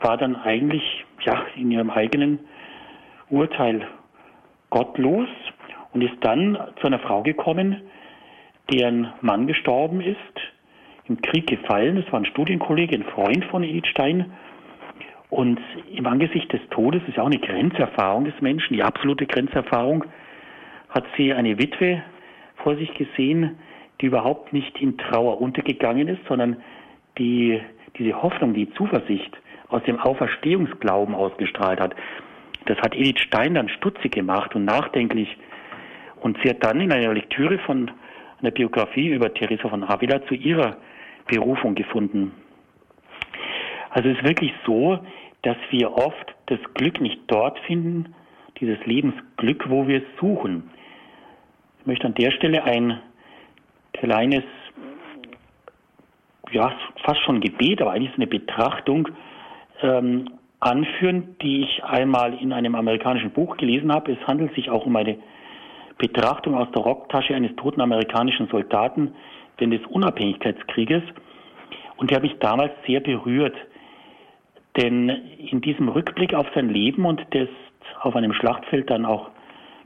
war 0.00 0.16
dann 0.16 0.34
eigentlich 0.34 1.04
ja 1.20 1.44
in 1.54 1.70
ihrem 1.70 1.90
eigenen 1.90 2.40
Urteil 3.28 3.86
gottlos 4.70 5.28
und 5.92 6.02
ist 6.02 6.16
dann 6.22 6.58
zu 6.80 6.88
einer 6.88 6.98
Frau 6.98 7.22
gekommen, 7.22 7.82
deren 8.72 9.12
Mann 9.20 9.46
gestorben 9.46 10.00
ist, 10.00 10.16
im 11.08 11.20
Krieg 11.20 11.46
gefallen. 11.46 11.96
Das 11.96 12.12
war 12.12 12.20
ein 12.20 12.26
Studienkollege, 12.26 12.96
ein 12.96 13.04
Freund 13.04 13.44
von 13.46 13.62
Edith 13.62 13.88
Stein. 13.88 14.32
Und 15.28 15.60
im 15.92 16.06
Angesicht 16.06 16.52
des 16.52 16.60
Todes, 16.70 17.00
das 17.02 17.10
ist 17.10 17.16
ja 17.16 17.22
auch 17.22 17.26
eine 17.26 17.38
Grenzerfahrung 17.38 18.24
des 18.24 18.40
Menschen, 18.40 18.74
die 18.74 18.82
absolute 18.82 19.26
Grenzerfahrung, 19.26 20.04
hat 20.88 21.04
sie 21.16 21.32
eine 21.32 21.58
Witwe 21.58 22.02
vor 22.56 22.76
sich 22.76 22.92
gesehen, 22.94 23.58
die 24.00 24.06
überhaupt 24.06 24.52
nicht 24.52 24.80
in 24.80 24.98
Trauer 24.98 25.40
untergegangen 25.40 26.08
ist, 26.08 26.20
sondern 26.26 26.56
die 27.18 27.60
diese 27.96 28.22
Hoffnung, 28.22 28.54
die 28.54 28.72
Zuversicht 28.74 29.36
aus 29.68 29.82
dem 29.84 29.98
Auferstehungsglauben 29.98 31.14
ausgestrahlt 31.14 31.80
hat. 31.80 31.94
Das 32.66 32.78
hat 32.78 32.94
Edith 32.94 33.20
Stein 33.20 33.54
dann 33.54 33.68
stutzig 33.68 34.12
gemacht 34.12 34.54
und 34.54 34.64
nachdenklich. 34.64 35.36
Und 36.20 36.38
sie 36.42 36.50
hat 36.50 36.64
dann 36.64 36.80
in 36.80 36.92
einer 36.92 37.14
Lektüre 37.14 37.58
von 37.60 37.90
einer 38.42 38.50
Biografie 38.50 39.08
über 39.08 39.32
Teresa 39.32 39.68
von 39.68 39.84
Avila 39.84 40.24
zu 40.26 40.34
ihrer 40.34 40.76
Berufung 41.26 41.74
gefunden. 41.74 42.32
Also 43.90 44.08
es 44.08 44.18
ist 44.18 44.24
wirklich 44.24 44.52
so, 44.66 44.98
dass 45.42 45.56
wir 45.70 45.92
oft 45.92 46.34
das 46.46 46.58
Glück 46.74 47.00
nicht 47.00 47.20
dort 47.26 47.58
finden, 47.60 48.14
dieses 48.60 48.78
Lebensglück, 48.84 49.68
wo 49.68 49.86
wir 49.88 49.98
es 49.98 50.20
suchen. 50.20 50.70
Ich 51.80 51.86
möchte 51.86 52.06
an 52.06 52.14
der 52.14 52.30
Stelle 52.30 52.62
ein 52.64 53.00
kleines, 53.94 54.44
ja, 56.52 56.72
fast 57.04 57.20
schon 57.22 57.40
Gebet, 57.40 57.80
aber 57.80 57.92
eigentlich 57.92 58.10
so 58.10 58.16
eine 58.16 58.26
Betrachtung 58.26 59.08
ähm, 59.82 60.28
anführen, 60.60 61.36
die 61.40 61.62
ich 61.62 61.82
einmal 61.84 62.34
in 62.34 62.52
einem 62.52 62.74
amerikanischen 62.74 63.30
Buch 63.30 63.56
gelesen 63.56 63.92
habe. 63.92 64.12
Es 64.12 64.26
handelt 64.26 64.54
sich 64.54 64.68
auch 64.70 64.84
um 64.84 64.94
eine 64.94 65.16
Betrachtung 66.00 66.56
aus 66.56 66.70
der 66.72 66.82
Rocktasche 66.82 67.34
eines 67.34 67.54
toten 67.56 67.80
amerikanischen 67.80 68.48
Soldaten 68.48 69.14
während 69.58 69.74
des 69.74 69.86
Unabhängigkeitskrieges. 69.86 71.02
Und 71.96 72.10
der 72.10 72.16
hat 72.16 72.22
mich 72.22 72.38
damals 72.38 72.72
sehr 72.86 73.00
berührt. 73.00 73.54
Denn 74.76 75.08
in 75.08 75.60
diesem 75.60 75.88
Rückblick 75.88 76.34
auf 76.34 76.46
sein 76.54 76.70
Leben 76.70 77.04
und 77.04 77.20
der 77.32 77.42
ist 77.42 77.52
auf 78.00 78.16
einem 78.16 78.32
Schlachtfeld 78.32 78.88
dann 78.88 79.04
auch 79.04 79.30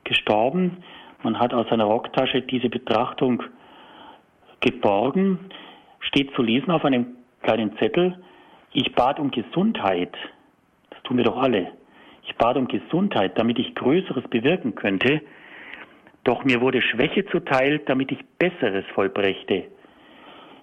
gestorben, 0.04 0.78
man 1.22 1.40
hat 1.40 1.54
aus 1.54 1.66
seiner 1.70 1.84
Rocktasche 1.84 2.42
diese 2.42 2.68
Betrachtung 2.68 3.42
geborgen, 4.60 5.38
steht 6.00 6.34
zu 6.34 6.42
lesen 6.42 6.70
auf 6.70 6.84
einem 6.84 7.16
kleinen 7.42 7.76
Zettel, 7.78 8.22
ich 8.72 8.92
bat 8.94 9.18
um 9.18 9.30
Gesundheit. 9.30 10.14
Das 10.90 11.02
tun 11.04 11.16
wir 11.16 11.24
doch 11.24 11.38
alle. 11.38 11.72
Ich 12.24 12.36
bat 12.36 12.56
um 12.56 12.68
Gesundheit, 12.68 13.38
damit 13.38 13.58
ich 13.58 13.74
Größeres 13.74 14.24
bewirken 14.28 14.74
könnte. 14.74 15.22
Doch 16.24 16.44
mir 16.44 16.60
wurde 16.60 16.80
Schwäche 16.80 17.26
zuteil, 17.26 17.80
damit 17.86 18.10
ich 18.10 18.18
Besseres 18.38 18.84
vollbrächte. 18.94 19.64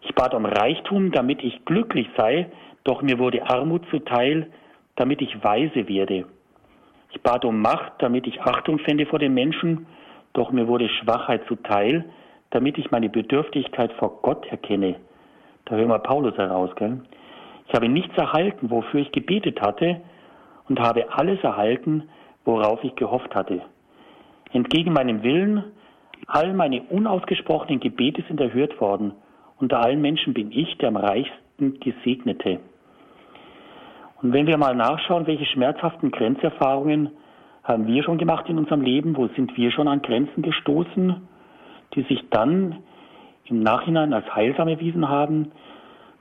Ich 0.02 0.16
bat 0.16 0.34
um 0.34 0.46
Reichtum, 0.46 1.12
damit 1.12 1.44
ich 1.44 1.64
glücklich 1.66 2.08
sei, 2.18 2.48
doch 2.84 3.04
mir 3.04 3.20
wurde 3.20 3.48
Armut 3.48 3.84
zuteil, 3.92 4.48
damit 4.96 5.22
ich 5.22 5.44
weise 5.44 5.88
werde. 5.88 6.26
Ich 7.12 7.22
bat 7.22 7.46
um 7.46 7.62
Macht, 7.62 7.94
damit 8.00 8.26
ich 8.26 8.42
Achtung 8.42 8.80
fände 8.80 9.06
vor 9.06 9.20
den 9.20 9.34
Menschen, 9.34 9.86
doch 10.34 10.52
mir 10.52 10.68
wurde 10.68 10.90
Schwachheit 10.90 11.46
zuteil, 11.48 12.06
damit 12.50 12.78
ich 12.78 12.90
meine 12.90 13.10
Bedürftigkeit 13.10 13.94
vor 13.94 14.22
Gott 14.22 14.48
erkenne. 14.48 14.96
Da 15.66 15.76
hören 15.76 15.90
wir 15.90 16.00
Paulus 16.00 16.36
heraus, 16.38 16.72
gell? 16.76 17.02
Ich 17.68 17.74
habe 17.74 17.88
nichts 17.88 18.18
erhalten, 18.18 18.70
wofür 18.70 19.02
ich 19.02 19.12
gebetet 19.12 19.62
hatte, 19.62 20.02
und 20.68 20.80
habe 20.80 21.12
alles 21.12 21.42
erhalten, 21.44 22.10
worauf 22.46 22.84
ich 22.84 22.96
gehofft 22.96 23.36
hatte. 23.36 23.62
Entgegen 24.54 24.94
meinem 24.94 25.24
Willen, 25.24 25.64
all 26.28 26.54
meine 26.54 26.82
unausgesprochenen 26.84 27.80
Gebete 27.80 28.24
sind 28.28 28.40
erhört 28.40 28.80
worden. 28.80 29.14
Unter 29.60 29.80
allen 29.80 30.02
Menschen 30.02 30.34
bin 30.34 30.52
ich 30.52 30.78
der 30.78 30.90
am 30.90 30.98
reichsten 30.98 31.80
Gesegnete. 31.80 32.60
Und 34.22 34.34
wenn 34.34 34.48
wir 34.48 34.58
mal 34.58 34.76
nachschauen, 34.76 35.28
welche 35.28 35.46
schmerzhaften 35.46 36.12
Grenzerfahrungen 36.12 37.10
haben 37.64 37.88
wir 37.88 38.04
schon 38.04 38.18
gemacht 38.18 38.50
in 38.50 38.58
unserem 38.58 38.82
Leben, 38.82 39.16
wo 39.16 39.28
sind 39.28 39.56
wir 39.56 39.72
schon 39.72 39.88
an 39.88 40.02
Grenzen 40.02 40.42
gestoßen, 40.42 41.28
die 41.96 42.02
sich 42.04 42.22
dann 42.30 42.78
im 43.46 43.62
Nachhinein 43.62 44.14
als 44.14 44.34
heilsam 44.36 44.68
erwiesen 44.68 45.10
haben, 45.10 45.52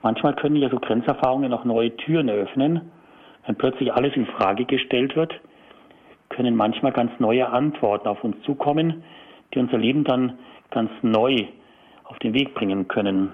Manchmal 0.03 0.35
können 0.35 0.55
ja 0.55 0.69
so 0.69 0.79
Grenzerfahrungen 0.79 1.53
auch 1.53 1.63
neue 1.63 1.95
Türen 1.95 2.27
eröffnen. 2.27 2.91
Wenn 3.45 3.55
plötzlich 3.55 3.93
alles 3.93 4.15
in 4.15 4.25
Frage 4.25 4.65
gestellt 4.65 5.15
wird, 5.15 5.33
können 6.31 6.55
manchmal 6.55 6.91
ganz 6.91 7.11
neue 7.19 7.47
Antworten 7.49 8.07
auf 8.07 8.23
uns 8.23 8.41
zukommen, 8.43 9.03
die 9.53 9.59
unser 9.59 9.77
Leben 9.77 10.03
dann 10.03 10.39
ganz 10.71 10.89
neu 11.01 11.45
auf 12.05 12.17
den 12.19 12.33
Weg 12.33 12.53
bringen 12.55 12.87
können. 12.87 13.31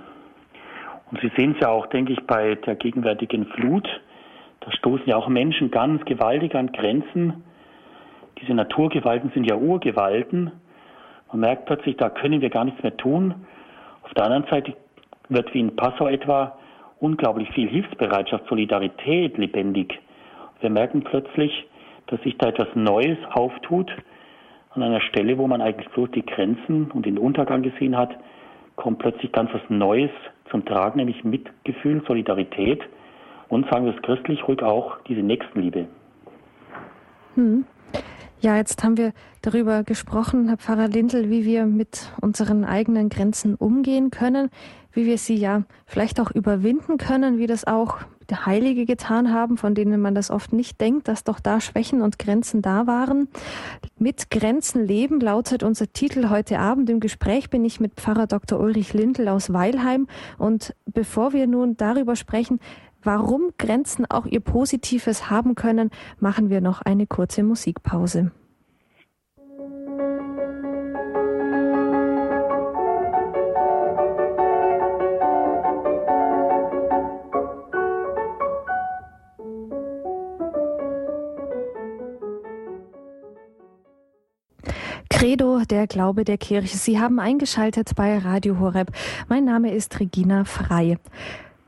Und 1.10 1.22
Sie 1.22 1.32
sehen 1.38 1.54
es 1.56 1.62
ja 1.62 1.70
auch, 1.70 1.86
denke 1.88 2.14
ich, 2.14 2.20
bei 2.26 2.56
der 2.56 2.76
gegenwärtigen 2.76 3.46
Flut. 3.46 3.88
Da 4.60 4.72
stoßen 4.72 5.06
ja 5.06 5.16
auch 5.16 5.30
Menschen 5.30 5.72
ganz 5.72 6.04
gewaltig 6.06 6.56
an 6.56 6.72
Grenzen. 6.72 7.44
Diese 8.42 8.54
Naturgewalten 8.54 9.32
sind 9.34 9.50
ja 9.50 9.56
Urgewalten. 9.56 10.52
Man 11.32 11.40
merkt 11.40 11.66
plötzlich, 11.66 11.98
da 11.98 12.10
können 12.10 12.42
wir 12.42 12.50
gar 12.50 12.66
nichts 12.66 12.84
mehr 12.84 12.98
tun. 12.98 13.34
Auf 14.04 14.14
der 14.14 14.26
anderen 14.26 14.46
Seite 14.50 14.74
wird 15.30 15.54
wie 15.54 15.60
in 15.60 15.76
Passau 15.76 16.08
etwa 16.08 16.58
unglaublich 17.00 17.50
viel 17.52 17.70
Hilfsbereitschaft, 17.70 18.48
Solidarität 18.48 19.38
lebendig. 19.38 20.00
Wir 20.62 20.70
merken 20.70 21.04
plötzlich, 21.04 21.68
dass 22.08 22.22
sich 22.22 22.38
da 22.38 22.50
etwas 22.50 22.68
Neues 22.76 23.18
auftut. 23.32 23.92
An 24.72 24.84
einer 24.84 25.02
Stelle, 25.02 25.38
wo 25.38 25.48
man 25.48 25.62
eigentlich 25.62 25.90
bloß 25.90 26.12
die 26.12 26.26
Grenzen 26.26 26.92
und 26.92 27.06
den 27.06 27.18
Untergang 27.18 27.64
gesehen 27.64 27.98
hat, 27.98 28.16
kommt 28.76 29.00
plötzlich 29.00 29.32
ganz 29.32 29.50
was 29.54 29.62
Neues 29.70 30.12
zum 30.52 30.66
Tragen, 30.66 30.98
nämlich 30.98 31.24
Mitgefühl, 31.24 32.04
Solidarität 32.08 32.82
und 33.50 33.70
sagen 33.70 33.86
wir 33.86 33.96
es 33.96 34.02
christlich 34.02 34.48
ruhig 34.48 34.62
auch 34.62 34.98
diese 35.08 35.22
Nächstenliebe. 35.22 35.88
Hm. 37.36 37.66
Ja, 38.40 38.56
jetzt 38.56 38.84
haben 38.84 38.98
wir 38.98 39.14
darüber 39.42 39.84
gesprochen, 39.84 40.48
Herr 40.48 40.58
Pfarrer 40.58 40.88
Lindl, 40.88 41.32
wie 41.32 41.44
wir 41.44 41.66
mit 41.66 42.12
unseren 42.22 42.66
eigenen 42.66 43.10
Grenzen 43.10 43.56
umgehen 43.56 44.12
können, 44.12 44.52
wie 44.94 45.08
wir 45.08 45.18
sie 45.18 45.36
ja 45.36 45.64
vielleicht 45.88 46.20
auch 46.20 46.30
überwinden 46.32 46.98
können, 46.98 47.40
wie 47.40 47.48
das 47.48 47.66
auch 47.66 47.98
Heilige 48.46 48.86
getan 48.86 49.34
haben, 49.34 49.58
von 49.58 49.76
denen 49.76 50.02
man 50.02 50.16
das 50.16 50.32
oft 50.32 50.54
nicht 50.54 50.82
denkt, 50.82 51.08
dass 51.08 51.24
doch 51.24 51.40
da 51.40 51.62
Schwächen 51.62 52.02
und 52.02 52.20
Grenzen 52.20 52.62
da 52.62 52.88
waren. 52.88 53.28
Mit 53.98 54.30
Grenzen 54.30 54.86
leben 54.86 55.20
lautet 55.20 55.64
unser 55.64 55.92
Titel 55.92 56.30
heute 56.30 56.60
Abend. 56.60 56.90
Im 56.90 57.00
Gespräch 57.00 57.50
bin 57.50 57.64
ich 57.66 57.80
mit 57.80 57.96
Pfarrer 57.96 58.28
Dr. 58.28 58.60
Ulrich 58.60 58.94
Lindl 58.94 59.28
aus 59.28 59.54
Weilheim. 59.54 60.08
Und 60.38 60.76
bevor 60.86 61.34
wir 61.34 61.48
nun 61.48 61.78
darüber 61.78 62.16
sprechen, 62.16 62.60
warum 63.04 63.52
Grenzen 63.58 64.06
auch 64.10 64.26
ihr 64.26 64.42
Positives 64.42 65.30
haben 65.30 65.56
können, 65.56 65.92
machen 66.20 66.50
wir 66.50 66.62
noch 66.62 66.82
eine 66.82 67.08
kurze 67.08 67.44
Musikpause. 67.44 68.32
Der 85.66 85.88
Glaube 85.88 86.24
der 86.24 86.38
Kirche. 86.38 86.78
Sie 86.78 87.00
haben 87.00 87.20
eingeschaltet 87.20 87.96
bei 87.96 88.18
Radio 88.20 88.60
Horeb. 88.60 88.92
Mein 89.28 89.44
Name 89.44 89.74
ist 89.74 90.00
Regina 90.00 90.44
Frei. 90.44 90.98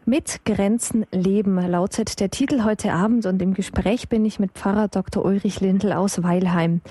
Mit 0.05 0.45
Grenzen 0.45 1.05
leben 1.11 1.59
lautet 1.59 2.19
der 2.19 2.29
Titel 2.29 2.63
heute 2.63 2.93
Abend 2.93 3.25
und 3.25 3.41
im 3.41 3.53
Gespräch 3.53 4.07
bin 4.07 4.25
ich 4.25 4.39
mit 4.39 4.51
Pfarrer 4.53 4.87
Dr. 4.87 5.25
Ulrich 5.25 5.59
Lindl 5.59 5.91
aus 5.93 6.23
Weilheim. 6.23 6.81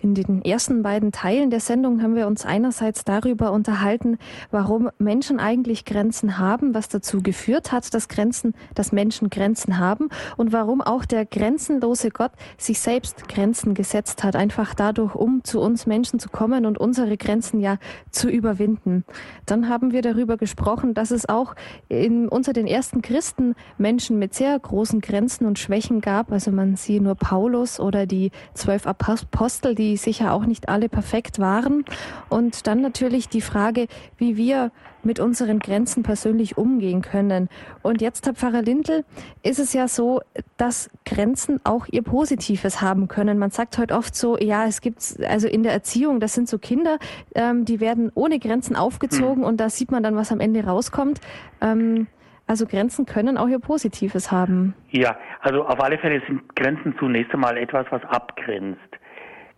In 0.00 0.14
den 0.14 0.42
ersten 0.42 0.84
beiden 0.84 1.10
Teilen 1.10 1.50
der 1.50 1.58
Sendung 1.58 2.02
haben 2.02 2.14
wir 2.14 2.28
uns 2.28 2.46
einerseits 2.46 3.04
darüber 3.04 3.50
unterhalten, 3.50 4.18
warum 4.52 4.90
Menschen 4.98 5.40
eigentlich 5.40 5.84
Grenzen 5.84 6.38
haben, 6.38 6.72
was 6.72 6.88
dazu 6.88 7.20
geführt 7.20 7.72
hat, 7.72 7.92
dass 7.92 8.06
Grenzen, 8.06 8.54
dass 8.76 8.92
Menschen 8.92 9.28
Grenzen 9.28 9.78
haben 9.78 10.08
und 10.36 10.52
warum 10.52 10.82
auch 10.82 11.04
der 11.04 11.26
grenzenlose 11.26 12.10
Gott 12.10 12.30
sich 12.56 12.78
selbst 12.78 13.28
Grenzen 13.28 13.74
gesetzt 13.74 14.22
hat, 14.22 14.36
einfach 14.36 14.72
dadurch, 14.72 15.16
um 15.16 15.42
zu 15.42 15.60
uns 15.60 15.84
Menschen 15.84 16.20
zu 16.20 16.28
kommen 16.28 16.64
und 16.64 16.78
unsere 16.78 17.16
Grenzen 17.16 17.58
ja 17.58 17.78
zu 18.12 18.28
überwinden. 18.28 19.04
Dann 19.46 19.68
haben 19.68 19.90
wir 19.90 20.02
darüber 20.02 20.36
gesprochen, 20.36 20.94
dass 20.94 21.10
es 21.10 21.28
auch 21.28 21.56
in, 21.88 22.28
unter 22.28 22.52
den 22.52 22.68
ersten 22.68 23.02
Christen 23.02 23.56
Menschen 23.78 24.20
mit 24.20 24.32
sehr 24.32 24.56
großen 24.56 25.00
Grenzen 25.00 25.44
und 25.44 25.58
Schwächen 25.58 26.00
gab. 26.00 26.30
Also 26.30 26.52
man 26.52 26.76
sieht 26.76 27.02
nur 27.02 27.16
Paulus 27.16 27.80
oder 27.80 28.06
die 28.06 28.30
zwölf 28.54 28.86
Apostel, 28.86 29.74
die 29.74 29.87
die 29.88 29.96
sicher 29.96 30.32
auch 30.32 30.44
nicht 30.44 30.68
alle 30.68 30.88
perfekt 30.88 31.38
waren. 31.38 31.84
Und 32.28 32.66
dann 32.66 32.82
natürlich 32.82 33.28
die 33.28 33.40
Frage, 33.40 33.86
wie 34.18 34.36
wir 34.36 34.70
mit 35.02 35.18
unseren 35.18 35.60
Grenzen 35.60 36.02
persönlich 36.02 36.58
umgehen 36.58 37.00
können. 37.00 37.48
Und 37.82 38.02
jetzt, 38.02 38.26
Herr 38.26 38.34
Pfarrer 38.34 38.60
Lindl, 38.60 39.04
ist 39.42 39.58
es 39.58 39.72
ja 39.72 39.88
so, 39.88 40.20
dass 40.58 40.90
Grenzen 41.06 41.60
auch 41.64 41.86
ihr 41.90 42.02
Positives 42.02 42.82
haben 42.82 43.08
können. 43.08 43.38
Man 43.38 43.50
sagt 43.50 43.78
heute 43.78 43.94
oft 43.94 44.14
so, 44.14 44.36
ja, 44.38 44.66
es 44.66 44.80
gibt, 44.82 45.16
also 45.26 45.48
in 45.48 45.62
der 45.62 45.72
Erziehung, 45.72 46.20
das 46.20 46.34
sind 46.34 46.48
so 46.48 46.58
Kinder, 46.58 46.98
ähm, 47.34 47.64
die 47.64 47.80
werden 47.80 48.12
ohne 48.14 48.38
Grenzen 48.38 48.76
aufgezogen 48.76 49.42
hm. 49.42 49.44
und 49.44 49.58
da 49.58 49.70
sieht 49.70 49.90
man 49.90 50.02
dann, 50.02 50.16
was 50.16 50.32
am 50.32 50.40
Ende 50.40 50.64
rauskommt. 50.64 51.20
Ähm, 51.60 52.08
also 52.46 52.66
Grenzen 52.66 53.04
können 53.04 53.36
auch 53.36 53.48
ihr 53.48 53.58
Positives 53.60 54.32
haben. 54.32 54.74
Ja, 54.90 55.16
also 55.42 55.64
auf 55.64 55.80
alle 55.80 55.98
Fälle 55.98 56.22
sind 56.26 56.56
Grenzen 56.56 56.94
zunächst 56.98 57.32
einmal 57.32 57.58
etwas, 57.58 57.86
was 57.90 58.02
abgrenzt. 58.04 58.97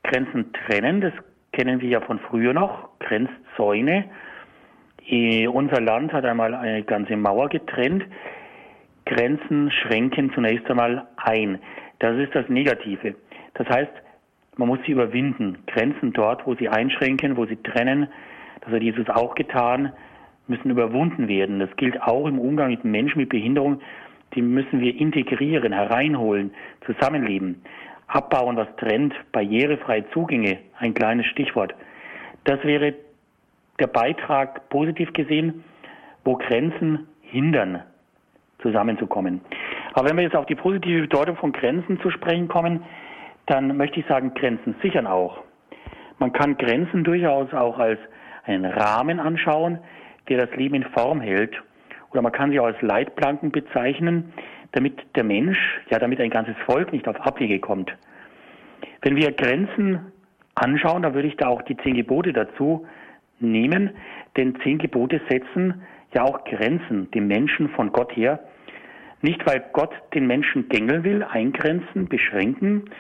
Grenzen 0.03 0.53
trennen, 0.53 1.01
das 1.01 1.13
kennen 1.53 1.81
wir 1.81 1.89
ja 1.89 2.01
von 2.01 2.19
früher 2.19 2.53
noch, 2.53 2.89
Grenzzäune. 3.01 4.05
Unser 5.53 5.81
Land 5.81 6.13
hat 6.13 6.25
einmal 6.25 6.55
eine 6.55 6.83
ganze 6.85 7.17
Mauer 7.17 7.49
getrennt. 7.49 8.05
Grenzen 9.07 9.71
schränken 9.71 10.33
zunächst 10.35 10.71
einmal 10.71 11.07
ein. 11.17 11.59
Das 11.99 12.17
ist 12.17 12.35
das 12.35 12.49
Negative. 12.49 13.15
Das 13.55 13.69
heißt, 13.69 13.93
man 14.57 14.69
muss 14.69 14.79
sie 14.87 14.93
überwinden. 14.93 15.59
Grenzen 15.67 16.13
dort, 16.13 16.47
wo 16.47 16.55
sie 16.55 16.69
einschränken, 16.69 17.37
wo 17.37 17.47
sie 17.47 17.57
trennen, 17.57 18.09
das 18.61 18.73
hat 18.73 18.83
Jesus 18.83 19.09
auch 19.09 19.35
getan, 19.35 19.93
müssen 20.49 20.71
überwunden 20.71 21.29
werden. 21.29 21.61
Das 21.61 21.75
gilt 21.77 22.01
auch 22.03 22.27
im 22.27 22.39
Umgang 22.39 22.71
mit 22.71 22.85
Menschen 22.85 23.19
mit 23.19 23.31
Behinderung. 23.31 23.81
Die 24.35 24.43
müssen 24.43 24.81
wir 24.81 24.95
integrieren, 24.95 25.73
hereinholen, 25.73 26.53
zusammenleben. 26.87 27.63
Abbauen, 28.11 28.57
was 28.57 28.67
trennt, 28.77 29.15
barrierefreie 29.31 30.05
Zugänge, 30.11 30.59
ein 30.79 30.95
kleines 30.95 31.27
Stichwort. 31.27 31.75
Das 32.45 32.63
wäre 32.65 32.95
der 33.79 33.87
Beitrag 33.87 34.69
positiv 34.69 35.13
gesehen, 35.13 35.65
wo 36.25 36.37
Grenzen 36.37 37.07
hindern, 37.23 37.83
zusammenzukommen. 38.63 39.41
Aber 39.95 40.09
wenn 40.09 40.17
wir 40.17 40.25
jetzt 40.25 40.37
auf 40.37 40.47
die 40.47 40.57
positive 40.57 41.03
Bedeutung 41.03 41.37
von 41.37 41.53
Grenzen 41.53 42.01
zu 42.01 42.11
sprechen 42.11 42.49
kommen, 42.49 42.83
dann 43.47 43.77
möchte 43.77 44.01
ich 44.01 44.07
sagen, 44.07 44.35
Grenzen 44.35 44.75
sichern 44.83 45.07
auch. 45.07 45.39
Man 46.19 46.33
kann 46.33 46.57
Grenzen 46.59 47.05
durchaus 47.05 47.53
auch 47.55 47.79
als 47.79 47.99
einen 48.45 48.65
Rahmen 48.65 49.21
anschauen, 49.21 49.79
der 50.29 50.47
das 50.47 50.57
Leben 50.57 50.75
in 50.75 50.85
Form 50.85 51.21
hält. 51.21 51.57
Oder 52.11 52.23
man 52.23 52.33
kann 52.33 52.51
sie 52.51 52.59
auch 52.59 52.67
als 52.67 52.83
Leitplanken 52.83 53.53
bezeichnen, 53.53 54.33
damit 54.73 55.01
der 55.17 55.25
Mensch, 55.25 55.59
ja, 55.91 55.99
damit 55.99 56.21
ein 56.21 56.31
ganzes 56.31 56.57
Volk 56.67 56.93
nicht 56.93 57.09
auf 57.09 57.21
Abwege 57.21 57.59
kommt. 57.59 57.93
Wenn 59.03 59.17
wir 59.17 59.33
Grenzen 59.33 60.13
anschauen, 60.55 61.03
dann 61.03 61.15
würde 61.15 61.29
ich 61.29 61.37
da 61.37 61.49
auch 61.49 61.63
die 61.63 61.77
zehn 61.79 61.95
Gebote 61.95 62.33
dazu 62.33 62.87
nehmen, 63.41 63.91
denn 64.37 64.59
zehn 64.63 64.79
Gebote 64.79 65.21
setzen 65.29 65.83
ja 66.15 66.23
auch 66.25 66.45
Grenzen 66.45 67.11
dem 67.13 67.27
Menschen 67.27 67.71
von 67.71 67.93
Gott 67.93 68.15
her. 68.17 68.41
Nicht, 69.23 69.47
weil 69.47 69.65
Gott 69.73 69.93
den 70.15 70.27
Menschen 70.27 70.69
gängeln 70.69 71.05
will, 71.05 71.23
eingrenzen, 71.23 72.09
beschränken, 72.09 72.91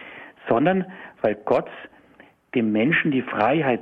sondern 0.48 0.84
weil 1.22 1.34
Gott 1.44 1.68
dem 2.54 2.72
Menschen 2.72 3.10
die 3.10 3.22
Freiheit 3.22 3.80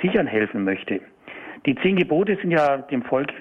sichern 0.00 0.26
helfen 0.26 0.64
möchte. 0.64 1.00
Die 1.66 1.74
zehn 1.76 1.96
Gebote 1.96 2.36
sind 2.40 2.50
ja 2.50 2.78
dem 2.78 3.02
Volk 3.02 3.32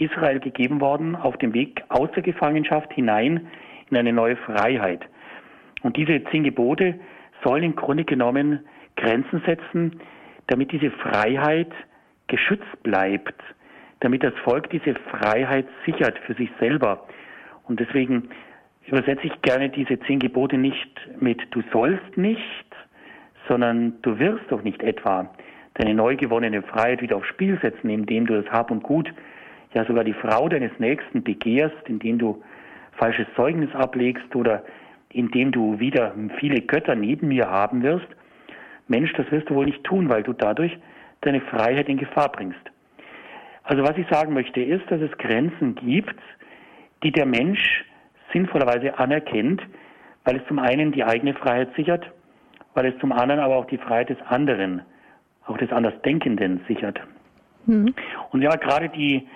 Israel 0.00 0.40
gegeben 0.40 0.80
worden 0.80 1.16
auf 1.16 1.36
dem 1.38 1.54
Weg 1.54 1.82
aus 1.88 2.10
der 2.12 2.22
Gefangenschaft 2.22 2.92
hinein 2.92 3.48
in 3.90 3.96
eine 3.96 4.12
neue 4.12 4.36
Freiheit. 4.36 5.00
Und 5.82 5.96
diese 5.96 6.22
zehn 6.24 6.44
Gebote 6.44 6.98
sollen 7.44 7.62
im 7.62 7.76
Grunde 7.76 8.04
genommen 8.04 8.60
Grenzen 8.96 9.42
setzen, 9.46 10.00
damit 10.48 10.72
diese 10.72 10.90
Freiheit 10.90 11.72
geschützt 12.26 12.82
bleibt, 12.82 13.34
damit 14.00 14.22
das 14.22 14.34
Volk 14.44 14.70
diese 14.70 14.94
Freiheit 14.94 15.66
sichert 15.86 16.18
für 16.20 16.34
sich 16.34 16.50
selber. 16.58 17.06
Und 17.66 17.80
deswegen 17.80 18.30
übersetze 18.86 19.26
ich 19.26 19.42
gerne 19.42 19.68
diese 19.68 19.98
zehn 20.00 20.18
Gebote 20.18 20.56
nicht 20.56 20.90
mit 21.20 21.40
du 21.50 21.62
sollst 21.72 22.16
nicht, 22.16 22.66
sondern 23.46 24.00
du 24.02 24.18
wirst 24.18 24.44
doch 24.50 24.62
nicht 24.62 24.82
etwa 24.82 25.30
deine 25.74 25.94
neu 25.94 26.16
gewonnene 26.16 26.62
Freiheit 26.62 27.02
wieder 27.02 27.16
aufs 27.16 27.28
Spiel 27.28 27.58
setzen, 27.60 27.88
indem 27.88 28.26
du 28.26 28.40
das 28.40 28.50
Hab 28.52 28.70
und 28.70 28.82
Gut 28.82 29.12
ja 29.74 29.84
sogar 29.84 30.04
die 30.04 30.14
Frau 30.14 30.48
deines 30.48 30.72
Nächsten 30.78 31.22
begehrst, 31.22 31.76
indem 31.86 32.18
du 32.18 32.42
falsches 32.92 33.26
Zeugnis 33.36 33.74
ablegst 33.74 34.34
oder 34.34 34.64
indem 35.10 35.52
du 35.52 35.78
wieder 35.78 36.14
viele 36.38 36.60
Götter 36.60 36.94
neben 36.94 37.28
mir 37.28 37.48
haben 37.48 37.82
wirst. 37.82 38.08
Mensch, 38.88 39.12
das 39.14 39.30
wirst 39.30 39.48
du 39.50 39.54
wohl 39.54 39.66
nicht 39.66 39.84
tun, 39.84 40.08
weil 40.08 40.22
du 40.22 40.32
dadurch 40.32 40.76
deine 41.20 41.40
Freiheit 41.40 41.88
in 41.88 41.98
Gefahr 41.98 42.30
bringst. 42.30 42.60
Also 43.62 43.82
was 43.82 43.96
ich 43.98 44.06
sagen 44.08 44.32
möchte 44.32 44.62
ist, 44.62 44.90
dass 44.90 45.00
es 45.00 45.10
Grenzen 45.18 45.74
gibt, 45.74 46.18
die 47.02 47.12
der 47.12 47.26
Mensch 47.26 47.84
sinnvollerweise 48.32 48.98
anerkennt, 48.98 49.62
weil 50.24 50.36
es 50.36 50.46
zum 50.46 50.58
einen 50.58 50.92
die 50.92 51.04
eigene 51.04 51.34
Freiheit 51.34 51.74
sichert, 51.76 52.10
weil 52.74 52.86
es 52.86 52.98
zum 53.00 53.12
anderen 53.12 53.40
aber 53.40 53.56
auch 53.56 53.66
die 53.66 53.78
Freiheit 53.78 54.10
des 54.10 54.20
anderen, 54.26 54.82
auch 55.46 55.56
des 55.58 55.70
Andersdenkenden 55.72 56.60
sichert. 56.66 57.00
Mhm. 57.66 57.94
Und 58.30 58.42
ja, 58.42 58.54
gerade 58.56 58.88
die 58.88 59.26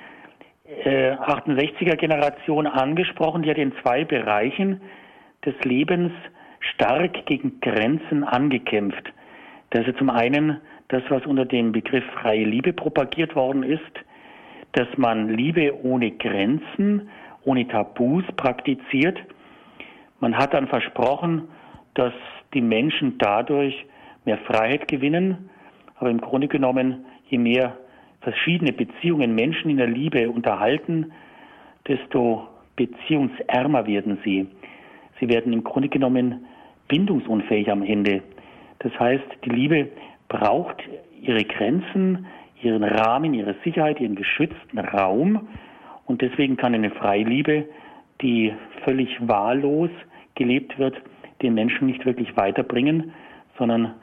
äh, 0.84 1.14
68er 1.16 1.96
Generation 1.96 2.66
angesprochen, 2.66 3.42
die 3.42 3.50
hat 3.50 3.58
in 3.58 3.72
zwei 3.82 4.04
Bereichen 4.04 4.80
des 5.44 5.54
Lebens 5.64 6.12
stark 6.60 7.26
gegen 7.26 7.60
Grenzen 7.60 8.24
angekämpft. 8.24 9.12
Das 9.70 9.86
ist 9.86 9.98
zum 9.98 10.10
einen 10.10 10.60
das, 10.88 11.02
was 11.08 11.24
unter 11.26 11.44
dem 11.44 11.72
Begriff 11.72 12.04
freie 12.20 12.44
Liebe 12.44 12.72
propagiert 12.72 13.34
worden 13.34 13.62
ist, 13.62 13.80
dass 14.72 14.88
man 14.96 15.28
Liebe 15.28 15.84
ohne 15.84 16.10
Grenzen, 16.12 17.08
ohne 17.44 17.66
Tabus 17.66 18.24
praktiziert. 18.36 19.18
Man 20.20 20.36
hat 20.36 20.54
dann 20.54 20.68
versprochen, 20.68 21.48
dass 21.94 22.12
die 22.54 22.60
Menschen 22.60 23.18
dadurch 23.18 23.86
mehr 24.24 24.38
Freiheit 24.38 24.88
gewinnen. 24.88 25.50
Aber 25.96 26.10
im 26.10 26.20
Grunde 26.20 26.48
genommen, 26.48 27.04
je 27.28 27.38
mehr 27.38 27.76
verschiedene 28.22 28.72
Beziehungen 28.72 29.34
Menschen 29.34 29.70
in 29.70 29.76
der 29.76 29.88
Liebe 29.88 30.30
unterhalten, 30.30 31.12
desto 31.86 32.48
beziehungsärmer 32.76 33.86
werden 33.86 34.18
sie. 34.24 34.46
Sie 35.20 35.28
werden 35.28 35.52
im 35.52 35.64
Grunde 35.64 35.88
genommen 35.88 36.44
bindungsunfähig 36.88 37.70
am 37.70 37.82
Ende. 37.82 38.22
Das 38.80 38.98
heißt, 38.98 39.24
die 39.44 39.50
Liebe 39.50 39.88
braucht 40.28 40.76
ihre 41.20 41.44
Grenzen, 41.44 42.26
ihren 42.62 42.84
Rahmen, 42.84 43.34
ihre 43.34 43.54
Sicherheit, 43.64 44.00
ihren 44.00 44.16
geschützten 44.16 44.78
Raum. 44.78 45.48
Und 46.06 46.22
deswegen 46.22 46.56
kann 46.56 46.74
eine 46.74 46.90
Freiliebe, 46.90 47.66
die 48.20 48.52
völlig 48.84 49.08
wahllos 49.20 49.90
gelebt 50.34 50.78
wird, 50.78 50.96
den 51.42 51.54
Menschen 51.54 51.86
nicht 51.86 52.04
wirklich 52.06 52.36
weiterbringen, 52.36 53.12
sondern 53.58 53.94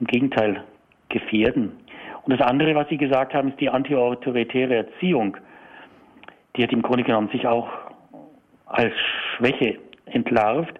im 0.00 0.06
Gegenteil 0.06 0.64
gefährden. 1.08 1.72
Und 2.26 2.38
das 2.38 2.46
andere, 2.46 2.74
was 2.74 2.88
Sie 2.88 2.96
gesagt 2.96 3.34
haben, 3.34 3.50
ist 3.50 3.60
die 3.60 3.70
antiautoritäre 3.70 4.74
Erziehung. 4.74 5.36
Die 6.56 6.62
hat 6.62 6.72
im 6.72 6.82
Grunde 6.82 7.04
genommen 7.04 7.28
sich 7.28 7.46
auch 7.46 7.68
als 8.66 8.92
Schwäche 9.36 9.78
entlarvt, 10.06 10.74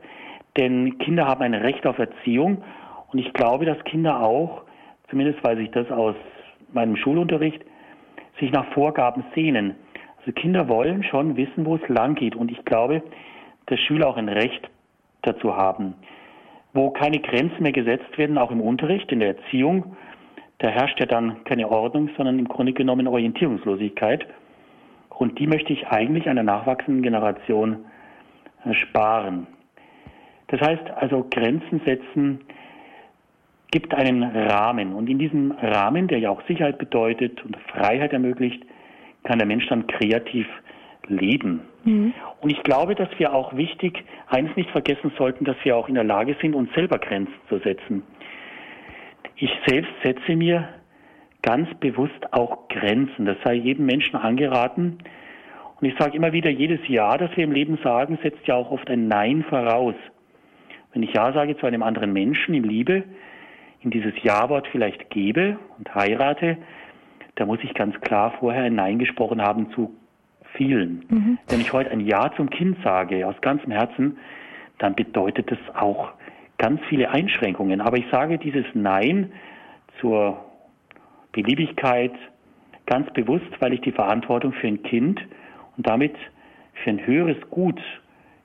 denn 0.56 0.98
Kinder 0.98 1.26
haben 1.26 1.42
ein 1.42 1.54
Recht 1.54 1.86
auf 1.86 1.98
Erziehung 1.98 2.64
und 3.12 3.20
ich 3.20 3.32
glaube, 3.32 3.64
dass 3.64 3.82
Kinder 3.84 4.22
auch, 4.22 4.62
zumindest 5.08 5.42
weiß 5.44 5.58
ich 5.60 5.70
das 5.70 5.88
aus 5.92 6.16
meinem 6.72 6.96
Schulunterricht, 6.96 7.62
sich 8.40 8.50
nach 8.50 8.66
Vorgaben 8.72 9.24
sehnen. 9.34 9.76
Also 10.18 10.32
Kinder 10.32 10.68
wollen 10.68 11.04
schon 11.04 11.36
wissen, 11.36 11.64
wo 11.64 11.76
es 11.76 11.88
lang 11.88 12.16
geht 12.16 12.34
und 12.34 12.50
ich 12.50 12.64
glaube, 12.64 13.02
dass 13.66 13.78
Schüler 13.78 14.08
auch 14.08 14.16
ein 14.16 14.28
Recht 14.28 14.68
dazu 15.22 15.56
haben. 15.56 15.94
Wo 16.72 16.90
keine 16.90 17.20
Grenzen 17.20 17.62
mehr 17.62 17.72
gesetzt 17.72 18.18
werden, 18.18 18.36
auch 18.36 18.50
im 18.50 18.60
Unterricht, 18.60 19.12
in 19.12 19.20
der 19.20 19.36
Erziehung, 19.36 19.96
da 20.58 20.68
herrscht 20.68 20.98
ja 21.00 21.06
dann 21.06 21.44
keine 21.44 21.68
Ordnung, 21.68 22.10
sondern 22.16 22.38
im 22.38 22.48
Grunde 22.48 22.72
genommen 22.72 23.06
Orientierungslosigkeit. 23.06 24.26
Und 25.10 25.38
die 25.38 25.46
möchte 25.46 25.72
ich 25.72 25.86
eigentlich 25.86 26.28
einer 26.28 26.42
nachwachsenden 26.42 27.02
Generation 27.02 27.84
äh, 28.64 28.74
sparen. 28.74 29.46
Das 30.48 30.60
heißt 30.60 30.90
also, 30.96 31.26
Grenzen 31.30 31.80
setzen 31.84 32.40
gibt 33.70 33.94
einen 33.94 34.22
Rahmen. 34.22 34.94
Und 34.94 35.08
in 35.10 35.18
diesem 35.18 35.52
Rahmen, 35.52 36.08
der 36.08 36.18
ja 36.18 36.30
auch 36.30 36.42
Sicherheit 36.46 36.78
bedeutet 36.78 37.44
und 37.44 37.56
Freiheit 37.72 38.12
ermöglicht, 38.12 38.62
kann 39.24 39.38
der 39.38 39.46
Mensch 39.46 39.66
dann 39.68 39.86
kreativ 39.86 40.46
leben. 41.08 41.62
Mhm. 41.84 42.14
Und 42.40 42.50
ich 42.50 42.62
glaube, 42.62 42.94
dass 42.94 43.08
wir 43.18 43.34
auch 43.34 43.56
wichtig 43.56 44.04
eines 44.28 44.54
nicht 44.56 44.70
vergessen 44.70 45.12
sollten, 45.18 45.44
dass 45.44 45.56
wir 45.64 45.76
auch 45.76 45.88
in 45.88 45.94
der 45.94 46.04
Lage 46.04 46.36
sind, 46.40 46.54
uns 46.54 46.72
selber 46.74 46.98
Grenzen 46.98 47.34
zu 47.48 47.58
setzen. 47.58 48.02
Ich 49.36 49.50
selbst 49.66 49.92
setze 50.02 50.34
mir 50.34 50.68
ganz 51.42 51.68
bewusst 51.78 52.32
auch 52.32 52.68
Grenzen. 52.68 53.26
Das 53.26 53.36
sei 53.44 53.54
jedem 53.54 53.86
Menschen 53.86 54.16
angeraten. 54.16 54.98
Und 55.80 55.86
ich 55.86 55.94
sage 55.98 56.16
immer 56.16 56.32
wieder, 56.32 56.50
jedes 56.50 56.80
Ja, 56.88 57.18
das 57.18 57.36
wir 57.36 57.44
im 57.44 57.52
Leben 57.52 57.78
sagen, 57.84 58.18
setzt 58.22 58.46
ja 58.46 58.54
auch 58.54 58.70
oft 58.70 58.88
ein 58.88 59.08
Nein 59.08 59.44
voraus. 59.44 59.94
Wenn 60.92 61.02
ich 61.02 61.12
Ja 61.12 61.32
sage 61.34 61.56
zu 61.58 61.66
einem 61.66 61.82
anderen 61.82 62.12
Menschen 62.14 62.54
in 62.54 62.64
Liebe, 62.64 63.04
in 63.82 63.90
dieses 63.90 64.14
Ja-Wort 64.22 64.66
vielleicht 64.72 65.10
gebe 65.10 65.58
und 65.76 65.94
heirate, 65.94 66.56
da 67.34 67.44
muss 67.44 67.58
ich 67.62 67.74
ganz 67.74 68.00
klar 68.00 68.32
vorher 68.40 68.64
ein 68.64 68.74
Nein 68.74 68.98
gesprochen 68.98 69.42
haben 69.42 69.70
zu 69.72 69.94
vielen. 70.54 71.04
Mhm. 71.10 71.38
Wenn 71.48 71.60
ich 71.60 71.74
heute 71.74 71.90
ein 71.90 72.00
Ja 72.00 72.32
zum 72.34 72.48
Kind 72.48 72.78
sage, 72.82 73.26
aus 73.26 73.38
ganzem 73.42 73.72
Herzen, 73.72 74.16
dann 74.78 74.94
bedeutet 74.94 75.50
das 75.50 75.58
auch 75.74 76.12
ganz 76.58 76.80
viele 76.88 77.10
Einschränkungen. 77.10 77.80
Aber 77.80 77.96
ich 77.96 78.06
sage 78.10 78.38
dieses 78.38 78.64
Nein 78.74 79.32
zur 80.00 80.44
Beliebigkeit 81.32 82.12
ganz 82.86 83.12
bewusst, 83.12 83.50
weil 83.60 83.74
ich 83.74 83.80
die 83.80 83.92
Verantwortung 83.92 84.52
für 84.52 84.68
ein 84.68 84.82
Kind 84.82 85.20
und 85.76 85.86
damit 85.86 86.14
für 86.82 86.90
ein 86.90 87.06
höheres 87.06 87.38
Gut 87.50 87.80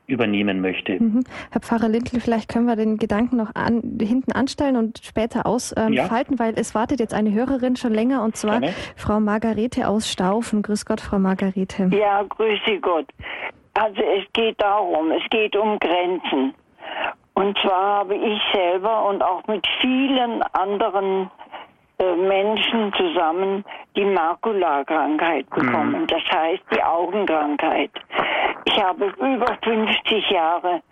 übernehmen 0.07 0.59
möchte. 0.61 1.01
Mhm. 1.01 1.23
Herr 1.51 1.61
Pfarrer 1.61 1.87
Lindl, 1.87 2.19
vielleicht 2.19 2.49
können 2.49 2.65
wir 2.65 2.75
den 2.75 2.97
Gedanken 2.97 3.37
noch 3.37 3.55
an, 3.55 3.97
hinten 4.01 4.33
anstellen 4.33 4.75
und 4.75 4.99
später 5.03 5.45
ausfalten, 5.45 5.93
ähm, 5.93 5.93
ja. 5.93 6.39
weil 6.39 6.53
es 6.57 6.75
wartet 6.75 6.99
jetzt 6.99 7.13
eine 7.13 7.31
Hörerin 7.31 7.75
schon 7.77 7.93
länger 7.93 8.23
und 8.23 8.35
zwar 8.35 8.59
Gerne. 8.59 8.75
Frau 8.97 9.19
Margarete 9.19 9.87
aus 9.87 10.11
Staufen. 10.11 10.61
Grüß 10.63 10.85
Gott, 10.85 10.99
Frau 10.99 11.17
Margarete. 11.17 11.89
Ja, 11.93 12.23
grüße 12.23 12.79
Gott. 12.81 13.07
Also 13.73 14.01
es 14.01 14.25
geht 14.33 14.61
darum, 14.61 15.11
es 15.11 15.23
geht 15.29 15.55
um 15.55 15.79
Grenzen. 15.79 16.53
Und 17.41 17.57
zwar 17.57 17.99
habe 17.99 18.13
ich 18.13 18.39
selber 18.53 19.09
und 19.09 19.23
auch 19.23 19.41
mit 19.47 19.65
vielen 19.81 20.43
anderen 20.53 21.31
äh, 21.97 22.15
Menschen 22.15 22.93
zusammen 22.93 23.65
die 23.95 24.05
Makulakrankheit 24.05 25.49
bekommen, 25.49 26.01
mhm. 26.01 26.07
das 26.07 26.21
heißt 26.31 26.61
die 26.71 26.83
Augenkrankheit. 26.83 27.89
Ich 28.65 28.79
habe 28.79 29.05
über 29.17 29.57
50 29.63 30.29
Jahre 30.29 30.83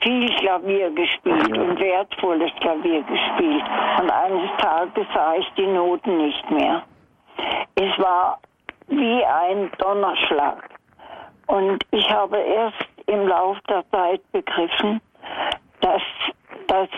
viel 0.00 0.32
Klavier 0.36 0.90
gespielt 0.90 1.58
und 1.58 1.80
wertvolles 1.80 2.52
Klavier 2.60 3.02
gespielt. 3.02 3.64
Und 4.00 4.08
eines 4.08 4.50
Tages 4.58 5.06
sah 5.12 5.34
ich 5.34 5.48
die 5.56 5.66
Noten 5.66 6.18
nicht 6.18 6.50
mehr. 6.52 6.84
Es 7.74 7.98
war 7.98 8.38
wie 8.86 9.24
ein 9.24 9.72
Donnerschlag. 9.78 10.70
Und 11.48 11.84
ich 11.90 12.08
habe 12.12 12.38
erst 12.38 12.86
im 13.06 13.26
Lauf 13.26 13.56
der 13.68 13.82
Zeit 13.90 14.20
begriffen, 14.30 15.00
dass 15.80 16.02
das 16.66 16.88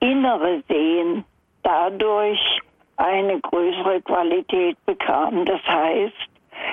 innere 0.00 0.62
Sehen 0.68 1.24
dadurch 1.62 2.40
eine 2.96 3.40
größere 3.40 4.00
Qualität 4.02 4.76
bekam. 4.86 5.44
Das 5.44 5.62
heißt, 5.66 6.14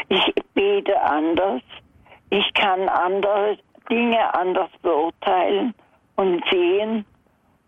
ich 0.09 0.34
bete 0.53 1.01
anders, 1.01 1.61
ich 2.30 2.53
kann 2.53 2.89
andere 2.89 3.57
Dinge 3.89 4.34
anders 4.34 4.70
beurteilen 4.82 5.74
und 6.15 6.43
sehen 6.51 7.05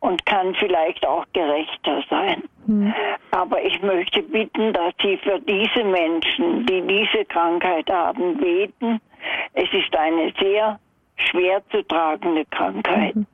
und 0.01 0.25
kann 0.25 0.53
vielleicht 0.55 1.05
auch 1.05 1.25
gerechter 1.33 2.03
sein. 2.09 2.43
Mhm. 2.65 2.93
Aber 3.31 3.61
ich 3.63 3.81
möchte 3.81 4.21
bitten, 4.23 4.73
dass 4.73 4.93
Sie 5.01 5.17
für 5.17 5.39
diese 5.39 5.83
Menschen, 5.83 6.65
die 6.65 6.81
diese 6.81 7.25
Krankheit 7.25 7.89
haben, 7.89 8.37
beten. 8.37 8.99
Es 9.53 9.71
ist 9.73 9.95
eine 9.95 10.33
sehr 10.39 10.79
schwer 11.15 11.61
zu 11.69 11.83
tragende 11.83 12.45
Krankheit. 12.45 13.15
Mhm. 13.15 13.27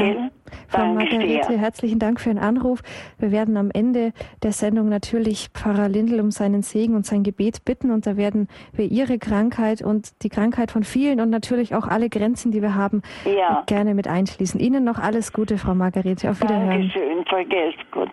Ja. 0.00 0.30
Frau 0.68 0.86
Margarete, 0.86 1.56
herzlichen 1.56 1.98
Dank 1.98 2.20
für 2.20 2.30
den 2.30 2.38
Anruf. 2.38 2.80
Wir 3.18 3.32
werden 3.32 3.56
am 3.56 3.70
Ende 3.70 4.12
der 4.42 4.52
Sendung 4.52 4.88
natürlich 4.88 5.48
Pfarrer 5.54 5.88
Lindl 5.88 6.20
um 6.20 6.30
seinen 6.30 6.62
Segen 6.62 6.94
und 6.94 7.06
sein 7.06 7.22
Gebet 7.22 7.64
bitten 7.64 7.90
und 7.90 8.06
da 8.06 8.16
werden 8.16 8.48
wir 8.72 8.86
Ihre 8.86 9.18
Krankheit 9.18 9.82
und 9.82 10.22
die 10.22 10.28
Krankheit 10.28 10.70
von 10.70 10.84
vielen 10.84 11.20
und 11.20 11.30
natürlich 11.30 11.74
auch 11.74 11.86
alle 11.86 12.08
Grenzen, 12.08 12.50
die 12.50 12.62
wir 12.62 12.74
haben, 12.74 13.02
ja. 13.24 13.62
gerne 13.66 13.94
mit 13.94 14.08
einschließen. 14.08 14.60
Ihnen 14.60 14.84
noch 14.84 14.98
alles 14.98 15.32
Gute, 15.32 15.58
Frau 15.58 15.74
Margarete. 15.74 16.30
Auf 16.30 16.40
Wiederhören. 16.40 16.70
Dankeschön, 16.70 17.24
vergesst 17.26 17.90
gut. 17.90 18.10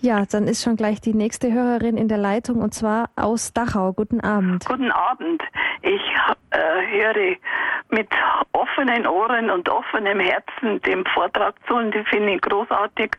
Ja, 0.00 0.24
dann 0.30 0.46
ist 0.46 0.62
schon 0.62 0.76
gleich 0.76 1.00
die 1.00 1.14
nächste 1.14 1.52
Hörerin 1.52 1.96
in 1.96 2.06
der 2.06 2.18
Leitung 2.18 2.60
und 2.60 2.72
zwar 2.72 3.10
aus 3.16 3.52
Dachau. 3.52 3.92
Guten 3.92 4.20
Abend. 4.20 4.64
Guten 4.64 4.92
Abend. 4.92 5.42
Ich 5.82 6.02
äh, 6.50 6.86
höre 6.86 7.36
mit 7.90 8.08
offenen 8.52 9.06
Ohren 9.06 9.50
und 9.50 9.68
offenem 9.68 10.20
Herzen 10.20 10.80
dem 10.82 11.04
Vortrag 11.06 11.54
zu 11.66 11.74
und 11.74 11.94
ich 11.94 12.06
finde 12.08 12.32
ihn 12.32 12.40
großartig. 12.40 13.10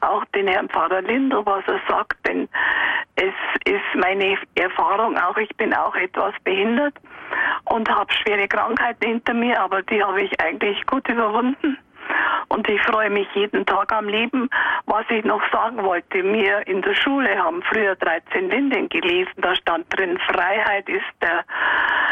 Auch 0.00 0.24
den 0.34 0.48
Herrn 0.48 0.68
Pfarrer 0.70 1.02
Lindl, 1.02 1.44
was 1.44 1.64
er 1.66 1.80
sagt, 1.86 2.16
denn 2.26 2.48
es 3.16 3.34
ist 3.66 3.94
meine 3.94 4.38
Erfahrung 4.54 5.18
auch, 5.18 5.36
ich 5.36 5.54
bin 5.56 5.74
auch 5.74 5.94
etwas 5.96 6.32
behindert 6.44 6.94
und 7.64 7.88
habe 7.90 8.12
schwere 8.12 8.48
Krankheiten 8.48 9.06
hinter 9.06 9.34
mir, 9.34 9.60
aber 9.60 9.82
die 9.82 10.02
habe 10.02 10.22
ich 10.22 10.40
eigentlich 10.40 10.86
gut 10.86 11.06
überwunden. 11.08 11.78
Und 12.48 12.68
ich 12.68 12.80
freue 12.82 13.10
mich 13.10 13.26
jeden 13.34 13.64
Tag 13.66 13.92
am 13.92 14.08
Leben. 14.08 14.48
Was 14.86 15.04
ich 15.08 15.24
noch 15.24 15.42
sagen 15.50 15.82
wollte, 15.82 16.22
wir 16.22 16.66
in 16.66 16.82
der 16.82 16.94
Schule 16.94 17.36
haben 17.36 17.62
früher 17.62 17.94
13 17.96 18.50
Linden 18.50 18.88
gelesen. 18.88 19.32
Da 19.38 19.54
stand 19.54 19.86
drin, 19.96 20.18
Freiheit 20.30 20.88
ist 20.88 21.04
der 21.20 21.44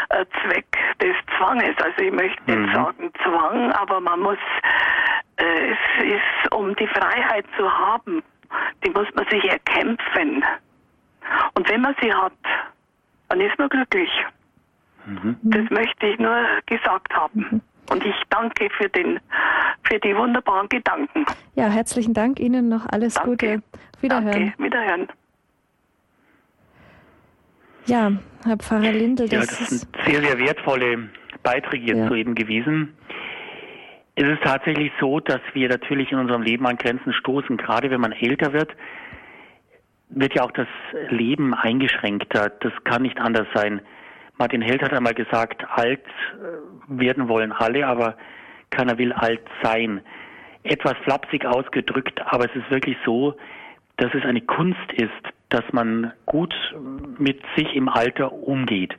äh, 0.09 0.25
Zweck 0.41 0.77
des 0.99 1.15
Zwanges. 1.37 1.75
Also 1.77 2.01
ich 2.01 2.11
möchte 2.11 2.41
nicht 2.45 2.57
mhm. 2.57 2.73
sagen 2.73 3.11
Zwang, 3.23 3.71
aber 3.73 3.99
man 3.99 4.19
muss, 4.19 4.39
äh, 5.37 5.71
es 5.71 6.03
ist, 6.03 6.53
um 6.53 6.75
die 6.75 6.87
Freiheit 6.87 7.45
zu 7.57 7.71
haben, 7.71 8.23
die 8.85 8.89
muss 8.91 9.07
man 9.13 9.25
sich 9.29 9.43
erkämpfen. 9.45 10.43
Und 11.53 11.69
wenn 11.69 11.81
man 11.81 11.95
sie 12.01 12.13
hat, 12.13 12.33
dann 13.29 13.41
ist 13.41 13.57
man 13.57 13.69
glücklich. 13.69 14.09
Mhm. 15.05 15.37
Das 15.43 15.69
möchte 15.69 16.07
ich 16.07 16.19
nur 16.19 16.45
gesagt 16.65 17.13
haben. 17.13 17.61
Und 17.91 18.05
ich 18.05 18.15
danke 18.29 18.69
für, 18.77 18.87
den, 18.89 19.19
für 19.83 19.99
die 19.99 20.15
wunderbaren 20.15 20.69
Gedanken. 20.69 21.25
Ja, 21.55 21.67
herzlichen 21.67 22.13
Dank 22.13 22.39
Ihnen 22.39 22.69
noch 22.69 22.85
alles 22.87 23.15
Danke. 23.15 23.29
Gute. 23.31 23.63
Wiederhören. 23.99 24.31
Danke, 24.31 24.63
wiederhören. 24.63 25.07
Ja, 27.87 28.11
Herr 28.45 28.57
Pfarrer 28.57 28.91
Lindel, 28.93 29.27
Ja, 29.27 29.39
das, 29.39 29.49
das 29.49 29.59
ist 29.61 29.69
sind 29.81 29.97
sehr, 30.05 30.21
sehr 30.21 30.39
wertvolle 30.39 31.09
Beiträge 31.43 31.87
jetzt 31.87 31.97
Ja. 31.97 32.07
soeben 32.07 32.33
gewesen. 32.35 32.95
Es 34.15 34.25
ist 34.25 34.41
tatsächlich 34.43 34.91
so, 34.99 35.19
dass 35.19 35.41
wir 35.53 35.67
natürlich 35.67 36.11
in 36.11 36.19
unserem 36.19 36.43
Leben 36.43 36.65
an 36.67 36.77
Grenzen 36.77 37.11
stoßen. 37.11 37.57
Gerade 37.57 37.89
wenn 37.89 37.99
man 37.99 38.13
älter 38.13 38.53
wird, 38.53 38.71
wird 40.09 40.33
ja 40.35 40.43
auch 40.43 40.51
das 40.51 40.67
Leben 41.09 41.53
eingeschränkter. 41.53 42.49
Das 42.61 42.71
kann 42.85 43.01
nicht 43.01 43.19
anders 43.19 43.47
sein. 43.53 43.81
Martin 44.41 44.63
Held 44.63 44.81
hat 44.81 44.91
einmal 44.91 45.13
gesagt, 45.13 45.63
alt 45.69 45.99
äh, 45.99 46.39
werden 46.87 47.27
wollen 47.27 47.51
alle, 47.51 47.85
aber 47.85 48.17
keiner 48.71 48.97
will 48.97 49.13
alt 49.13 49.41
sein. 49.61 50.01
Etwas 50.63 50.95
flapsig 51.03 51.45
ausgedrückt, 51.45 52.19
aber 52.25 52.45
es 52.45 52.55
ist 52.55 52.71
wirklich 52.71 52.97
so, 53.05 53.35
dass 53.97 54.11
es 54.15 54.23
eine 54.23 54.41
Kunst 54.41 54.91
ist, 54.93 55.11
dass 55.49 55.61
man 55.73 56.11
gut 56.25 56.55
mit 57.19 57.39
sich 57.55 57.75
im 57.75 57.87
Alter 57.87 58.33
umgeht. 58.33 58.95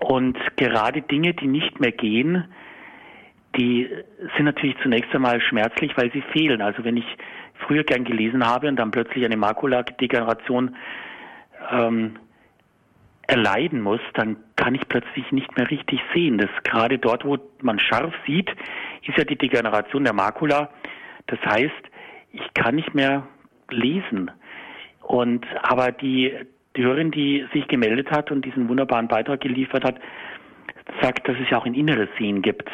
Und 0.00 0.36
gerade 0.56 1.02
Dinge, 1.02 1.34
die 1.34 1.46
nicht 1.46 1.78
mehr 1.78 1.92
gehen, 1.92 2.44
die 3.56 3.88
sind 4.34 4.46
natürlich 4.46 4.76
zunächst 4.82 5.14
einmal 5.14 5.40
schmerzlich, 5.40 5.96
weil 5.96 6.10
sie 6.10 6.22
fehlen. 6.32 6.62
Also 6.62 6.82
wenn 6.82 6.96
ich 6.96 7.06
früher 7.68 7.84
gern 7.84 8.02
gelesen 8.02 8.44
habe 8.44 8.66
und 8.66 8.74
dann 8.74 8.90
plötzlich 8.90 9.24
eine 9.24 9.36
Makuladegeneration 9.36 10.74
ähm, 11.70 12.16
erleiden 13.28 13.82
muss, 13.82 14.00
dann 14.14 14.36
kann 14.56 14.74
ich 14.74 14.88
plötzlich 14.88 15.30
nicht 15.30 15.56
mehr 15.56 15.70
richtig 15.70 16.00
sehen. 16.14 16.38
Das 16.38 16.50
gerade 16.64 16.98
dort, 16.98 17.24
wo 17.24 17.38
man 17.60 17.78
scharf 17.78 18.14
sieht, 18.26 18.50
ist 19.06 19.16
ja 19.16 19.24
die 19.24 19.36
Degeneration 19.36 20.04
der 20.04 20.14
Makula. 20.14 20.70
Das 21.26 21.38
heißt, 21.40 21.84
ich 22.32 22.54
kann 22.54 22.74
nicht 22.74 22.94
mehr 22.94 23.26
lesen. 23.70 24.30
Und 25.02 25.46
aber 25.62 25.92
die, 25.92 26.34
die 26.76 26.82
Hörerin, 26.82 27.10
die 27.10 27.46
sich 27.52 27.68
gemeldet 27.68 28.10
hat 28.10 28.30
und 28.30 28.44
diesen 28.44 28.68
wunderbaren 28.68 29.08
Beitrag 29.08 29.40
geliefert 29.42 29.84
hat, 29.84 30.00
sagt, 31.02 31.28
dass 31.28 31.36
es 31.38 31.50
ja 31.50 31.58
auch 31.58 31.66
ein 31.66 31.74
inneres 31.74 32.08
Sehen 32.18 32.40
gibt. 32.40 32.68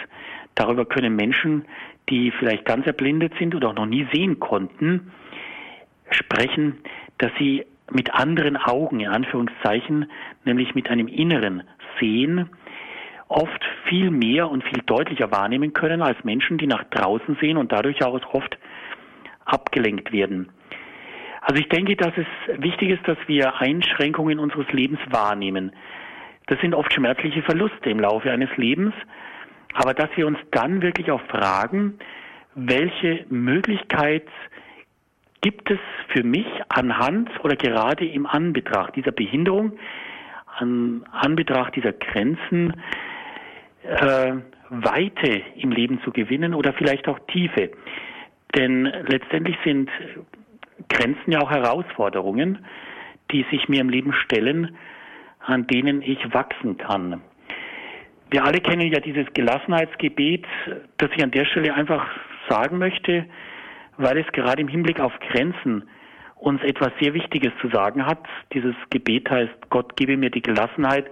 Darüber 0.54 0.84
können 0.84 1.16
Menschen, 1.16 1.64
die 2.08 2.30
vielleicht 2.30 2.64
ganz 2.64 2.86
erblindet 2.86 3.32
sind 3.40 3.56
oder 3.56 3.70
auch 3.70 3.74
noch 3.74 3.86
nie 3.86 4.06
sehen 4.12 4.38
konnten, 4.38 5.10
sprechen, 6.10 6.78
dass 7.18 7.32
sie 7.38 7.66
mit 7.94 8.12
anderen 8.12 8.56
Augen, 8.56 9.00
in 9.00 9.08
Anführungszeichen, 9.08 10.10
nämlich 10.44 10.74
mit 10.74 10.90
einem 10.90 11.08
inneren 11.08 11.62
Sehen, 12.00 12.50
oft 13.28 13.64
viel 13.88 14.10
mehr 14.10 14.50
und 14.50 14.64
viel 14.64 14.82
deutlicher 14.84 15.30
wahrnehmen 15.30 15.72
können 15.72 16.02
als 16.02 16.22
Menschen, 16.24 16.58
die 16.58 16.66
nach 16.66 16.84
draußen 16.84 17.36
sehen 17.40 17.56
und 17.56 17.72
dadurch 17.72 18.04
auch 18.04 18.34
oft 18.34 18.58
abgelenkt 19.44 20.12
werden. 20.12 20.50
Also 21.40 21.60
ich 21.60 21.68
denke, 21.68 21.96
dass 21.96 22.12
es 22.16 22.26
wichtig 22.62 22.90
ist, 22.90 23.06
dass 23.06 23.18
wir 23.26 23.60
Einschränkungen 23.60 24.38
unseres 24.38 24.70
Lebens 24.72 25.00
wahrnehmen. 25.10 25.72
Das 26.46 26.58
sind 26.60 26.74
oft 26.74 26.92
schmerzliche 26.92 27.42
Verluste 27.42 27.90
im 27.90 28.00
Laufe 28.00 28.30
eines 28.30 28.54
Lebens, 28.56 28.94
aber 29.74 29.94
dass 29.94 30.08
wir 30.16 30.26
uns 30.26 30.38
dann 30.50 30.82
wirklich 30.82 31.10
auch 31.10 31.20
fragen, 31.22 31.98
welche 32.54 33.26
Möglichkeit 33.28 34.26
gibt 35.44 35.70
es 35.70 35.78
für 36.08 36.22
mich 36.24 36.46
anhand 36.70 37.28
oder 37.44 37.54
gerade 37.54 38.06
im 38.06 38.24
Anbetracht 38.24 38.96
dieser 38.96 39.12
Behinderung, 39.12 39.72
an 40.56 41.04
Anbetracht 41.12 41.76
dieser 41.76 41.92
Grenzen, 41.92 42.72
äh, 43.82 44.32
Weite 44.70 45.42
im 45.56 45.70
Leben 45.70 46.00
zu 46.02 46.12
gewinnen 46.12 46.54
oder 46.54 46.72
vielleicht 46.72 47.06
auch 47.08 47.18
Tiefe. 47.26 47.72
Denn 48.56 48.84
letztendlich 48.84 49.58
sind 49.64 49.90
Grenzen 50.88 51.32
ja 51.32 51.40
auch 51.40 51.50
Herausforderungen, 51.50 52.64
die 53.30 53.44
sich 53.50 53.68
mir 53.68 53.82
im 53.82 53.90
Leben 53.90 54.14
stellen, 54.14 54.74
an 55.40 55.66
denen 55.66 56.00
ich 56.00 56.32
wachsen 56.32 56.78
kann. 56.78 57.20
Wir 58.30 58.44
alle 58.44 58.60
kennen 58.60 58.90
ja 58.90 59.00
dieses 59.00 59.26
Gelassenheitsgebet, 59.34 60.46
das 60.96 61.10
ich 61.14 61.22
an 61.22 61.32
der 61.32 61.44
Stelle 61.44 61.74
einfach 61.74 62.06
sagen 62.48 62.78
möchte, 62.78 63.26
weil 63.96 64.18
es 64.18 64.26
gerade 64.32 64.62
im 64.62 64.68
Hinblick 64.68 65.00
auf 65.00 65.12
Grenzen 65.20 65.84
uns 66.36 66.62
etwas 66.62 66.92
sehr 67.00 67.14
Wichtiges 67.14 67.52
zu 67.60 67.68
sagen 67.68 68.04
hat. 68.06 68.22
Dieses 68.52 68.74
Gebet 68.90 69.30
heißt, 69.30 69.70
Gott 69.70 69.96
gebe 69.96 70.16
mir 70.16 70.30
die 70.30 70.42
Gelassenheit, 70.42 71.10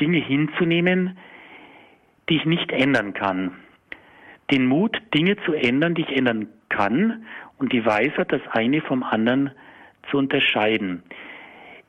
Dinge 0.00 0.18
hinzunehmen, 0.18 1.18
die 2.28 2.36
ich 2.36 2.44
nicht 2.44 2.70
ändern 2.72 3.14
kann. 3.14 3.56
Den 4.50 4.66
Mut, 4.66 5.00
Dinge 5.14 5.36
zu 5.44 5.52
ändern, 5.52 5.94
die 5.94 6.02
ich 6.02 6.16
ändern 6.16 6.48
kann 6.68 7.24
und 7.58 7.72
die 7.72 7.84
Weisheit, 7.84 8.32
das 8.32 8.42
eine 8.50 8.80
vom 8.82 9.02
anderen 9.02 9.50
zu 10.10 10.18
unterscheiden. 10.18 11.02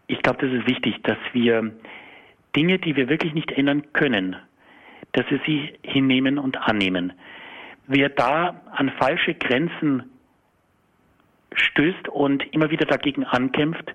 Ich 0.07 0.21
glaube, 0.21 0.45
das 0.45 0.59
ist 0.59 0.67
wichtig, 0.67 1.01
dass 1.03 1.17
wir 1.33 1.71
Dinge, 2.55 2.79
die 2.79 2.95
wir 2.95 3.09
wirklich 3.09 3.33
nicht 3.33 3.51
ändern 3.51 3.83
können, 3.93 4.35
dass 5.13 5.29
wir 5.29 5.39
sie 5.45 5.73
hinnehmen 5.83 6.37
und 6.37 6.57
annehmen. 6.57 7.13
Wer 7.93 8.07
da 8.07 8.61
an 8.71 8.89
falsche 8.97 9.33
Grenzen 9.33 10.03
stößt 11.51 12.07
und 12.07 12.41
immer 12.53 12.71
wieder 12.71 12.85
dagegen 12.85 13.25
ankämpft, 13.25 13.93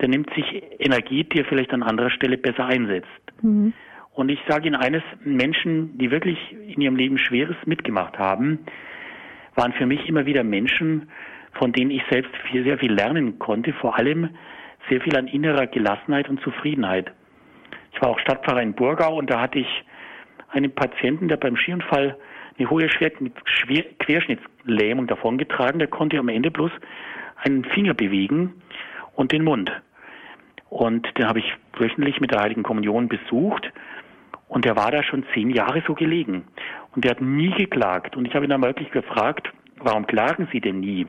der 0.00 0.08
nimmt 0.08 0.34
sich 0.34 0.64
Energie, 0.80 1.22
die 1.22 1.38
er 1.38 1.44
vielleicht 1.44 1.72
an 1.72 1.84
anderer 1.84 2.10
Stelle 2.10 2.36
besser 2.36 2.66
einsetzt. 2.66 3.06
Mhm. 3.40 3.72
Und 4.14 4.30
ich 4.30 4.40
sage 4.48 4.66
Ihnen 4.66 4.74
eines, 4.74 5.04
Menschen, 5.22 5.96
die 5.96 6.10
wirklich 6.10 6.38
in 6.52 6.80
ihrem 6.80 6.96
Leben 6.96 7.18
Schweres 7.18 7.54
mitgemacht 7.66 8.18
haben, 8.18 8.58
waren 9.54 9.74
für 9.74 9.86
mich 9.86 10.08
immer 10.08 10.26
wieder 10.26 10.42
Menschen, 10.42 11.08
von 11.52 11.70
denen 11.70 11.92
ich 11.92 12.02
selbst 12.10 12.34
viel, 12.50 12.64
sehr 12.64 12.78
viel 12.78 12.92
lernen 12.92 13.38
konnte, 13.38 13.72
vor 13.74 13.96
allem 13.96 14.30
sehr 14.88 15.00
viel 15.02 15.16
an 15.16 15.28
innerer 15.28 15.68
Gelassenheit 15.68 16.28
und 16.28 16.40
Zufriedenheit. 16.40 17.12
Ich 17.92 18.02
war 18.02 18.08
auch 18.08 18.18
Stadtpfarrer 18.18 18.62
in 18.62 18.74
Burgau 18.74 19.16
und 19.16 19.30
da 19.30 19.40
hatte 19.40 19.60
ich 19.60 19.84
einen 20.48 20.74
Patienten, 20.74 21.28
der 21.28 21.36
beim 21.36 21.56
Skiunfall 21.56 22.16
eine 22.60 22.70
hohe 22.70 22.88
Querschnittslähmung 23.98 25.06
davongetragen, 25.06 25.78
der 25.78 25.88
konnte 25.88 26.18
am 26.18 26.28
Ende 26.28 26.50
bloß 26.50 26.70
einen 27.36 27.64
Finger 27.64 27.94
bewegen 27.94 28.54
und 29.16 29.32
den 29.32 29.44
Mund. 29.44 29.72
Und 30.68 31.08
den 31.18 31.26
habe 31.26 31.40
ich 31.40 31.52
wöchentlich 31.78 32.20
mit 32.20 32.30
der 32.30 32.42
Heiligen 32.42 32.62
Kommunion 32.62 33.08
besucht 33.08 33.72
und 34.48 34.64
der 34.64 34.76
war 34.76 34.90
da 34.90 35.02
schon 35.02 35.24
zehn 35.32 35.50
Jahre 35.50 35.82
so 35.86 35.94
gelegen. 35.94 36.44
Und 36.94 37.04
der 37.04 37.12
hat 37.12 37.20
nie 37.20 37.50
geklagt. 37.50 38.16
Und 38.16 38.26
ich 38.26 38.34
habe 38.34 38.44
ihn 38.44 38.50
dann 38.50 38.62
wirklich 38.62 38.90
gefragt, 38.90 39.48
warum 39.78 40.06
klagen 40.06 40.48
Sie 40.52 40.60
denn 40.60 40.80
nie? 40.80 41.06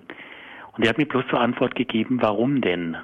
Und 0.75 0.83
er 0.83 0.89
hat 0.89 0.97
mir 0.97 1.07
bloß 1.07 1.27
zur 1.29 1.41
Antwort 1.41 1.75
gegeben, 1.75 2.19
warum 2.21 2.61
denn? 2.61 2.97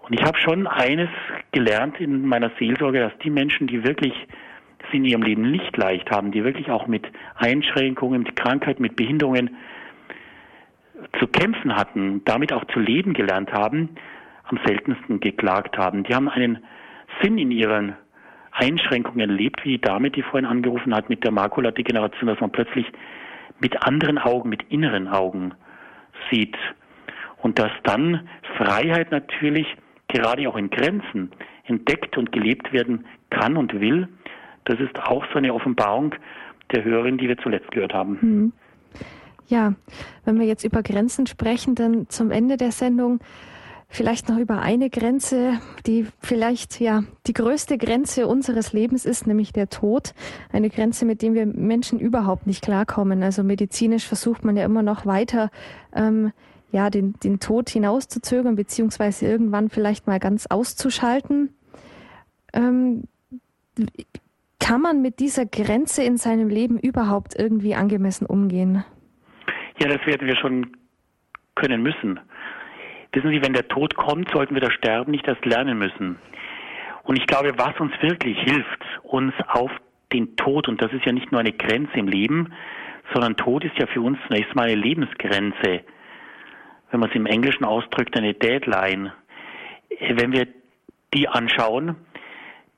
Und 0.00 0.12
ich 0.12 0.24
habe 0.24 0.38
schon 0.38 0.66
eines 0.66 1.08
gelernt 1.52 2.00
in 2.00 2.26
meiner 2.26 2.50
Seelsorge, 2.58 3.00
dass 3.00 3.18
die 3.24 3.30
Menschen, 3.30 3.66
die 3.66 3.82
wirklich 3.82 4.12
es 4.78 4.94
in 4.94 5.04
ihrem 5.04 5.22
Leben 5.22 5.50
nicht 5.50 5.76
leicht 5.76 6.10
haben, 6.10 6.32
die 6.32 6.44
wirklich 6.44 6.70
auch 6.70 6.86
mit 6.86 7.06
Einschränkungen, 7.36 8.22
mit 8.22 8.36
Krankheiten, 8.36 8.82
mit 8.82 8.96
Behinderungen 8.96 9.56
zu 11.18 11.26
kämpfen 11.26 11.74
hatten, 11.76 12.22
damit 12.24 12.52
auch 12.52 12.64
zu 12.66 12.80
leben 12.80 13.12
gelernt 13.12 13.52
haben, 13.52 13.90
am 14.44 14.58
seltensten 14.64 15.20
geklagt 15.20 15.76
haben. 15.76 16.04
Die 16.04 16.14
haben 16.14 16.28
einen 16.28 16.64
Sinn 17.22 17.38
in 17.38 17.50
ihren 17.50 17.96
Einschränkungen 18.52 19.30
erlebt, 19.30 19.64
wie 19.64 19.72
die 19.72 19.80
Dame, 19.80 20.10
die 20.10 20.22
vorhin 20.22 20.46
angerufen 20.46 20.94
hat 20.94 21.08
mit 21.08 21.24
der 21.24 21.32
Makuladegeneration, 21.32 22.28
dass 22.28 22.40
man 22.40 22.52
plötzlich 22.52 22.86
mit 23.60 23.82
anderen 23.82 24.18
Augen, 24.18 24.48
mit 24.48 24.62
inneren 24.70 25.08
Augen 25.08 25.52
sieht. 26.30 26.56
Und 27.42 27.58
dass 27.58 27.70
dann 27.82 28.28
Freiheit 28.56 29.10
natürlich 29.10 29.66
gerade 30.08 30.48
auch 30.48 30.56
in 30.56 30.70
Grenzen 30.70 31.32
entdeckt 31.64 32.16
und 32.16 32.32
gelebt 32.32 32.72
werden 32.72 33.04
kann 33.30 33.56
und 33.56 33.78
will. 33.80 34.08
Das 34.66 34.78
ist 34.80 34.98
auch 34.98 35.24
so 35.32 35.38
eine 35.38 35.54
Offenbarung 35.54 36.14
der 36.72 36.84
Hörerin, 36.84 37.18
die 37.18 37.28
wir 37.28 37.38
zuletzt 37.38 37.70
gehört 37.70 37.94
haben. 37.94 38.18
Mhm. 38.20 38.52
Ja, 39.48 39.74
wenn 40.24 40.38
wir 40.38 40.46
jetzt 40.46 40.64
über 40.64 40.82
Grenzen 40.82 41.26
sprechen, 41.26 41.76
dann 41.76 42.08
zum 42.08 42.30
Ende 42.30 42.56
der 42.56 42.72
Sendung 42.72 43.20
vielleicht 43.88 44.28
noch 44.28 44.38
über 44.38 44.60
eine 44.60 44.90
Grenze, 44.90 45.60
die 45.86 46.06
vielleicht 46.20 46.80
ja 46.80 47.04
die 47.28 47.32
größte 47.32 47.78
Grenze 47.78 48.26
unseres 48.26 48.72
Lebens 48.72 49.06
ist, 49.06 49.28
nämlich 49.28 49.52
der 49.52 49.68
Tod. 49.68 50.14
Eine 50.52 50.68
Grenze, 50.68 51.04
mit 51.04 51.22
dem 51.22 51.34
wir 51.34 51.46
Menschen 51.46 52.00
überhaupt 52.00 52.48
nicht 52.48 52.62
klarkommen. 52.62 53.22
Also 53.22 53.44
medizinisch 53.44 54.06
versucht 54.06 54.44
man 54.44 54.56
ja 54.56 54.64
immer 54.64 54.82
noch 54.82 55.06
weiter, 55.06 55.50
ähm, 55.94 56.32
ja, 56.72 56.90
den, 56.90 57.14
den 57.22 57.38
Tod 57.38 57.70
hinauszuzögern, 57.70 58.56
beziehungsweise 58.56 59.26
irgendwann 59.26 59.70
vielleicht 59.70 60.08
mal 60.08 60.18
ganz 60.18 60.46
auszuschalten. 60.46 61.54
Ähm, 62.52 63.04
kann 64.58 64.80
man 64.80 65.02
mit 65.02 65.20
dieser 65.20 65.46
Grenze 65.46 66.02
in 66.02 66.16
seinem 66.16 66.48
Leben 66.48 66.78
überhaupt 66.78 67.34
irgendwie 67.38 67.74
angemessen 67.74 68.26
umgehen? 68.26 68.84
Ja, 69.78 69.88
das 69.88 70.04
werden 70.06 70.26
wir 70.26 70.36
schon 70.36 70.76
können 71.54 71.82
müssen. 71.82 72.20
Wissen 73.12 73.30
Sie, 73.30 73.42
wenn 73.42 73.52
der 73.52 73.68
Tod 73.68 73.96
kommt, 73.96 74.30
sollten 74.30 74.54
wir 74.54 74.60
das 74.60 74.74
Sterben 74.74 75.10
nicht 75.10 75.26
erst 75.26 75.44
lernen 75.44 75.78
müssen. 75.78 76.18
Und 77.04 77.18
ich 77.18 77.26
glaube, 77.26 77.52
was 77.56 77.78
uns 77.80 77.92
wirklich 78.02 78.38
hilft, 78.40 78.84
uns 79.04 79.32
auf 79.48 79.70
den 80.12 80.36
Tod. 80.36 80.68
Und 80.68 80.82
das 80.82 80.92
ist 80.92 81.04
ja 81.06 81.12
nicht 81.12 81.32
nur 81.32 81.40
eine 81.40 81.52
Grenze 81.52 81.94
im 81.94 82.08
Leben, 82.08 82.52
sondern 83.12 83.36
Tod 83.36 83.64
ist 83.64 83.78
ja 83.78 83.86
für 83.86 84.00
uns 84.00 84.18
zunächst 84.26 84.54
mal 84.54 84.64
eine 84.64 84.74
Lebensgrenze. 84.74 85.82
Wenn 86.90 87.00
man 87.00 87.08
es 87.08 87.16
im 87.16 87.26
Englischen 87.26 87.64
ausdrückt, 87.64 88.16
eine 88.16 88.34
Deadline. 88.34 89.12
Wenn 90.10 90.32
wir 90.32 90.46
die 91.14 91.28
anschauen, 91.28 91.96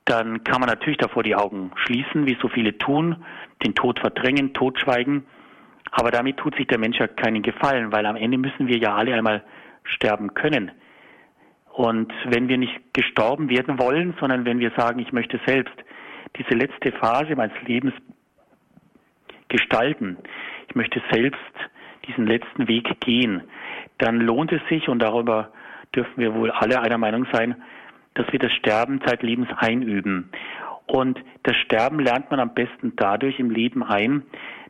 dann 0.09 0.43
kann 0.43 0.59
man 0.59 0.69
natürlich 0.69 0.97
davor 0.97 1.21
die 1.23 1.35
Augen 1.35 1.71
schließen, 1.75 2.25
wie 2.25 2.37
so 2.41 2.47
viele 2.47 2.77
tun, 2.77 3.23
den 3.63 3.75
Tod 3.75 3.99
verdrängen, 3.99 4.53
totschweigen. 4.53 5.25
Aber 5.91 6.09
damit 6.09 6.37
tut 6.37 6.55
sich 6.55 6.67
der 6.67 6.79
Mensch 6.79 6.97
ja 6.97 7.07
keinen 7.07 7.43
Gefallen, 7.43 7.91
weil 7.91 8.05
am 8.05 8.15
Ende 8.15 8.37
müssen 8.37 8.67
wir 8.67 8.77
ja 8.77 8.95
alle 8.95 9.13
einmal 9.13 9.43
sterben 9.83 10.33
können. 10.33 10.71
Und 11.71 12.11
wenn 12.25 12.47
wir 12.49 12.57
nicht 12.57 12.93
gestorben 12.93 13.49
werden 13.49 13.79
wollen, 13.79 14.15
sondern 14.19 14.45
wenn 14.45 14.59
wir 14.59 14.71
sagen, 14.75 14.99
ich 14.99 15.13
möchte 15.13 15.39
selbst 15.45 15.75
diese 16.37 16.55
letzte 16.55 16.91
Phase 16.91 17.35
meines 17.35 17.55
Lebens 17.65 17.93
gestalten, 19.47 20.17
ich 20.67 20.75
möchte 20.75 21.01
selbst 21.11 21.39
diesen 22.07 22.25
letzten 22.25 22.67
Weg 22.67 22.99
gehen, 22.99 23.43
dann 23.99 24.19
lohnt 24.19 24.51
es 24.51 24.61
sich, 24.69 24.89
und 24.89 24.99
darüber 24.99 25.51
dürfen 25.95 26.17
wir 26.17 26.33
wohl 26.33 26.51
alle 26.51 26.81
einer 26.81 26.97
Meinung 26.97 27.27
sein, 27.31 27.55
dass 28.15 28.31
wir 28.31 28.39
das 28.39 28.51
Sterben 28.53 29.01
zeitlebens 29.05 29.49
einüben. 29.57 30.29
Und 30.87 31.19
das 31.43 31.55
Sterben 31.57 31.99
lernt 31.99 32.31
man 32.31 32.39
am 32.39 32.53
besten 32.53 32.93
dadurch 32.95 33.39
im 33.39 33.51
Leben 33.51 33.83
ein, 33.83 34.23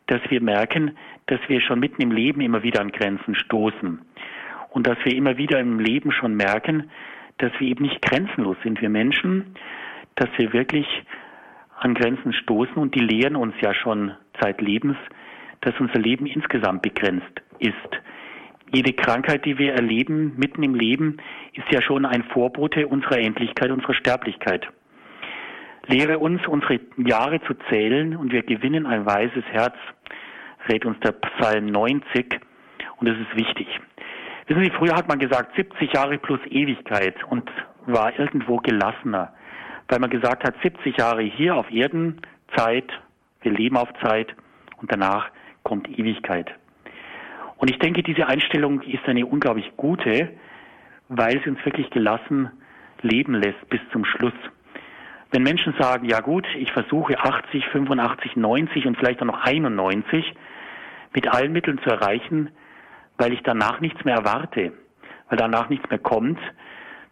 dass 0.07 0.21
wir 0.29 0.41
merken, 0.41 0.97
dass 1.27 1.39
wir 1.47 1.61
schon 1.61 1.79
mitten 1.79 2.01
im 2.01 2.11
Leben 2.11 2.41
immer 2.41 2.63
wieder 2.63 2.81
an 2.81 2.91
Grenzen 2.91 3.35
stoßen. 3.35 4.01
Und 4.71 4.87
dass 4.87 4.97
wir 5.03 5.15
immer 5.15 5.37
wieder 5.37 5.59
im 5.59 5.79
Leben 5.79 6.11
schon 6.11 6.35
merken, 6.35 6.89
dass 7.37 7.51
wir 7.59 7.67
eben 7.67 7.85
nicht 7.85 8.01
grenzenlos 8.01 8.57
sind, 8.63 8.81
wir 8.81 8.89
Menschen, 8.89 9.55
dass 10.15 10.29
wir 10.37 10.51
wirklich 10.53 10.87
an 11.79 11.93
Grenzen 11.93 12.33
stoßen 12.33 12.75
und 12.75 12.93
die 12.95 12.99
lehren 12.99 13.35
uns 13.35 13.55
ja 13.61 13.73
schon 13.73 14.11
zeitlebens, 14.41 14.97
dass 15.61 15.79
unser 15.79 15.99
Leben 15.99 16.25
insgesamt 16.25 16.81
begrenzt 16.81 17.41
ist. 17.59 17.73
Jede 18.71 18.93
Krankheit, 18.93 19.45
die 19.45 19.57
wir 19.57 19.73
erleben 19.73 20.33
mitten 20.37 20.61
im 20.61 20.75
Leben, 20.75 21.17
ist 21.53 21.71
ja 21.71 21.81
schon 21.81 22.05
ein 22.05 22.23
Vorbote 22.25 22.87
unserer 22.87 23.17
Endlichkeit, 23.17 23.71
unserer 23.71 23.95
Sterblichkeit. 23.95 24.67
Lehre 25.87 26.19
uns, 26.19 26.45
unsere 26.47 26.79
Jahre 26.97 27.41
zu 27.41 27.55
zählen 27.69 28.15
und 28.15 28.31
wir 28.31 28.43
gewinnen 28.43 28.85
ein 28.85 29.07
weises 29.07 29.43
Herz, 29.45 29.75
rät 30.67 30.85
uns 30.85 30.99
der 30.99 31.13
Psalm 31.13 31.65
90 31.65 32.39
und 32.97 33.09
das 33.09 33.17
ist 33.17 33.35
wichtig. 33.35 33.67
Wissen 34.45 34.63
Sie, 34.63 34.71
früher 34.71 34.95
hat 34.95 35.07
man 35.07 35.17
gesagt 35.17 35.55
70 35.55 35.93
Jahre 35.93 36.19
plus 36.19 36.39
Ewigkeit 36.45 37.23
und 37.23 37.49
war 37.87 38.17
irgendwo 38.19 38.57
gelassener, 38.57 39.33
weil 39.87 39.99
man 39.99 40.11
gesagt 40.11 40.43
hat 40.43 40.55
70 40.61 40.97
Jahre 40.97 41.23
hier 41.23 41.55
auf 41.55 41.71
Erden, 41.71 42.21
Zeit, 42.55 42.91
wir 43.41 43.51
leben 43.51 43.77
auf 43.77 43.89
Zeit 44.03 44.35
und 44.77 44.91
danach 44.91 45.29
kommt 45.63 45.89
Ewigkeit. 45.89 46.51
Und 47.59 47.69
ich 47.69 47.77
denke, 47.77 48.03
diese 48.03 48.25
Einstellung 48.25 48.81
ist 48.83 49.05
eine 49.05 49.25
unglaublich 49.25 49.69
gute, 49.75 50.29
weil 51.09 51.41
sie 51.43 51.49
uns 51.49 51.63
wirklich 51.65 51.89
gelassen 51.89 52.49
leben 53.01 53.33
lässt 53.35 53.69
bis 53.69 53.81
zum 53.91 54.05
Schluss. 54.05 54.33
Wenn 55.31 55.43
Menschen 55.43 55.73
sagen, 55.77 56.07
ja 56.07 56.21
gut, 56.21 56.47
ich 56.57 56.71
versuche 56.71 57.19
80, 57.19 57.65
85, 57.67 58.35
90 58.35 58.87
und 58.87 58.97
vielleicht 58.97 59.21
auch 59.21 59.25
noch 59.25 59.43
91 59.45 60.33
mit 61.13 61.27
allen 61.27 61.51
Mitteln 61.51 61.79
zu 61.79 61.89
erreichen, 61.89 62.49
weil 63.17 63.33
ich 63.33 63.41
danach 63.43 63.81
nichts 63.81 64.03
mehr 64.05 64.15
erwarte, 64.15 64.71
weil 65.27 65.37
danach 65.37 65.69
nichts 65.69 65.89
mehr 65.89 65.99
kommt, 65.99 66.39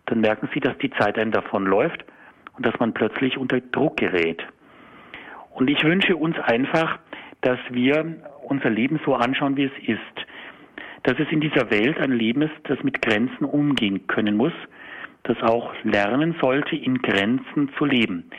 dann 0.06 0.22
merken 0.22 0.50
sie, 0.54 0.62
dass 0.62 0.78
die 0.78 0.92
Zeit 0.92 1.20
einem 1.20 1.32
davon 1.32 1.66
läuft 1.66 2.06
und 2.56 2.66
dass 2.66 2.80
man 2.80 2.94
plötzlich 2.94 3.38
unter 3.38 3.60
Druck 3.60 3.98
gerät. 3.98 4.42
Und 5.52 5.70
ich 5.70 5.84
wünsche 5.84 6.16
uns 6.16 6.38
einfach, 6.40 7.00
dass 7.42 7.60
wir 7.70 8.24
unser 8.44 8.70
Leben 8.70 9.00
so 9.06 9.16
anschauen, 9.16 9.58
wie 9.58 9.66
es 9.66 9.88
ist. 9.88 10.28
Dass 11.04 11.20
es 11.20 11.32
in 11.32 11.42
dieser 11.42 11.70
Welt 11.72 12.00
ein 12.00 12.12
Leben 12.12 12.42
ist, 12.42 12.56
das 12.64 12.82
mit 12.84 13.02
Grenzen 13.02 13.46
umgehen 13.46 14.08
können 14.08 14.36
muss, 14.36 14.54
das 15.24 15.42
auch 15.42 15.74
lernen 15.84 16.36
sollte, 16.42 16.76
in 16.76 17.02
Grenzen 17.02 17.70
zu 17.78 17.86
leben. 17.86 18.30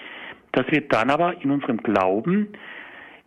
Dass 0.53 0.67
wir 0.71 0.81
dann 0.83 1.11
aber 1.11 1.43
in 1.43 1.51
unserem 1.51 1.79
Glauben 1.79 2.49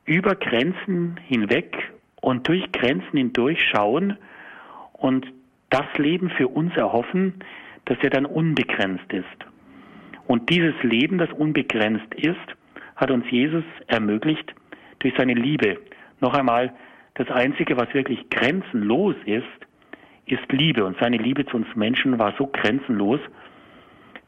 über 0.06 0.36
Grenzen 0.36 1.20
hinweg 1.28 1.92
und 2.22 2.48
durch 2.48 2.72
Grenzen 2.72 3.18
hindurch 3.18 3.64
schauen 3.72 4.18
und 4.94 5.26
das 5.70 5.86
Leben 5.98 6.30
für 6.32 6.48
uns 6.48 6.76
erhoffen, 6.76 7.36
das 7.86 7.98
ja 8.02 8.10
dann 8.10 8.26
unbegrenzt 8.26 9.12
ist. 9.12 9.26
Und 10.28 10.50
dieses 10.50 10.76
Leben, 10.84 11.18
das 11.18 11.32
unbegrenzt 11.32 12.14
ist, 12.16 12.38
hat 12.96 13.12
uns 13.12 13.26
Jesus 13.30 13.64
ermöglicht 13.88 14.54
durch 15.00 15.14
seine 15.18 15.34
Liebe. 15.34 15.80
Noch 16.20 16.34
einmal, 16.34 16.74
das 17.22 17.30
Einzige, 17.30 17.78
was 17.78 17.93
wirklich 17.93 18.30
grenzenlos 18.32 19.15
ist, 19.26 19.43
ist 20.26 20.51
Liebe. 20.51 20.84
Und 20.84 20.97
seine 20.99 21.17
Liebe 21.17 21.45
zu 21.45 21.57
uns 21.57 21.67
Menschen 21.76 22.17
war 22.17 22.34
so 22.38 22.47
grenzenlos, 22.47 23.19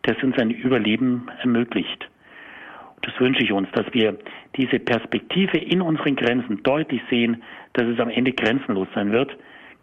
dass 0.04 0.22
uns 0.22 0.38
ein 0.38 0.52
Überleben 0.52 1.28
ermöglicht. 1.42 2.08
Und 2.96 3.08
das 3.08 3.20
wünsche 3.20 3.44
ich 3.44 3.52
uns, 3.52 3.68
dass 3.72 3.92
wir 3.94 4.18
diese 4.56 4.80
Perspektive 4.80 5.58
in 5.58 5.82
unseren 5.82 6.16
Grenzen 6.16 6.62
deutlich 6.62 7.02
sehen, 7.10 7.42
dass 7.74 7.88
es 7.88 8.00
am 8.00 8.10
Ende 8.10 8.32
grenzenlos 8.32 8.88
sein 8.94 9.12
wird. 9.12 9.36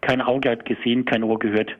Kein 0.02 0.20
Auge 0.20 0.50
hat 0.50 0.64
gesehen, 0.64 1.04
kein 1.04 1.24
Ohr 1.24 1.38
gehört, 1.38 1.74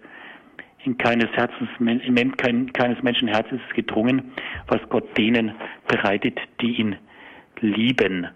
in 0.84 0.98
keines 0.98 1.30
Herzens, 1.32 1.68
in 1.78 2.36
kein, 2.36 2.72
keines 2.72 3.02
Menschen 3.02 3.28
Herzens 3.28 3.60
ist 3.68 3.74
gedrungen, 3.74 4.32
was 4.66 4.80
Gott 4.88 5.16
denen 5.16 5.52
bereitet, 5.86 6.40
die 6.60 6.80
ihn 6.80 6.96
lieben. 7.60 8.26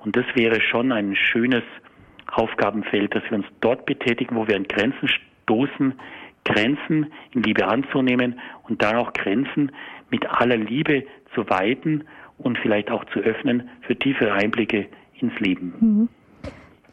Und 0.00 0.16
das 0.16 0.24
wäre 0.34 0.60
schon 0.60 0.90
ein 0.90 1.14
schönes 1.14 1.62
Aufgabenfeld, 2.32 3.14
dass 3.14 3.22
wir 3.24 3.38
uns 3.38 3.46
dort 3.60 3.86
betätigen, 3.86 4.36
wo 4.36 4.46
wir 4.46 4.56
an 4.56 4.64
Grenzen 4.64 5.08
stoßen, 5.44 5.94
Grenzen 6.44 7.12
in 7.32 7.42
Liebe 7.42 7.66
anzunehmen 7.66 8.40
und 8.68 8.82
dann 8.82 8.96
auch 8.96 9.12
Grenzen 9.12 9.72
mit 10.10 10.26
aller 10.28 10.56
Liebe 10.56 11.04
zu 11.34 11.48
weiten 11.48 12.04
und 12.38 12.58
vielleicht 12.58 12.90
auch 12.90 13.04
zu 13.06 13.20
öffnen 13.20 13.68
für 13.82 13.96
tiefere 13.96 14.32
Einblicke 14.32 14.86
ins 15.20 15.38
Leben. 15.40 15.74
Mhm. 15.80 16.08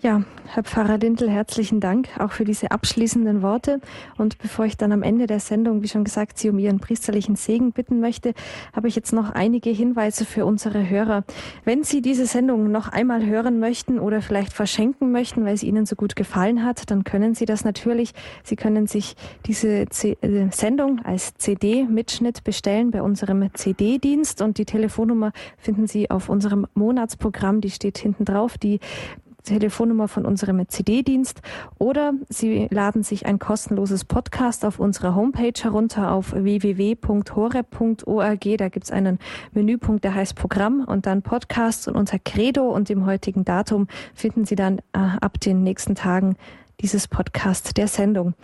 Ja, 0.04 0.22
Herr 0.46 0.62
Pfarrer 0.62 1.00
Lindl, 1.00 1.28
herzlichen 1.28 1.80
Dank 1.80 2.08
auch 2.20 2.32
für 2.32 2.46
diese 2.46 2.70
abschließenden 2.70 3.42
Worte. 3.42 3.82
Und 4.20 4.38
bevor 4.38 4.66
ich 4.66 4.78
dann 4.78 4.92
am 4.92 5.02
Ende 5.02 5.26
der 5.26 5.40
Sendung, 5.40 5.82
wie 5.82 5.88
schon 5.88 6.04
gesagt, 6.04 6.38
Sie 6.38 6.52
um 6.52 6.60
Ihren 6.60 6.80
priesterlichen 6.80 7.36
Segen 7.36 7.72
bitten 7.72 8.00
möchte, 8.00 8.36
habe 8.76 8.90
ich 8.90 8.96
jetzt 8.96 9.12
noch 9.12 9.32
einige 9.32 9.72
Hinweise 9.72 10.26
für 10.26 10.46
unsere 10.46 10.88
Hörer. 10.88 11.24
Wenn 11.66 11.84
Sie 11.84 12.04
diese 12.04 12.28
Sendung 12.28 12.72
noch 12.72 12.90
einmal 12.90 13.26
hören 13.26 13.60
möchten 13.60 13.98
oder 13.98 14.22
vielleicht 14.22 14.54
verschenken 14.54 15.12
möchten, 15.12 15.46
weil 15.46 15.58
sie 15.58 15.68
Ihnen 15.68 15.88
so 15.88 15.96
gut 15.96 16.16
gefallen 16.16 16.64
hat, 16.64 16.92
dann 16.92 17.04
können 17.04 17.34
Sie 17.34 17.46
das 17.46 17.66
natürlich. 17.66 18.14
Sie 18.44 18.56
können 18.56 18.86
sich 18.86 19.16
diese 19.48 19.88
C 19.90 20.16
äh, 20.22 20.48
Sendung 20.52 21.02
als 21.06 21.34
CD-Mitschnitt 21.38 22.44
bestellen 22.44 22.92
bei 22.92 23.02
unserem 23.02 23.50
CD-Dienst 23.52 24.44
und 24.44 24.60
die 24.60 24.66
Telefonnummer 24.66 25.32
finden 25.58 25.88
Sie 25.88 26.12
auf 26.12 26.30
unserem 26.30 26.68
Monatsprogramm. 26.76 27.62
Die 27.62 27.72
steht 27.72 27.98
hinten 27.98 28.26
drauf. 28.26 28.60
Die 28.60 28.80
Telefonnummer 29.48 30.08
von 30.08 30.26
unserem 30.26 30.68
CD-Dienst 30.68 31.42
oder 31.80 32.14
Sie 32.30 32.68
laden 32.70 33.04
sich 33.04 33.26
ein 33.26 33.40
kostenloses 33.40 34.06
Podcast 34.06 34.66
auf 34.66 34.80
unserer 34.80 35.16
Homepage 35.16 35.54
herunter 35.62 36.12
auf 36.12 36.34
www.horeb.org. 36.34 36.98
Da 38.58 38.70
gibt 38.70 38.86
es 38.86 38.92
einen 38.92 39.20
Menüpunkt, 39.54 40.04
der 40.04 40.14
heißt 40.16 40.36
Programm 40.36 40.84
und 40.86 41.06
dann 41.06 41.22
Podcast 41.22 41.88
und 41.88 41.96
unter 41.96 42.20
Credo 42.20 42.70
und 42.70 42.90
dem 42.90 43.06
heutigen 43.06 43.46
Datum 43.46 43.88
finden 44.14 44.46
Sie 44.46 44.56
dann 44.56 44.80
äh, 44.94 45.00
ab 45.22 45.40
den 45.40 45.64
nächsten 45.64 45.96
Tagen 45.96 46.36
dieses 46.82 47.08
Podcast 47.08 47.78
der 47.78 47.88
Sendung. 47.88 48.36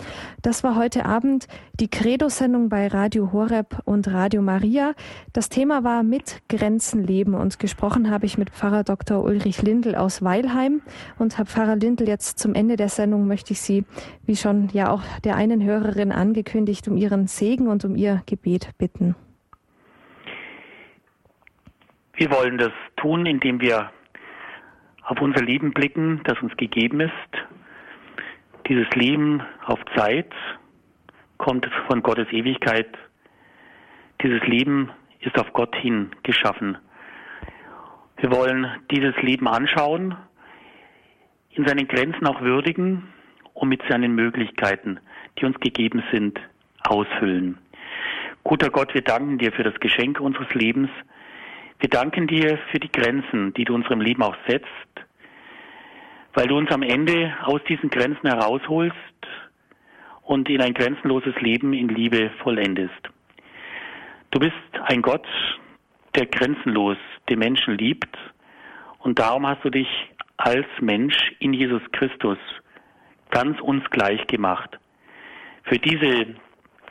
Das 0.41 0.63
war 0.63 0.75
heute 0.75 1.05
Abend 1.05 1.47
die 1.79 1.87
Credo-Sendung 1.87 2.67
bei 2.67 2.87
Radio 2.87 3.31
Horeb 3.31 3.79
und 3.85 4.07
Radio 4.07 4.41
Maria. 4.41 4.93
Das 5.33 5.49
Thema 5.49 5.83
war 5.83 6.01
mit 6.01 6.41
Grenzen 6.49 7.03
leben 7.03 7.35
und 7.35 7.59
gesprochen 7.59 8.09
habe 8.09 8.25
ich 8.25 8.39
mit 8.39 8.49
Pfarrer 8.49 8.83
Dr. 8.83 9.23
Ulrich 9.23 9.61
Lindl 9.61 9.93
aus 9.93 10.23
Weilheim. 10.23 10.81
Und 11.19 11.37
Herr 11.37 11.45
Pfarrer 11.45 11.75
Lindl, 11.75 12.07
jetzt 12.07 12.39
zum 12.39 12.55
Ende 12.55 12.75
der 12.75 12.89
Sendung 12.89 13.27
möchte 13.27 13.53
ich 13.53 13.61
Sie, 13.61 13.85
wie 14.25 14.35
schon 14.35 14.69
ja 14.73 14.89
auch 14.89 15.03
der 15.23 15.35
einen 15.35 15.63
Hörerin 15.63 16.11
angekündigt, 16.11 16.87
um 16.87 16.97
Ihren 16.97 17.27
Segen 17.27 17.67
und 17.67 17.85
um 17.85 17.95
Ihr 17.95 18.23
Gebet 18.25 18.71
bitten. 18.79 19.15
Wir 22.15 22.31
wollen 22.31 22.57
das 22.57 22.71
tun, 22.95 23.27
indem 23.27 23.61
wir 23.61 23.91
auf 25.05 25.21
unser 25.21 25.41
Leben 25.41 25.71
blicken, 25.71 26.21
das 26.23 26.41
uns 26.41 26.55
gegeben 26.57 26.99
ist 26.99 27.42
dieses 28.67 28.89
Leben 28.91 29.41
auf 29.65 29.79
Zeit 29.95 30.31
kommt 31.37 31.69
von 31.87 32.01
Gottes 32.01 32.27
Ewigkeit. 32.31 32.87
Dieses 34.21 34.41
Leben 34.43 34.91
ist 35.19 35.37
auf 35.39 35.51
Gott 35.53 35.75
hin 35.75 36.11
geschaffen. 36.23 36.77
Wir 38.17 38.31
wollen 38.31 38.67
dieses 38.91 39.15
Leben 39.21 39.47
anschauen, 39.47 40.15
in 41.51 41.65
seinen 41.67 41.87
Grenzen 41.87 42.25
auch 42.25 42.41
würdigen 42.41 43.09
und 43.53 43.69
mit 43.69 43.81
seinen 43.89 44.15
Möglichkeiten, 44.15 44.99
die 45.37 45.45
uns 45.45 45.59
gegeben 45.59 46.03
sind, 46.11 46.39
ausfüllen. 46.87 47.57
Guter 48.43 48.69
Gott, 48.69 48.93
wir 48.93 49.01
danken 49.01 49.37
dir 49.37 49.51
für 49.51 49.63
das 49.63 49.79
Geschenk 49.79 50.19
unseres 50.19 50.53
Lebens. 50.53 50.89
Wir 51.79 51.89
danken 51.89 52.27
dir 52.27 52.59
für 52.71 52.79
die 52.79 52.91
Grenzen, 52.91 53.53
die 53.53 53.65
du 53.65 53.75
unserem 53.75 54.01
Leben 54.01 54.23
auch 54.23 54.35
setzt, 54.47 54.67
weil 56.33 56.47
du 56.47 56.57
uns 56.57 56.71
am 56.71 56.81
Ende 56.81 57.33
aus 57.43 57.61
diesen 57.67 57.89
Grenzen 57.89 58.27
herausholst 58.27 58.95
und 60.23 60.49
in 60.49 60.61
ein 60.61 60.73
grenzenloses 60.73 61.35
Leben 61.39 61.73
in 61.73 61.89
Liebe 61.89 62.31
vollendest. 62.41 63.09
Du 64.31 64.39
bist 64.39 64.53
ein 64.85 65.01
Gott, 65.01 65.27
der 66.15 66.25
grenzenlos 66.25 66.97
den 67.29 67.39
Menschen 67.39 67.77
liebt 67.77 68.17
und 68.99 69.19
darum 69.19 69.47
hast 69.47 69.63
du 69.63 69.69
dich 69.69 69.87
als 70.37 70.65
Mensch 70.81 71.15
in 71.39 71.53
Jesus 71.53 71.81
Christus 71.91 72.37
ganz 73.29 73.59
uns 73.61 73.83
gleich 73.89 74.25
gemacht. 74.27 74.79
Für 75.63 75.77
diese 75.77 76.35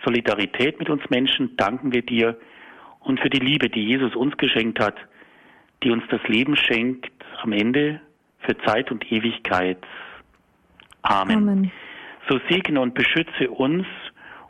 Solidarität 0.04 0.78
mit 0.78 0.88
uns 0.90 1.02
Menschen 1.10 1.56
danken 1.56 1.92
wir 1.92 2.02
dir 2.02 2.38
und 3.00 3.20
für 3.20 3.30
die 3.30 3.38
Liebe, 3.38 3.68
die 3.68 3.84
Jesus 3.84 4.14
uns 4.14 4.36
geschenkt 4.36 4.80
hat, 4.80 4.96
die 5.82 5.90
uns 5.90 6.04
das 6.10 6.22
Leben 6.28 6.56
schenkt 6.56 7.12
am 7.42 7.52
Ende 7.52 8.00
für 8.46 8.56
Zeit 8.58 8.90
und 8.90 9.10
Ewigkeit. 9.10 9.78
Amen. 11.02 11.36
Amen. 11.36 11.72
So 12.28 12.38
segne 12.48 12.80
und 12.80 12.94
beschütze 12.94 13.50
uns 13.50 13.86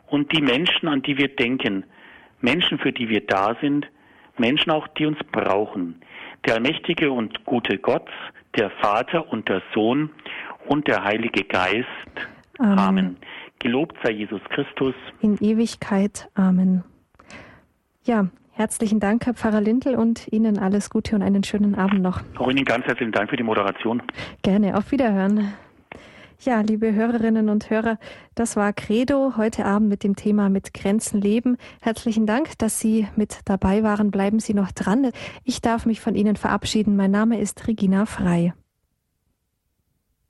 und 0.07 0.31
die 0.31 0.41
Menschen, 0.41 0.87
an 0.87 1.01
die 1.01 1.17
wir 1.17 1.29
denken, 1.29 1.85
Menschen, 2.41 2.77
für 2.77 2.91
die 2.91 3.09
wir 3.09 3.25
da 3.25 3.55
sind, 3.61 3.87
Menschen 4.37 4.71
auch, 4.71 4.87
die 4.89 5.05
uns 5.05 5.17
brauchen. 5.31 6.01
Der 6.45 6.55
allmächtige 6.55 7.11
und 7.11 7.45
gute 7.45 7.77
Gott, 7.77 8.09
der 8.57 8.69
Vater 8.81 9.31
und 9.31 9.47
der 9.49 9.61
Sohn 9.73 10.09
und 10.67 10.87
der 10.87 11.03
Heilige 11.03 11.43
Geist. 11.45 11.87
Amen. 12.59 12.79
Amen. 12.79 13.17
Gelobt 13.59 13.95
sei 14.03 14.11
Jesus 14.11 14.41
Christus. 14.49 14.93
In 15.21 15.37
Ewigkeit. 15.39 16.29
Amen. 16.35 16.83
Ja, 18.03 18.27
herzlichen 18.53 18.99
Dank, 18.99 19.25
Herr 19.25 19.33
Pfarrer 19.33 19.61
Lindl, 19.61 19.95
und 19.95 20.27
Ihnen 20.31 20.57
alles 20.57 20.89
Gute 20.89 21.15
und 21.15 21.21
einen 21.21 21.43
schönen 21.43 21.75
Abend 21.75 22.01
noch. 22.01 22.21
Auch 22.37 22.49
Ihnen 22.49 22.65
ganz 22.65 22.85
herzlichen 22.85 23.11
Dank 23.11 23.29
für 23.29 23.37
die 23.37 23.43
Moderation. 23.43 24.01
Gerne, 24.41 24.77
auf 24.77 24.91
Wiederhören. 24.91 25.53
Ja, 26.39 26.59
liebe 26.59 26.93
Hörerinnen 26.93 27.47
und 27.47 27.69
Hörer, 27.69 27.97
das 28.35 28.57
war 28.57 28.73
Credo 28.73 29.33
heute 29.37 29.65
Abend 29.65 29.87
mit 29.87 30.03
dem 30.03 30.15
Thema 30.15 30.49
mit 30.49 30.73
Grenzen 30.73 31.21
leben. 31.21 31.57
Herzlichen 31.81 32.25
Dank, 32.25 32.57
dass 32.57 32.79
Sie 32.79 33.07
mit 33.15 33.39
dabei 33.45 33.81
waren. 33.81 34.11
Bleiben 34.11 34.39
Sie 34.39 34.53
noch 34.53 34.71
dran. 34.71 35.11
Ich 35.45 35.61
darf 35.61 35.85
mich 35.85 36.01
von 36.01 36.15
Ihnen 36.15 36.35
verabschieden. 36.35 36.97
Mein 36.97 37.11
Name 37.11 37.39
ist 37.39 37.65
Regina 37.67 38.05
Frei. 38.05 38.53